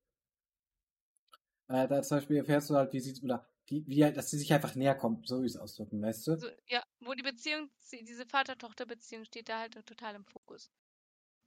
äh, 1.69 1.89
da 1.89 2.03
zum 2.03 2.19
Beispiel 2.19 2.37
erfährst 2.37 2.71
du 2.71 2.75
halt, 2.77 2.93
wie 2.93 3.01
sie, 3.01 3.21
oder 3.23 3.47
die, 3.69 3.87
wie 3.87 4.05
halt, 4.05 4.17
dass 4.17 4.31
sie 4.31 4.39
sich 4.39 4.53
einfach 4.53 4.75
näher 4.75 4.95
kommt, 4.95 5.27
so 5.29 5.43
wie 5.43 5.47
ich 5.47 5.53
es 5.53 5.59
ausdrücken, 5.59 6.03
weißt 6.03 6.27
du? 6.29 6.37
So, 6.37 6.49
ja, 6.69 6.83
wo 7.01 7.15
die 7.15 7.23
Beziehung, 7.23 7.71
diese 7.91 8.27
Vater-Tochter-Beziehung 8.27 9.25
steht 9.25 9.49
da 9.49 9.61
halt 9.61 9.75
total 9.87 10.15
im 10.15 10.25
Fokus. 10.25 10.71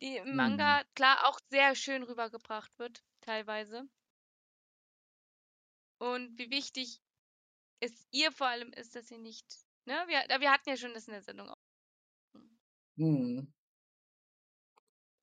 Die 0.01 0.17
im 0.17 0.29
Hm. 0.29 0.35
Manga, 0.35 0.83
klar, 0.95 1.27
auch 1.27 1.39
sehr 1.49 1.75
schön 1.75 2.03
rübergebracht 2.03 2.77
wird, 2.79 3.03
teilweise. 3.21 3.87
Und 5.99 6.37
wie 6.37 6.49
wichtig 6.51 7.01
es 7.81 8.07
ihr 8.11 8.31
vor 8.31 8.47
allem 8.47 8.71
ist, 8.73 8.95
dass 8.95 9.07
sie 9.07 9.17
nicht, 9.17 9.45
ne, 9.85 9.95
wir, 10.07 10.39
wir 10.41 10.51
hatten 10.51 10.69
ja 10.69 10.77
schon 10.77 10.93
das 10.93 11.07
in 11.07 11.13
der 11.13 11.23
Sendung 11.23 11.49
auch. 12.99 13.05
Hm. 13.05 13.47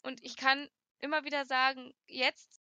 Und 0.03 0.23
ich 0.25 0.37
kann 0.37 0.69
immer 0.99 1.25
wieder 1.25 1.45
sagen, 1.47 1.95
jetzt 2.07 2.61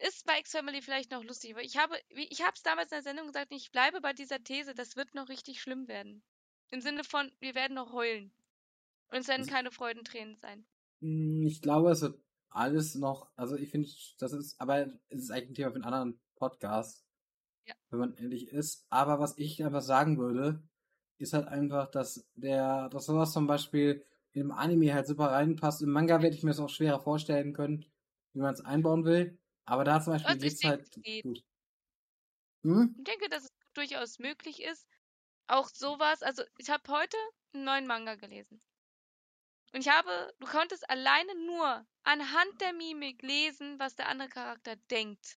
ist 0.00 0.20
Spikes 0.20 0.52
Family 0.52 0.80
vielleicht 0.82 1.10
noch 1.10 1.24
lustig, 1.24 1.52
aber 1.52 1.62
ich 1.62 1.76
habe, 1.76 1.96
ich 2.08 2.40
habe 2.42 2.52
es 2.54 2.62
damals 2.62 2.92
in 2.92 2.96
der 2.96 3.02
Sendung 3.02 3.26
gesagt, 3.26 3.52
ich 3.52 3.72
bleibe 3.72 4.00
bei 4.00 4.12
dieser 4.12 4.42
These, 4.42 4.74
das 4.74 4.96
wird 4.96 5.14
noch 5.14 5.28
richtig 5.28 5.60
schlimm 5.60 5.88
werden. 5.88 6.22
Im 6.70 6.80
Sinne 6.80 7.02
von, 7.04 7.32
wir 7.40 7.54
werden 7.54 7.74
noch 7.74 7.92
heulen. 7.92 8.32
Und 9.10 9.18
es 9.18 9.28
werden 9.28 9.46
keine 9.46 9.72
Freudentränen 9.72 10.36
sein. 10.36 10.66
Hm, 11.00 11.46
Ich 11.46 11.62
glaube, 11.62 11.90
es 11.90 12.02
wird 12.02 12.20
alles 12.50 12.94
noch, 12.94 13.30
also 13.36 13.56
ich 13.56 13.70
finde, 13.70 13.88
das 14.18 14.32
ist, 14.32 14.60
aber 14.60 14.86
es 15.08 15.22
ist 15.24 15.30
eigentlich 15.30 15.50
ein 15.50 15.54
Thema 15.54 15.70
für 15.70 15.76
einen 15.76 15.84
anderen 15.84 16.20
Podcast, 16.36 17.04
Ja. 17.66 17.74
wenn 17.90 18.00
man 18.00 18.14
ehrlich 18.16 18.48
ist. 18.48 18.86
Aber 18.90 19.18
was 19.18 19.36
ich 19.38 19.62
einfach 19.64 19.82
sagen 19.82 20.18
würde, 20.18 20.62
ist 21.18 21.32
halt 21.32 21.48
einfach, 21.48 21.90
dass 21.90 22.28
der, 22.34 22.88
dass 22.90 23.06
sowas 23.06 23.32
zum 23.32 23.46
Beispiel 23.46 24.04
einem 24.40 24.50
Anime 24.52 24.94
halt 24.94 25.06
super 25.06 25.26
reinpasst. 25.32 25.82
Im 25.82 25.90
Manga 25.90 26.22
werde 26.22 26.36
ich 26.36 26.42
mir 26.42 26.50
das 26.50 26.60
auch 26.60 26.68
schwerer 26.70 27.00
vorstellen 27.00 27.52
können, 27.52 27.86
wie 28.32 28.40
man 28.40 28.54
es 28.54 28.60
einbauen 28.64 29.04
will. 29.04 29.38
Aber 29.64 29.84
da 29.84 30.00
zum 30.00 30.12
Beispiel 30.14 30.38
Also 30.38 30.38
geht's 30.38 30.62
denke, 30.62 30.64
halt 30.64 30.90
es 30.90 31.02
geht. 31.02 31.24
gut. 31.24 31.44
Hm? 32.64 32.94
Ich 32.96 33.04
denke, 33.04 33.28
dass 33.30 33.44
es 33.44 33.50
durchaus 33.72 34.18
möglich 34.18 34.62
ist. 34.62 34.86
Auch 35.46 35.68
sowas, 35.68 36.22
also 36.22 36.44
ich 36.58 36.70
habe 36.70 36.92
heute 36.92 37.16
einen 37.54 37.64
neuen 37.64 37.86
Manga 37.86 38.14
gelesen. 38.16 38.60
Und 39.72 39.80
ich 39.80 39.88
habe, 39.88 40.30
du 40.40 40.46
konntest 40.46 40.90
alleine 40.90 41.34
nur 41.46 41.86
anhand 42.02 42.60
der 42.60 42.74
Mimik 42.74 43.22
lesen, 43.22 43.78
was 43.78 43.94
der 43.96 44.08
andere 44.08 44.28
Charakter 44.28 44.76
denkt. 44.76 45.38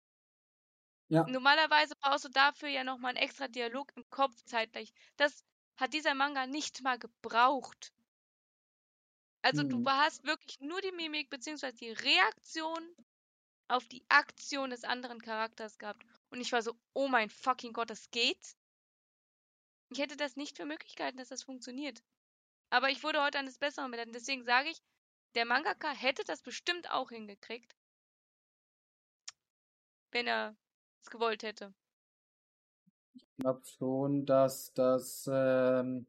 Ja. 1.10 1.30
Normalerweise 1.30 1.95
brauchst 1.97 2.26
du 2.26 2.30
dafür 2.30 2.68
ja 2.68 2.84
nochmal 2.84 3.12
einen 3.16 3.24
extra 3.24 3.47
Dialog 3.47 3.93
im 3.95 4.04
Kopf 4.10 4.36
zeitgleich. 4.43 4.91
Das 5.16 5.45
hat 5.78 5.93
dieser 5.93 6.14
Manga 6.14 6.45
nicht 6.45 6.82
mal 6.82 7.00
gebraucht. 7.00 7.93
Also 9.42 9.64
du 9.64 9.82
Mhm. 9.82 9.86
hast 9.86 10.24
wirklich 10.26 10.60
nur 10.62 10.82
die 10.82 10.92
Mimik 10.94 11.30
beziehungsweise 11.30 11.78
die 11.78 11.92
Reaktion 11.92 12.96
auf 13.70 13.88
die 13.88 14.06
Aktion 14.10 14.72
des 14.72 14.84
anderen 14.84 15.22
Charakters 15.22 15.78
gehabt. 15.80 16.04
Und 16.32 16.42
ich 16.42 16.52
war 16.52 16.62
so, 16.62 16.76
oh 16.94 17.08
mein 17.08 17.30
fucking 17.30 17.74
Gott, 17.74 17.90
das 17.90 18.12
geht? 18.12 18.56
Ich 19.92 20.00
hätte 20.00 20.18
das 20.18 20.36
nicht 20.36 20.58
für 20.58 20.66
Möglichkeiten, 20.66 21.18
dass 21.18 21.28
das 21.30 21.44
funktioniert. 21.44 22.02
Aber 22.72 22.90
ich 22.90 23.04
wurde 23.04 23.24
heute 23.24 23.40
eines 23.40 23.60
Besseren 23.60 23.92
belehrt. 23.92 24.14
Deswegen 24.16 24.46
sage 24.46 24.70
ich, 24.70 24.80
der 25.36 25.46
Mangaka 25.46 25.92
hätte 25.92 26.24
das 26.26 26.42
bestimmt 26.44 26.92
auch 26.92 27.10
hingekriegt. 27.12 27.76
Wenn 30.12 30.28
er 30.28 30.56
es 31.02 31.10
gewollt 31.10 31.42
hätte. 31.42 31.74
Ich 33.14 33.26
glaube 33.38 33.66
schon, 33.66 34.26
dass 34.26 34.74
das, 34.74 35.30
ähm, 35.32 36.06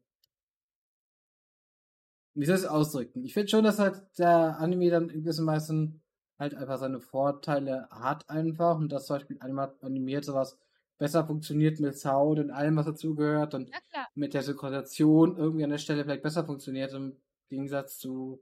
wie 2.41 2.45
soll 2.45 2.55
ich 2.55 2.63
es 2.63 2.67
ausdrücken? 2.67 3.23
Ich 3.23 3.33
finde 3.33 3.49
schon, 3.49 3.63
dass 3.63 3.77
halt 3.77 4.01
der 4.17 4.57
Anime 4.59 4.89
dann 4.89 5.09
in 5.09 5.21
gewissen 5.21 5.45
Maßen 5.45 6.01
halt 6.39 6.55
einfach 6.55 6.79
seine 6.79 6.99
Vorteile 6.99 7.87
hat 7.91 8.27
einfach 8.31 8.77
und 8.77 8.91
dass 8.91 9.05
zum 9.05 9.17
Beispiel 9.17 9.37
animiert 9.39 10.25
sowas 10.25 10.57
besser 10.97 11.23
funktioniert 11.25 11.79
mit 11.79 11.97
Sound 11.97 12.39
und 12.39 12.49
allem, 12.49 12.77
was 12.77 12.87
dazugehört 12.87 13.53
und 13.53 13.69
mit 14.15 14.33
der 14.33 14.41
Synchronisation 14.41 15.37
irgendwie 15.37 15.63
an 15.63 15.69
der 15.69 15.77
Stelle 15.77 16.03
vielleicht 16.03 16.23
besser 16.23 16.43
funktioniert 16.43 16.93
im 16.93 17.15
Gegensatz 17.47 17.99
zu, 17.99 18.41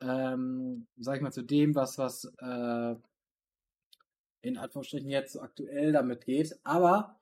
ähm, 0.00 0.86
sag 0.96 1.16
ich 1.16 1.22
mal, 1.22 1.32
zu 1.32 1.42
dem, 1.42 1.74
was, 1.74 1.98
was, 1.98 2.32
äh, 2.38 2.94
in 4.40 4.56
Anführungsstrichen 4.56 5.10
jetzt 5.10 5.34
so 5.34 5.40
aktuell 5.40 5.92
damit 5.92 6.24
geht. 6.24 6.58
Aber 6.64 7.18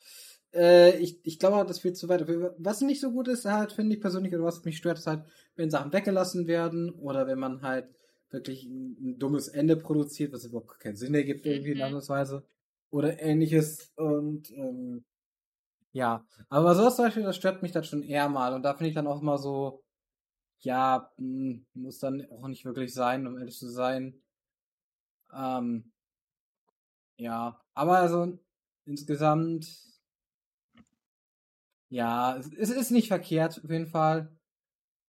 äh, 0.54 0.98
ich, 0.98 1.20
ich 1.24 1.38
glaube, 1.38 1.66
das 1.66 1.82
wird 1.84 1.96
zu 1.96 2.08
weit. 2.08 2.26
Was 2.58 2.80
nicht 2.80 3.00
so 3.00 3.10
gut 3.12 3.28
ist, 3.28 3.44
halt, 3.44 3.72
finde 3.72 3.94
ich 3.94 4.00
persönlich, 4.00 4.34
oder 4.34 4.44
was 4.44 4.64
mich 4.64 4.76
stört, 4.76 4.98
ist 4.98 5.06
halt, 5.06 5.24
wenn 5.56 5.70
Sachen 5.70 5.92
weggelassen 5.92 6.46
werden 6.46 6.90
oder 6.90 7.26
wenn 7.26 7.38
man 7.38 7.62
halt 7.62 7.88
wirklich 8.30 8.64
ein, 8.64 8.96
ein 9.00 9.18
dummes 9.18 9.48
Ende 9.48 9.76
produziert, 9.76 10.32
was 10.32 10.44
überhaupt 10.44 10.80
keinen 10.80 10.96
Sinn 10.96 11.14
ergibt, 11.14 11.46
irgendwie 11.46 11.74
mhm. 11.74 11.82
andersweise. 11.82 12.44
Oder 12.90 13.20
ähnliches. 13.20 13.92
Und 13.96 14.50
ähm, 14.52 15.04
ja, 15.92 16.24
aber 16.48 16.74
sowas 16.74 16.96
zum 16.96 17.06
Beispiel, 17.06 17.22
das 17.22 17.36
stört 17.36 17.62
mich 17.62 17.72
dann 17.72 17.84
schon 17.84 18.02
eher 18.02 18.28
mal. 18.28 18.54
Und 18.54 18.62
da 18.62 18.74
finde 18.74 18.88
ich 18.88 18.94
dann 18.94 19.06
auch 19.06 19.22
mal 19.22 19.38
so, 19.38 19.82
ja, 20.60 21.10
hm, 21.16 21.66
muss 21.74 21.98
dann 21.98 22.26
auch 22.30 22.48
nicht 22.48 22.64
wirklich 22.64 22.92
sein, 22.94 23.26
um 23.26 23.38
ehrlich 23.38 23.56
zu 23.56 23.68
sein. 23.68 24.20
Ähm, 25.32 25.92
ja, 27.16 27.60
aber 27.74 27.98
also 27.98 28.38
insgesamt, 28.86 29.66
ja, 31.94 32.36
es, 32.36 32.70
ist 32.70 32.90
nicht 32.90 33.06
verkehrt, 33.06 33.60
auf 33.62 33.70
jeden 33.70 33.86
Fall. 33.86 34.36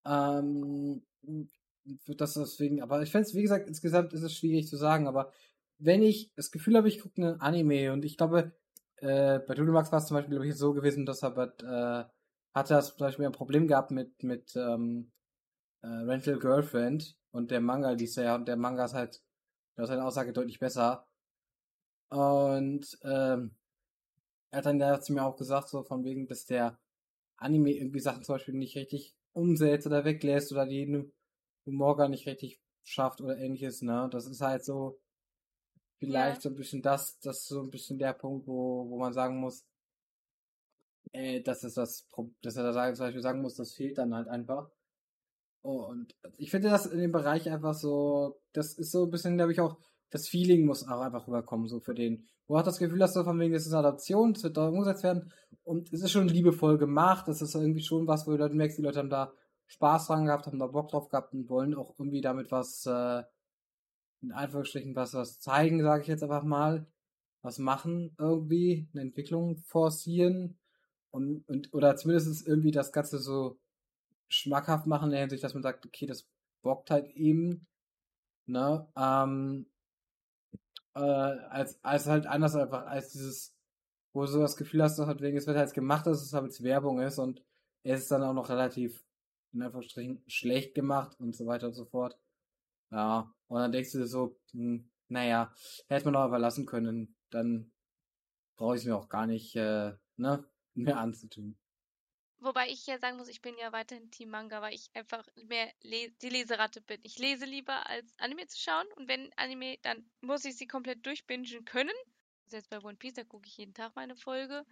Ähm, 0.06 1.02
das 2.06 2.36
deswegen, 2.36 2.84
aber 2.84 3.02
ich 3.02 3.12
fände 3.12 3.28
es, 3.28 3.34
wie 3.34 3.42
gesagt, 3.42 3.68
insgesamt 3.68 4.14
ist 4.14 4.22
es 4.22 4.36
schwierig 4.36 4.68
zu 4.68 4.78
sagen, 4.78 5.08
aber 5.08 5.32
wenn 5.80 6.04
ich 6.04 6.32
das 6.36 6.52
Gefühl 6.52 6.78
habe, 6.78 6.88
ich 6.88 7.00
gucke 7.02 7.20
einen 7.20 7.42
Anime 7.42 7.92
und 7.92 8.06
ich 8.06 8.18
glaube, 8.18 8.52
äh, 8.98 9.40
bei 9.40 9.56
Dudelmax 9.56 9.92
war 9.92 9.98
es 9.98 10.06
zum 10.06 10.16
Beispiel 10.16 10.40
ich, 10.44 10.56
so 10.56 10.74
gewesen, 10.74 11.08
dass 11.08 11.24
er 11.24 11.36
äh, 11.36 12.06
hatte 12.54 12.76
das 12.76 12.90
zum 12.90 13.00
Beispiel 13.00 13.26
ein 13.26 13.32
Problem 13.32 13.68
gehabt 13.68 13.90
mit, 13.90 14.22
mit 14.22 14.56
ähm, 14.56 15.12
äh, 15.82 15.88
Rental 15.88 16.38
Girlfriend 16.38 17.18
und 17.32 17.50
der 17.50 17.62
Manga 17.62 17.90
liest 17.92 18.18
ja 18.18 18.36
und 18.36 18.48
der 18.48 18.58
Manga 18.58 18.86
ist 18.86 18.94
halt, 18.94 19.24
da 19.76 19.84
ist 19.84 19.90
seine 19.90 20.06
Aussage 20.06 20.34
deutlich 20.34 20.60
besser. 20.60 21.08
Und 22.10 23.00
ähm, 23.04 23.56
er 24.56 24.60
hat 24.60 24.66
dann 24.68 24.80
ja 24.80 25.02
zu 25.02 25.12
mir 25.12 25.26
auch 25.26 25.36
gesagt, 25.36 25.68
so 25.68 25.84
von 25.84 26.06
wegen, 26.06 26.28
dass 26.28 26.46
der 26.46 26.80
Anime 27.36 27.72
irgendwie 27.72 28.00
Sachen 28.00 28.24
zum 28.24 28.36
Beispiel 28.36 28.54
nicht 28.54 28.78
richtig 28.78 29.14
umsetzt 29.34 29.86
oder 29.86 30.06
weglässt 30.06 30.54
oder 30.54 30.66
die 30.66 31.12
Humor 31.66 31.98
gar 31.98 32.08
nicht 32.08 32.26
richtig 32.26 32.62
schafft 32.84 33.20
oder 33.20 33.38
ähnliches, 33.38 33.82
ne? 33.82 34.08
Das 34.14 34.28
ist 34.28 34.40
halt 34.40 34.64
so 34.64 34.98
vielleicht 36.00 36.38
ja. 36.38 36.42
so 36.42 36.50
ein 36.50 36.56
bisschen 36.56 36.82
das, 36.82 37.20
das 37.20 37.40
ist 37.40 37.48
so 37.48 37.64
ein 37.64 37.70
bisschen 37.70 38.00
der 38.00 38.14
Punkt, 38.14 38.48
wo, 38.48 38.90
wo 38.90 38.98
man 38.98 39.12
sagen 39.12 39.42
muss, 39.42 39.66
äh, 41.12 41.42
dass 41.42 41.64
es 41.64 41.74
das, 41.74 42.08
dass 42.42 42.56
er 42.56 42.72
da 42.72 42.94
zum 42.94 43.06
Beispiel 43.06 43.22
sagen 43.22 43.42
muss, 43.42 43.56
das 43.56 43.74
fehlt 43.74 43.98
dann 43.98 44.16
halt 44.16 44.30
einfach. 44.30 44.72
Und 45.64 46.16
ich 46.38 46.50
finde 46.50 46.70
das 46.70 46.86
in 46.86 47.00
dem 47.00 47.12
Bereich 47.12 47.50
einfach 47.50 47.74
so, 47.74 48.40
das 48.54 48.78
ist 48.78 48.92
so 48.92 49.04
ein 49.04 49.12
bisschen, 49.12 49.36
glaube 49.36 49.52
ich, 49.52 49.60
auch, 49.60 49.78
das 50.16 50.30
Feeling 50.30 50.66
muss 50.66 50.88
auch 50.88 51.02
einfach 51.02 51.28
rüberkommen, 51.28 51.68
so 51.68 51.82
für 51.82 51.94
den. 51.94 52.26
Wo 52.48 52.58
hat 52.58 52.68
das 52.68 52.78
Gefühl, 52.78 53.00
dass 53.00 53.14
du 53.14 53.24
von 53.24 53.38
wegen, 53.40 53.54
das 53.54 53.66
ist 53.66 53.74
eine 53.74 53.86
Adaption, 53.86 54.34
das 54.34 54.44
wird 54.44 54.56
da 54.56 54.70
umgesetzt 54.70 55.04
werden 55.04 55.34
und 55.64 55.92
es 55.92 56.02
ist 56.02 56.12
schon 56.12 56.30
liebevoll 56.30 56.78
gemacht, 56.78 57.28
das 57.28 57.42
ist 57.42 57.54
irgendwie 57.54 57.82
schon 57.82 58.08
was, 58.08 58.26
wo 58.26 58.32
die 58.32 58.38
Leute 58.38 58.56
merkst, 58.56 58.78
die 58.78 58.82
Leute 58.82 59.00
haben 59.00 59.10
da 59.10 59.34
Spaß 59.68 60.08
dran 60.08 60.26
gehabt, 60.26 60.48
haben 60.48 60.60
da 60.60 60.68
Bock 60.68 60.88
drauf 60.88 61.10
gehabt 61.10 61.34
und 61.34 61.50
wollen 61.50 61.76
auch 61.76 61.96
irgendwie 62.00 62.22
damit 62.22 62.50
was, 62.52 62.86
äh, 62.86 63.24
in 64.22 64.32
Anführungsstrichen 64.32 64.96
was, 64.96 65.14
was 65.16 65.40
zeigen, 65.42 65.84
sage 65.84 66.04
ich 66.04 66.08
jetzt 66.08 66.24
einfach 66.24 66.44
mal, 66.44 66.88
was 67.42 67.58
machen 67.60 68.16
irgendwie, 68.18 68.88
eine 68.94 69.02
Entwicklung 69.02 69.58
forcieren 69.58 70.58
und, 71.12 71.48
und 71.50 71.74
oder 71.74 71.98
zumindest 71.98 72.48
irgendwie 72.48 72.72
das 72.72 72.94
Ganze 72.94 73.20
so 73.20 73.60
schmackhaft 74.30 74.88
machen 74.88 75.06
in 75.06 75.12
der 75.12 75.20
Hinsicht, 75.22 75.44
dass 75.44 75.54
man 75.56 75.64
sagt, 75.64 75.86
okay, 75.86 76.06
das 76.06 76.30
bockt 76.62 76.90
halt 76.90 77.08
eben, 77.16 77.68
ne, 78.46 78.88
ähm, 78.96 79.66
äh, 80.96 81.00
als, 81.00 81.84
als 81.84 82.08
halt 82.08 82.26
anders 82.26 82.56
einfach, 82.56 82.86
als 82.88 83.12
dieses, 83.12 83.56
wo 84.14 84.22
du 84.22 84.28
so 84.28 84.40
das 84.42 84.58
Gefühl 84.58 84.84
hast, 84.84 84.98
dass 84.98 85.08
halt 85.08 85.22
wegen, 85.22 85.38
es 85.38 85.48
wird 85.48 85.58
halt 85.58 85.74
gemacht, 85.74 86.08
dass 86.08 86.22
es 86.22 86.34
halt 86.34 86.64
Werbung 86.64 87.02
ist 87.02 87.20
und 87.20 87.44
es 87.84 88.02
ist 88.02 88.12
dann 88.12 88.24
auch 88.24 88.34
noch 88.34 88.50
relativ, 88.50 89.06
in 89.54 89.62
Anführungsstrichen, 89.62 90.24
schlecht 90.28 90.74
gemacht 90.74 91.20
und 91.20 91.36
so 91.36 91.46
weiter 91.46 91.68
und 91.68 91.74
so 91.74 91.86
fort. 91.86 92.18
Ja, 92.92 93.34
und 93.48 93.60
dann 93.60 93.72
denkst 93.72 93.92
du 93.92 94.00
dir 94.00 94.08
so, 94.08 94.40
hm, 94.52 94.90
naja, 95.10 95.54
hätte 95.88 96.06
man 96.06 96.14
doch 96.16 96.28
überlassen 96.28 96.66
können, 96.66 97.16
dann 97.30 97.72
brauche 98.58 98.76
ich 98.76 98.82
es 98.82 98.88
mir 98.88 98.96
auch 98.96 99.10
gar 99.10 99.28
nicht, 99.28 99.56
äh, 99.56 99.94
ne, 100.18 100.46
mehr 100.74 100.98
anzutun. 100.98 101.58
Wobei 102.46 102.70
ich 102.70 102.86
ja 102.86 103.00
sagen 103.00 103.18
muss, 103.18 103.28
ich 103.28 103.42
bin 103.42 103.58
ja 103.58 103.72
weiterhin 103.72 104.12
Team 104.12 104.30
Manga, 104.30 104.62
weil 104.62 104.76
ich 104.76 104.92
einfach 104.94 105.26
mehr 105.34 105.74
le 105.82 106.12
die 106.22 106.30
Leseratte 106.30 106.80
bin. 106.80 107.00
Ich 107.02 107.18
lese 107.18 107.46
lieber 107.46 107.88
als 107.88 108.14
Anime 108.20 108.46
zu 108.46 108.60
schauen 108.60 108.86
und 108.98 109.08
wenn 109.08 109.34
Anime, 109.36 109.80
dann 109.82 110.08
muss 110.22 110.46
ich 110.46 110.56
sie 110.56 110.68
komplett 110.68 111.04
durchbingen 111.04 111.66
können. 111.66 111.96
Also 112.44 112.58
jetzt 112.58 112.70
bei 112.70 112.80
One 112.84 112.98
Piece, 112.98 113.16
da 113.16 113.24
gucke 113.24 113.48
ich 113.48 113.58
jeden 113.58 113.74
Tag 113.74 113.96
meine 113.96 114.16
Folge. 114.16 114.64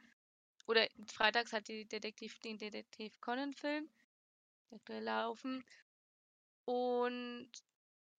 Oder 0.67 0.87
freitags 1.07 1.51
hat 1.51 1.67
die 1.67 1.87
Detektiv, 1.87 2.37
den 2.41 2.59
Detektiv 2.59 3.19
Conan 3.21 3.53
Film 3.53 3.89
aktuell 4.69 5.03
laufen. 5.03 5.65
Und 6.65 7.49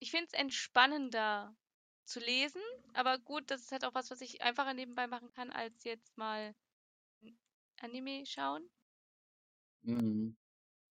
ich 0.01 0.11
finde 0.11 0.27
es 0.33 0.33
entspannender 0.33 1.57
zu 2.05 2.19
lesen, 2.19 2.61
aber 2.93 3.19
gut, 3.19 3.49
das 3.53 3.61
ist 3.61 3.71
halt 3.71 3.85
auch 3.85 3.95
was, 3.95 4.11
was 4.11 4.21
ich 4.21 4.43
einfacher 4.43 4.75
nebenbei 4.75 5.07
machen 5.07 5.31
kann, 5.31 5.53
als 5.53 5.85
jetzt 5.85 6.19
mal 6.19 6.57
Anime 7.81 8.27
schauen. 8.27 8.69
Mhm. 9.85 10.37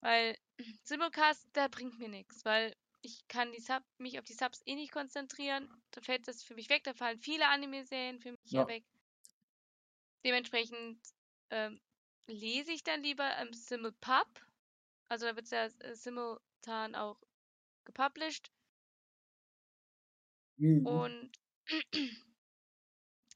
Weil 0.02 0.38
Simulcast, 0.84 1.48
der 1.56 1.70
bringt 1.70 2.00
mir 2.00 2.10
nichts, 2.10 2.46
weil 2.46 2.76
ich 3.02 3.28
kann 3.28 3.52
die 3.52 3.60
Sub, 3.60 3.84
mich 3.98 4.18
auf 4.18 4.26
die 4.26 4.34
Subs 4.34 4.62
eh 4.66 4.76
nicht 4.76 4.92
konzentrieren. 4.92 5.70
Da 5.92 6.02
fällt 6.02 6.28
das 6.28 6.44
für 6.44 6.56
mich 6.56 6.70
weg, 6.70 6.84
da 6.84 6.94
fallen 6.94 7.20
viele 7.20 7.48
Anime-Serien 7.48 8.20
für 8.20 8.32
mich 8.32 8.52
ja. 8.52 8.68
weg. 8.68 8.86
Dementsprechend 10.26 11.02
ähm, 11.50 11.82
lese 12.28 12.72
ich 12.72 12.84
dann 12.84 13.04
lieber 13.04 13.38
im 13.40 13.54
Simulpub. 13.54 14.28
Also 15.10 15.26
da 15.26 15.36
wird 15.36 15.46
es 15.46 15.52
ja 15.52 15.66
äh, 15.66 15.96
simultan 15.96 16.96
auch 16.96 17.20
gepublished. 17.84 18.52
Mhm. 20.58 20.86
Und 20.86 21.32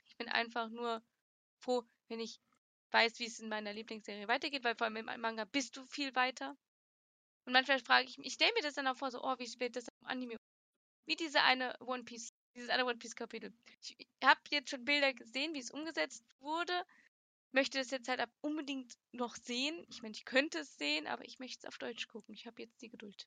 ich 0.05 0.17
bin 0.17 0.29
einfach 0.29 0.69
nur 0.69 1.03
froh, 1.59 1.83
wenn 2.07 2.21
ich 2.21 2.39
weiß, 2.91 3.19
wie 3.19 3.25
es 3.25 3.39
in 3.39 3.49
meiner 3.49 3.73
Lieblingsserie 3.73 4.27
weitergeht, 4.27 4.63
weil 4.63 4.75
vor 4.75 4.85
allem 4.85 4.97
im 4.97 5.21
Manga 5.21 5.45
bist 5.45 5.75
du 5.77 5.85
viel 5.85 6.15
weiter. 6.15 6.55
Und 7.45 7.53
manchmal 7.53 7.79
frage 7.79 8.07
ich 8.07 8.17
mich, 8.17 8.27
ich 8.27 8.33
stelle 8.33 8.51
mir 8.55 8.61
das 8.61 8.73
dann 8.73 8.87
auch 8.87 8.97
vor, 8.97 9.11
so, 9.11 9.23
oh, 9.23 9.35
wie 9.37 9.59
wird 9.59 9.75
das 9.75 9.87
im 9.87 10.07
Anime? 10.07 10.35
Wie 11.05 11.15
diese 11.15 11.41
eine 11.41 11.73
One 11.79 12.03
Piece, 12.03 12.33
dieses 12.55 12.69
eine 12.69 12.85
One 12.85 12.97
Piece 12.97 13.15
Kapitel. 13.15 13.53
Ich 13.81 13.95
habe 14.23 14.39
jetzt 14.49 14.69
schon 14.69 14.83
Bilder 14.83 15.13
gesehen, 15.13 15.53
wie 15.53 15.59
es 15.59 15.71
umgesetzt 15.71 16.23
wurde. 16.39 16.73
Möchte 17.53 17.77
das 17.77 17.91
jetzt 17.91 18.09
halt 18.09 18.21
unbedingt 18.41 18.93
noch 19.13 19.35
sehen. 19.35 19.85
Ich 19.89 20.01
meine, 20.01 20.13
ich 20.13 20.25
könnte 20.25 20.59
es 20.59 20.77
sehen, 20.77 21.07
aber 21.07 21.23
ich 21.23 21.39
möchte 21.39 21.59
es 21.59 21.65
auf 21.65 21.77
Deutsch 21.77 22.07
gucken. 22.09 22.33
Ich 22.33 22.45
habe 22.45 22.61
jetzt 22.61 22.81
die 22.81 22.89
Geduld. 22.89 23.25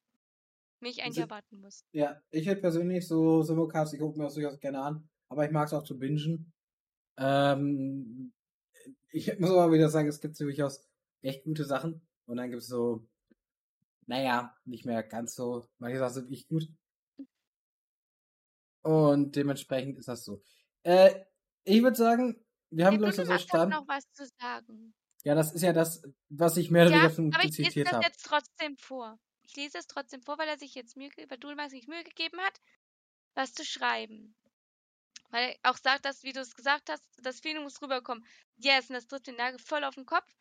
Wenn 0.80 0.90
ich 0.90 1.02
eigentlich 1.02 1.18
also, 1.18 1.20
erwarten 1.22 1.60
muss. 1.60 1.84
Ja, 1.92 2.20
ich 2.30 2.46
hätte 2.46 2.60
persönlich 2.60 3.06
so 3.06 3.42
Simulcasts, 3.42 3.94
ich 3.94 4.00
gucke 4.00 4.18
mir 4.18 4.24
das 4.24 4.34
durchaus 4.34 4.58
gerne 4.60 4.82
an, 4.82 5.08
aber 5.30 5.44
ich 5.44 5.50
mag 5.50 5.66
es 5.66 5.72
auch 5.72 5.82
zu 5.82 5.98
bingen. 5.98 6.52
Ähm, 7.18 8.32
ich 9.12 9.38
muss 9.38 9.50
aber 9.50 9.72
wieder 9.72 9.88
sagen, 9.88 10.08
es 10.08 10.20
gibt 10.20 10.38
durchaus 10.40 10.86
echt 11.22 11.44
gute 11.44 11.64
Sachen. 11.64 12.06
Und 12.26 12.36
dann 12.36 12.50
gibt 12.50 12.62
es 12.62 12.68
so, 12.68 13.06
naja, 14.06 14.56
nicht 14.64 14.86
mehr 14.86 15.02
ganz 15.02 15.34
so, 15.34 15.68
manche 15.78 15.98
Sachen 15.98 16.14
sind 16.14 16.30
nicht 16.30 16.48
gut. 16.48 16.68
Und 18.82 19.36
dementsprechend 19.36 19.98
ist 19.98 20.08
das 20.08 20.24
so. 20.24 20.42
Äh, 20.82 21.24
ich 21.64 21.82
würde 21.82 21.96
sagen, 21.96 22.42
wir 22.70 22.86
haben, 22.86 22.98
glaube 22.98 23.10
ich, 23.10 23.16
so 23.16 23.24
verstanden. 23.24 23.74
noch 23.74 23.88
was 23.88 24.10
zu 24.12 24.26
sagen. 24.40 24.94
Ja, 25.24 25.34
das 25.34 25.52
ist 25.52 25.62
ja 25.62 25.72
das, 25.72 26.02
was 26.28 26.56
ich 26.56 26.70
mehr 26.70 26.86
oder 26.86 26.94
weniger 26.94 27.10
von 27.10 27.34
aber 27.34 27.44
ich 27.44 27.58
lese 27.58 27.84
das 27.84 27.92
hab. 27.92 28.02
jetzt 28.02 28.24
trotzdem 28.24 28.76
vor. 28.78 29.18
Ich 29.42 29.54
lese 29.56 29.78
es 29.78 29.86
trotzdem 29.86 30.22
vor, 30.22 30.38
weil 30.38 30.48
er 30.48 30.58
sich 30.58 30.74
jetzt 30.74 30.96
Mühe, 30.96 31.10
weil 31.28 31.38
Dulmax 31.38 31.72
sich 31.72 31.88
Mühe 31.88 32.04
gegeben 32.04 32.38
hat, 32.38 32.60
was 33.34 33.52
zu 33.52 33.64
schreiben. 33.64 34.34
Weil 35.30 35.56
er 35.62 35.70
auch 35.70 35.76
sagt, 35.76 36.04
dass, 36.04 36.22
wie 36.22 36.32
du 36.32 36.40
es 36.40 36.54
gesagt 36.54 36.90
hast, 36.90 37.04
das 37.22 37.40
Feeling 37.40 37.62
muss 37.62 37.80
rüberkommen. 37.80 38.26
Yes, 38.56 38.88
und 38.88 38.94
das 38.94 39.06
trifft 39.06 39.26
den 39.26 39.36
Nagel 39.36 39.58
voll 39.58 39.84
auf 39.84 39.94
den 39.94 40.06
Kopf. 40.06 40.34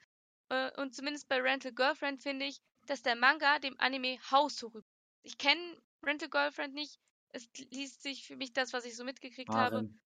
Äh, 0.49 0.71
und 0.81 0.95
zumindest 0.95 1.27
bei 1.27 1.39
Rental 1.39 1.73
Girlfriend 1.73 2.21
finde 2.21 2.45
ich, 2.45 2.59
dass 2.87 3.01
der 3.03 3.15
Manga 3.15 3.59
dem 3.59 3.79
Anime 3.79 4.19
haushoch 4.31 4.73
rüber. 4.73 4.87
Ich 5.21 5.37
kenne 5.37 5.81
Rental 6.03 6.29
Girlfriend 6.29 6.73
nicht. 6.73 6.99
Es 7.29 7.47
liest 7.69 8.01
sich 8.01 8.25
für 8.25 8.35
mich 8.35 8.53
das, 8.53 8.73
was 8.73 8.85
ich 8.85 8.95
so 8.95 9.03
mitgekriegt 9.03 9.53
Harem. 9.53 9.75
habe. 9.75 9.99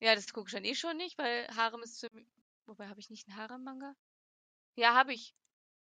Ja, 0.00 0.14
das 0.14 0.32
gucke 0.32 0.48
ich 0.48 0.54
dann 0.54 0.64
eh 0.64 0.74
schon 0.74 0.96
nicht, 0.96 1.18
weil 1.18 1.46
Harem 1.54 1.82
ist 1.82 2.00
für 2.00 2.08
mich. 2.12 2.26
Wobei 2.64 2.88
habe 2.88 3.00
ich 3.00 3.10
nicht 3.10 3.28
einen 3.28 3.36
Harem-Manga? 3.36 3.94
Ja, 4.76 4.94
habe 4.94 5.12
ich. 5.12 5.34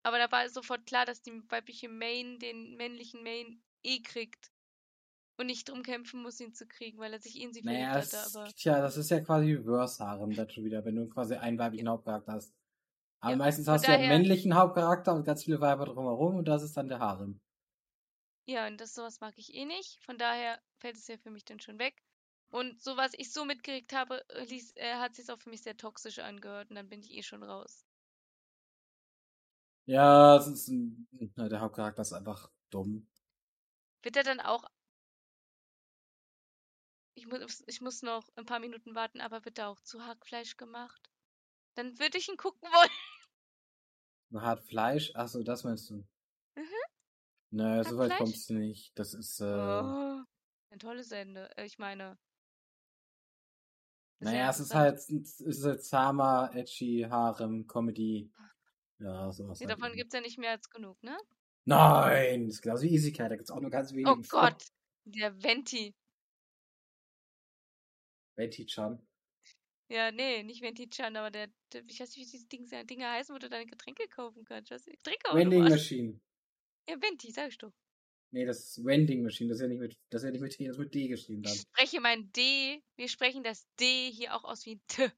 Aber 0.03 0.17
da 0.17 0.29
war 0.31 0.49
sofort 0.49 0.85
klar, 0.85 1.05
dass 1.05 1.21
die 1.21 1.41
weibliche 1.49 1.87
Main 1.87 2.39
den 2.39 2.75
männlichen 2.75 3.23
Main 3.23 3.63
eh 3.83 4.01
kriegt 4.01 4.51
und 5.39 5.45
nicht 5.45 5.69
drum 5.69 5.83
kämpfen 5.83 6.21
muss, 6.21 6.39
ihn 6.41 6.53
zu 6.53 6.67
kriegen, 6.67 6.99
weil 6.99 7.13
er 7.13 7.19
sich 7.19 7.39
in 7.39 7.53
sie 7.53 7.61
naja, 7.63 7.93
verliebt 7.93 8.13
hatte. 8.13 8.39
Aber... 8.39 8.53
Tja, 8.53 8.81
das 8.81 8.97
ist 8.97 9.09
ja 9.09 9.21
quasi 9.21 9.53
Reverse-Harem 9.53 10.35
dann 10.35 10.49
schon 10.49 10.65
wieder, 10.65 10.83
wenn 10.83 10.95
du 10.95 11.07
quasi 11.07 11.35
einen 11.35 11.57
weiblichen 11.57 11.87
Hauptcharakter 11.87 12.33
hast. 12.33 12.53
Aber 13.21 13.31
ja, 13.31 13.37
meistens 13.37 13.67
hast 13.69 13.87
du 13.87 13.91
ja 13.91 13.97
einen 13.97 14.09
männlichen 14.09 14.53
Hauptcharakter 14.55 15.13
und 15.15 15.23
ganz 15.23 15.45
viele 15.45 15.61
Weiber 15.61 15.85
drumherum 15.85 16.35
und 16.35 16.47
das 16.47 16.61
ist 16.63 16.75
dann 16.75 16.89
der 16.89 16.99
Harem. 16.99 17.39
Ja, 18.47 18.67
und 18.67 18.81
das 18.81 18.93
sowas 18.93 19.21
mag 19.21 19.33
ich 19.37 19.53
eh 19.53 19.63
nicht. 19.63 20.03
Von 20.03 20.17
daher 20.17 20.59
fällt 20.79 20.97
es 20.97 21.07
ja 21.07 21.17
für 21.17 21.29
mich 21.29 21.45
dann 21.45 21.59
schon 21.59 21.79
weg. 21.79 21.95
Und 22.51 22.81
so 22.81 22.97
was 22.97 23.13
ich 23.15 23.31
so 23.31 23.45
mitgekriegt 23.45 23.93
habe, 23.93 24.27
äh, 24.29 24.43
ließ, 24.43 24.73
äh, 24.75 24.95
hat 24.95 25.15
sich 25.15 25.29
auch 25.29 25.39
für 25.39 25.51
mich 25.51 25.61
sehr 25.61 25.77
toxisch 25.77 26.19
angehört 26.19 26.69
und 26.69 26.75
dann 26.75 26.89
bin 26.89 26.99
ich 26.99 27.13
eh 27.13 27.23
schon 27.23 27.43
raus. 27.43 27.85
Ja, 29.85 30.35
es 30.35 30.47
ist 30.47 30.67
ein, 30.67 31.07
der 31.11 31.61
Hauptcharakter 31.61 32.01
ist 32.01 32.13
einfach 32.13 32.49
dumm. 32.69 33.07
Wird 34.01 34.17
er 34.17 34.23
dann 34.23 34.39
auch. 34.39 34.65
Ich 37.19 37.27
muss, 37.27 37.63
ich 37.67 37.81
muss 37.81 38.01
noch 38.01 38.29
ein 38.37 38.45
paar 38.45 38.59
Minuten 38.59 38.95
warten, 38.95 39.19
aber 39.19 39.43
wird 39.43 39.57
er 39.57 39.67
auch 39.67 39.81
zu 39.81 40.05
Hackfleisch 40.05 40.55
gemacht? 40.55 41.11
Dann 41.75 41.99
würde 41.99 42.17
ich 42.17 42.29
ihn 42.29 42.37
gucken 42.37 42.61
wollen. 44.31 44.41
Hart 44.41 44.63
Fleisch? 44.63 45.13
Achso, 45.15 45.43
das 45.43 45.65
meinst 45.65 45.89
du? 45.89 45.95
Mhm. 46.55 46.63
Naja, 47.51 47.83
so 47.83 47.97
weit 47.97 48.15
kommt 48.15 48.33
es 48.33 48.49
nicht. 48.49 48.97
Das 48.97 49.13
ist. 49.13 49.41
Äh... 49.41 49.43
Oh, 49.43 50.21
ein 50.69 50.79
tolles 50.79 51.11
Ende. 51.11 51.49
Äh, 51.57 51.65
ich 51.65 51.77
meine. 51.77 52.17
Naja, 54.19 54.49
es 54.49 54.61
ist 54.61 54.73
halt, 54.73 54.95
es 54.99 55.41
ist 55.41 55.65
halt 55.65 55.83
zahmer, 55.83 56.51
edgy, 56.53 57.05
Harem, 57.09 57.67
Comedy. 57.67 58.31
Ja, 58.99 59.29
sowas. 59.33 59.59
Ja, 59.59 59.67
halt 59.67 59.77
davon 59.77 59.93
gibt 59.93 60.13
es 60.13 60.17
ja 60.17 60.21
nicht 60.21 60.37
mehr 60.37 60.51
als 60.51 60.69
genug, 60.69 61.03
ne? 61.03 61.17
Nein, 61.65 62.45
das 62.45 62.55
ist 62.55 62.61
genauso 62.61 62.83
wie 62.83 62.93
Easycat, 62.93 63.31
da 63.31 63.35
gibt 63.35 63.49
es 63.49 63.51
auch 63.51 63.59
nur 63.59 63.71
ganz 63.71 63.91
wenige. 63.91 64.11
Oh 64.11 64.21
Gott, 64.29 64.63
der 65.03 65.43
Venti. 65.43 65.93
Venti-chan. 68.39 69.05
Ja, 69.89 70.11
nee, 70.11 70.43
nicht 70.43 70.61
Venti-chan, 70.61 71.15
aber 71.15 71.31
der, 71.31 71.49
der, 71.73 71.83
ich 71.87 71.99
weiß 71.99 72.15
nicht, 72.15 72.27
wie 72.27 72.31
diese 72.31 72.47
Dinge, 72.47 72.85
Dinge 72.85 73.09
heißen, 73.09 73.33
wo 73.33 73.39
du 73.39 73.49
deine 73.49 73.65
Getränke 73.65 74.07
kaufen 74.07 74.45
kannst. 74.45 74.71
Was, 74.71 74.85
Getränke 74.85 75.33
Vending 75.33 75.63
Machine. 75.63 76.19
Ja, 76.87 76.95
Venti, 77.01 77.31
sag 77.31 77.49
ich 77.49 77.57
doch. 77.57 77.73
Nee, 78.31 78.45
das 78.45 78.59
ist 78.59 78.85
Vending 78.85 79.23
Machine, 79.23 79.49
das 79.49 79.57
ist 79.57 79.61
ja 79.63 79.67
nicht 79.67 79.79
mit, 79.79 79.97
das 80.11 80.21
ist 80.21 80.25
ja 80.25 80.31
nicht 80.31 80.41
mit 80.41 80.51
T, 80.51 80.65
das 80.65 80.75
ist 80.75 80.79
mit 80.79 80.93
D 80.93 81.07
geschrieben 81.07 81.41
dann. 81.41 81.53
Ich 81.53 81.61
spreche 81.61 81.99
mein 81.99 82.31
D, 82.31 82.83
wir 82.95 83.09
sprechen 83.09 83.43
das 83.43 83.67
D 83.79 84.11
hier 84.11 84.35
auch 84.35 84.43
aus 84.43 84.65
wie 84.65 84.75
ein 84.75 84.81
T. 84.87 85.11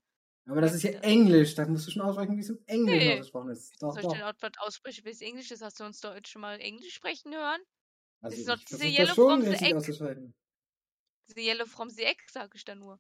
Aber 0.46 0.62
das 0.62 0.74
ist 0.74 0.84
ja 0.84 0.92
Englisch, 1.02 1.54
da 1.56 1.68
musst 1.68 1.88
du 1.88 1.92
schon 1.92 2.02
aussprechen, 2.02 2.36
wie 2.38 2.42
es 2.42 2.50
im 2.50 2.60
Englisch 2.66 3.04
nee. 3.04 3.14
ausgesprochen 3.14 3.50
ist. 3.52 3.74
Doch, 3.82 3.94
Soll 3.94 4.04
doch. 4.04 4.14
ich 4.14 4.18
denn 4.18 4.52
auch 4.56 4.66
aussprechen, 4.66 5.06
wie 5.06 5.10
es 5.10 5.22
Englisch 5.22 5.52
ist? 5.52 5.62
Hast 5.62 5.80
du 5.80 5.84
uns 5.84 6.00
Deutsch 6.00 6.32
schon 6.32 6.42
mal 6.42 6.60
Englisch 6.60 6.94
sprechen 6.94 7.34
hören? 7.34 7.62
Also 8.22 8.36
das 8.36 8.40
ist 8.40 8.50
doch 8.50 8.64
diese 8.64 8.88
Yellow 8.88 9.14
from 9.14 9.42
the 9.42 9.50
Egg. 9.50 10.34
Diese 11.28 11.40
Yellow 11.40 11.66
from 11.66 11.90
the 11.90 12.04
Egg, 12.04 12.22
sage 12.30 12.52
ich 12.56 12.64
da 12.64 12.76
nur. 12.76 13.00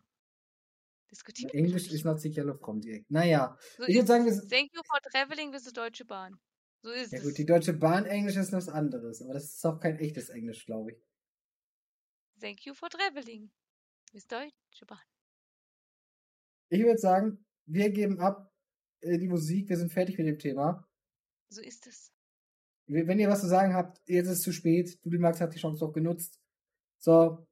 Diskutieren 1.11 1.51
Englisch 1.51 1.91
ist 1.91 2.05
not 2.05 2.21
the 2.21 2.29
Yellow 2.29 2.57
from 2.57 2.81
the 2.81 2.91
Egg. 2.91 3.05
Naja, 3.09 3.57
so 3.77 3.83
ich 3.83 3.95
würde 3.95 4.07
sagen, 4.07 4.25
wir 4.25 4.31
Thank 4.47 4.73
you 4.73 4.81
for 4.85 4.99
traveling 5.11 5.51
with 5.51 5.65
the 5.65 5.73
Deutsche 5.73 6.05
Bahn. 6.05 6.39
So 6.83 6.89
ist 6.89 7.11
ja, 7.11 7.17
es. 7.17 7.23
Ja 7.23 7.29
gut, 7.29 7.37
die 7.37 7.45
Deutsche 7.45 7.73
Bahn 7.73 8.05
Englisch 8.05 8.37
ist 8.37 8.53
was 8.53 8.69
anderes, 8.69 9.21
aber 9.21 9.33
das 9.33 9.55
ist 9.55 9.65
auch 9.65 9.79
kein 9.79 9.99
echtes 9.99 10.29
Englisch, 10.29 10.65
glaube 10.65 10.91
ich. 10.91 10.97
Thank 12.39 12.65
you 12.65 12.73
for 12.73 12.89
traveling 12.89 13.51
with 14.13 14.25
Deutsche 14.27 14.85
Bahn. 14.87 15.03
Ich 16.69 16.81
würde 16.81 16.97
sagen, 16.97 17.45
wir 17.65 17.89
geben 17.89 18.19
ab 18.19 18.49
äh, 19.01 19.17
die 19.17 19.27
Musik, 19.27 19.67
wir 19.67 19.77
sind 19.77 19.91
fertig 19.91 20.17
mit 20.17 20.27
dem 20.27 20.39
Thema. 20.39 20.87
So 21.49 21.61
ist 21.61 21.87
es. 21.87 22.13
Wenn 22.87 23.19
ihr 23.19 23.29
was 23.29 23.41
zu 23.41 23.47
sagen 23.47 23.73
habt, 23.73 24.01
jetzt 24.07 24.27
ist 24.27 24.37
es 24.37 24.41
zu 24.41 24.53
spät. 24.53 24.97
Du, 25.03 25.19
Max, 25.19 25.41
hat 25.41 25.53
die 25.53 25.59
Chance 25.59 25.79
doch 25.79 25.93
genutzt. 25.93 26.39
So, 26.99 27.45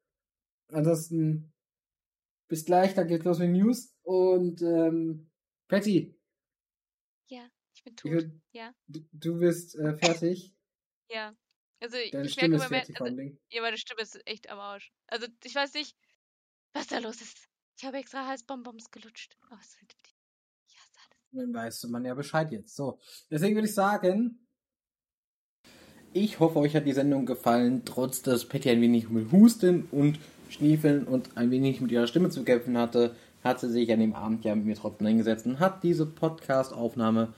ansonsten 0.70 1.54
bis 2.50 2.66
gleich, 2.66 2.94
dann 2.96 3.08
geht's 3.08 3.24
los 3.24 3.40
mit 3.40 3.52
News. 3.52 3.96
Und 4.04 4.62
ähm, 4.62 5.32
Patty. 5.70 6.20
Ja, 7.30 7.48
ich 7.74 7.84
bin 7.84 7.96
tot. 7.96 8.12
Ich, 8.12 8.26
ja. 8.52 8.74
Du, 8.88 9.00
du 9.14 9.40
bist 9.40 9.76
äh, 9.76 9.96
fertig. 9.98 10.54
ja. 11.10 11.34
Also 11.80 11.96
Deine 12.12 12.26
ich 12.26 12.34
Stimme 12.34 12.58
merke 12.58 12.64
ist 12.64 12.98
fertig, 12.98 13.02
also, 13.02 13.40
Ja, 13.50 13.62
meine 13.62 13.78
Stimme 13.78 14.02
ist 14.02 14.20
echt 14.28 14.50
am 14.50 14.60
Arsch. 14.60 14.92
Also 15.08 15.28
ich 15.46 15.56
weiß 15.56 15.76
nicht, 15.76 15.96
was 16.74 16.88
da 16.88 16.98
los 16.98 17.22
ist. 17.22 17.48
Ich 17.78 17.86
habe 17.86 17.98
extra 17.98 18.28
Halsbonbons 18.28 18.92
gelutscht. 18.92 19.38
Aber 19.48 19.60
es 19.62 19.76
hilft 19.76 19.98
nicht. 20.04 20.18
Ich 20.68 20.76
hasse 20.76 21.00
alles. 21.00 21.30
Dann 21.32 21.54
weißt 21.54 21.84
du 21.84 21.88
man 21.88 22.04
ja 22.04 22.16
Bescheid 22.16 22.52
jetzt. 22.52 22.76
So. 22.76 23.00
Deswegen 23.30 23.56
würde 23.56 23.70
ich 23.70 23.74
sagen, 23.74 24.46
ich 26.12 26.40
hoffe, 26.40 26.60
euch 26.60 26.76
hat 26.76 26.88
die 26.88 26.94
Sendung 26.94 27.26
gefallen, 27.26 27.86
trotz 27.86 28.24
dass 28.24 28.48
Patty 28.48 28.72
ein 28.72 28.82
wenig 28.82 29.10
mit 29.10 29.32
Husten 29.32 29.88
und 29.92 30.20
Schniefeln 30.50 31.06
und 31.06 31.30
ein 31.36 31.52
wenig 31.52 31.82
mit 31.82 31.92
ihrer 31.92 32.08
Stimme 32.08 32.30
zu 32.30 32.44
kämpfen 32.44 32.78
hatte, 32.78 33.16
hat 33.44 33.60
sie 33.60 33.70
sich 33.70 33.92
an 33.92 34.00
dem 34.00 34.14
Abend 34.14 34.44
ja 34.44 34.56
mit 34.56 34.66
mir 34.66 34.76
trotzdem 34.76 35.08
hingesetzt 35.08 35.46
und 35.46 35.60
hat 35.60 35.84
diese 35.84 36.06
Podcast-Aufnahme, 36.06 37.30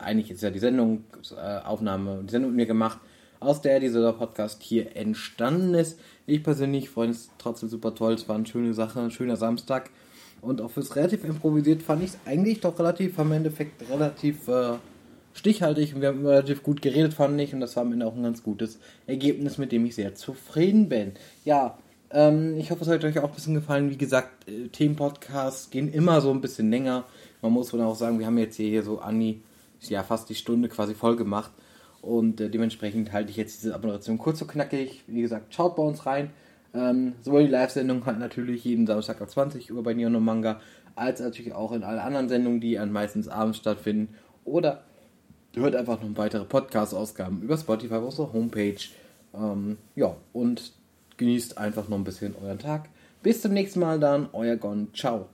eigentlich 0.00 0.30
ist 0.30 0.42
ja 0.42 0.50
die 0.50 0.58
Sendung, 0.58 1.04
äh, 1.36 1.60
die 1.70 2.30
Sendung 2.30 2.50
mit 2.50 2.56
mir 2.56 2.66
gemacht, 2.66 2.98
aus 3.40 3.62
der 3.62 3.80
dieser 3.80 4.12
Podcast 4.12 4.62
hier 4.62 4.96
entstanden 4.96 5.74
ist. 5.74 5.98
Ich 6.26 6.42
persönlich 6.42 6.90
freue 6.90 7.10
es 7.10 7.30
trotzdem 7.38 7.68
super 7.68 7.94
toll. 7.94 8.14
Es 8.14 8.28
war 8.28 8.36
eine 8.36 8.46
schöne 8.46 8.74
Sache, 8.74 9.00
ein 9.00 9.10
schöner 9.10 9.36
Samstag. 9.36 9.90
Und 10.40 10.60
auch 10.60 10.70
fürs 10.70 10.94
relativ 10.96 11.24
improvisiert 11.24 11.82
fand 11.82 12.02
ich 12.02 12.10
es 12.10 12.18
eigentlich 12.24 12.60
doch 12.60 12.78
relativ 12.78 13.18
am 13.18 13.32
Endeffekt 13.32 13.88
relativ 13.90 14.46
äh, 14.48 14.74
stichhaltig 15.34 15.94
und 15.94 16.00
wir 16.00 16.08
haben 16.08 16.26
relativ 16.26 16.62
gut 16.62 16.82
geredet, 16.82 17.14
fand 17.14 17.40
ich. 17.40 17.54
Und 17.54 17.60
das 17.60 17.76
war 17.76 17.84
am 17.84 17.92
Ende 17.92 18.06
auch 18.06 18.16
ein 18.16 18.22
ganz 18.22 18.42
gutes 18.42 18.78
Ergebnis, 19.06 19.58
mit 19.58 19.72
dem 19.72 19.86
ich 19.86 19.94
sehr 19.94 20.14
zufrieden 20.14 20.88
bin. 20.88 21.12
Ja, 21.44 21.78
ähm, 22.10 22.56
ich 22.56 22.70
hoffe, 22.70 22.82
es 22.82 22.88
hat 22.88 23.04
euch 23.04 23.18
auch 23.18 23.28
ein 23.28 23.34
bisschen 23.34 23.54
gefallen. 23.54 23.90
Wie 23.90 23.98
gesagt, 23.98 24.48
äh, 24.48 24.68
Themenpodcasts 24.68 25.70
gehen 25.70 25.92
immer 25.92 26.20
so 26.20 26.30
ein 26.30 26.40
bisschen 26.40 26.70
länger. 26.70 27.04
Man 27.42 27.52
muss 27.52 27.72
wohl 27.72 27.82
auch 27.82 27.94
sagen, 27.94 28.18
wir 28.18 28.26
haben 28.26 28.38
jetzt 28.38 28.56
hier 28.56 28.82
so 28.82 29.00
an 29.00 29.20
die, 29.20 29.42
ja, 29.82 30.02
fast 30.02 30.28
die 30.28 30.34
Stunde 30.34 30.68
quasi 30.68 30.94
voll 30.94 31.16
gemacht. 31.16 31.52
Und 32.00 32.40
äh, 32.40 32.48
dementsprechend 32.48 33.12
halte 33.12 33.30
ich 33.30 33.36
jetzt 33.36 33.62
diese 33.62 33.74
Abmoderation 33.74 34.18
kurz 34.18 34.40
und 34.40 34.48
knackig. 34.48 35.04
Wie 35.06 35.20
gesagt, 35.20 35.54
schaut 35.54 35.76
bei 35.76 35.82
uns 35.82 36.06
rein. 36.06 36.30
Ähm, 36.74 37.14
sowohl 37.22 37.44
die 37.44 37.50
Live-Sendung 37.50 38.04
halt 38.06 38.18
natürlich 38.18 38.64
jeden 38.64 38.86
Samstag 38.86 39.20
ab 39.20 39.30
20 39.30 39.72
Uhr 39.72 39.82
bei 39.82 39.94
Neon 39.94 40.22
Manga, 40.22 40.60
als 40.94 41.20
natürlich 41.20 41.52
auch 41.54 41.72
in 41.72 41.82
alle 41.82 42.02
anderen 42.02 42.28
Sendungen, 42.28 42.60
die 42.60 42.78
an 42.78 42.92
meistens 42.92 43.28
abends 43.28 43.58
stattfinden. 43.58 44.14
Oder 44.44 44.82
hört 45.54 45.74
einfach 45.74 46.00
noch 46.00 46.16
weitere 46.16 46.44
Podcast-Ausgaben 46.44 47.42
über 47.42 47.56
Spotify 47.56 47.94
auf 47.94 48.04
unserer 48.04 48.32
Homepage. 48.32 48.78
Ähm, 49.34 49.78
ja, 49.94 50.16
und 50.32 50.72
genießt 51.18 51.58
einfach 51.58 51.88
noch 51.88 51.98
ein 51.98 52.04
bisschen 52.04 52.34
euren 52.42 52.58
Tag. 52.58 52.88
Bis 53.22 53.42
zum 53.42 53.52
nächsten 53.52 53.80
Mal 53.80 54.00
dann, 54.00 54.28
euer 54.32 54.56
Gon. 54.56 54.88
Ciao. 54.94 55.28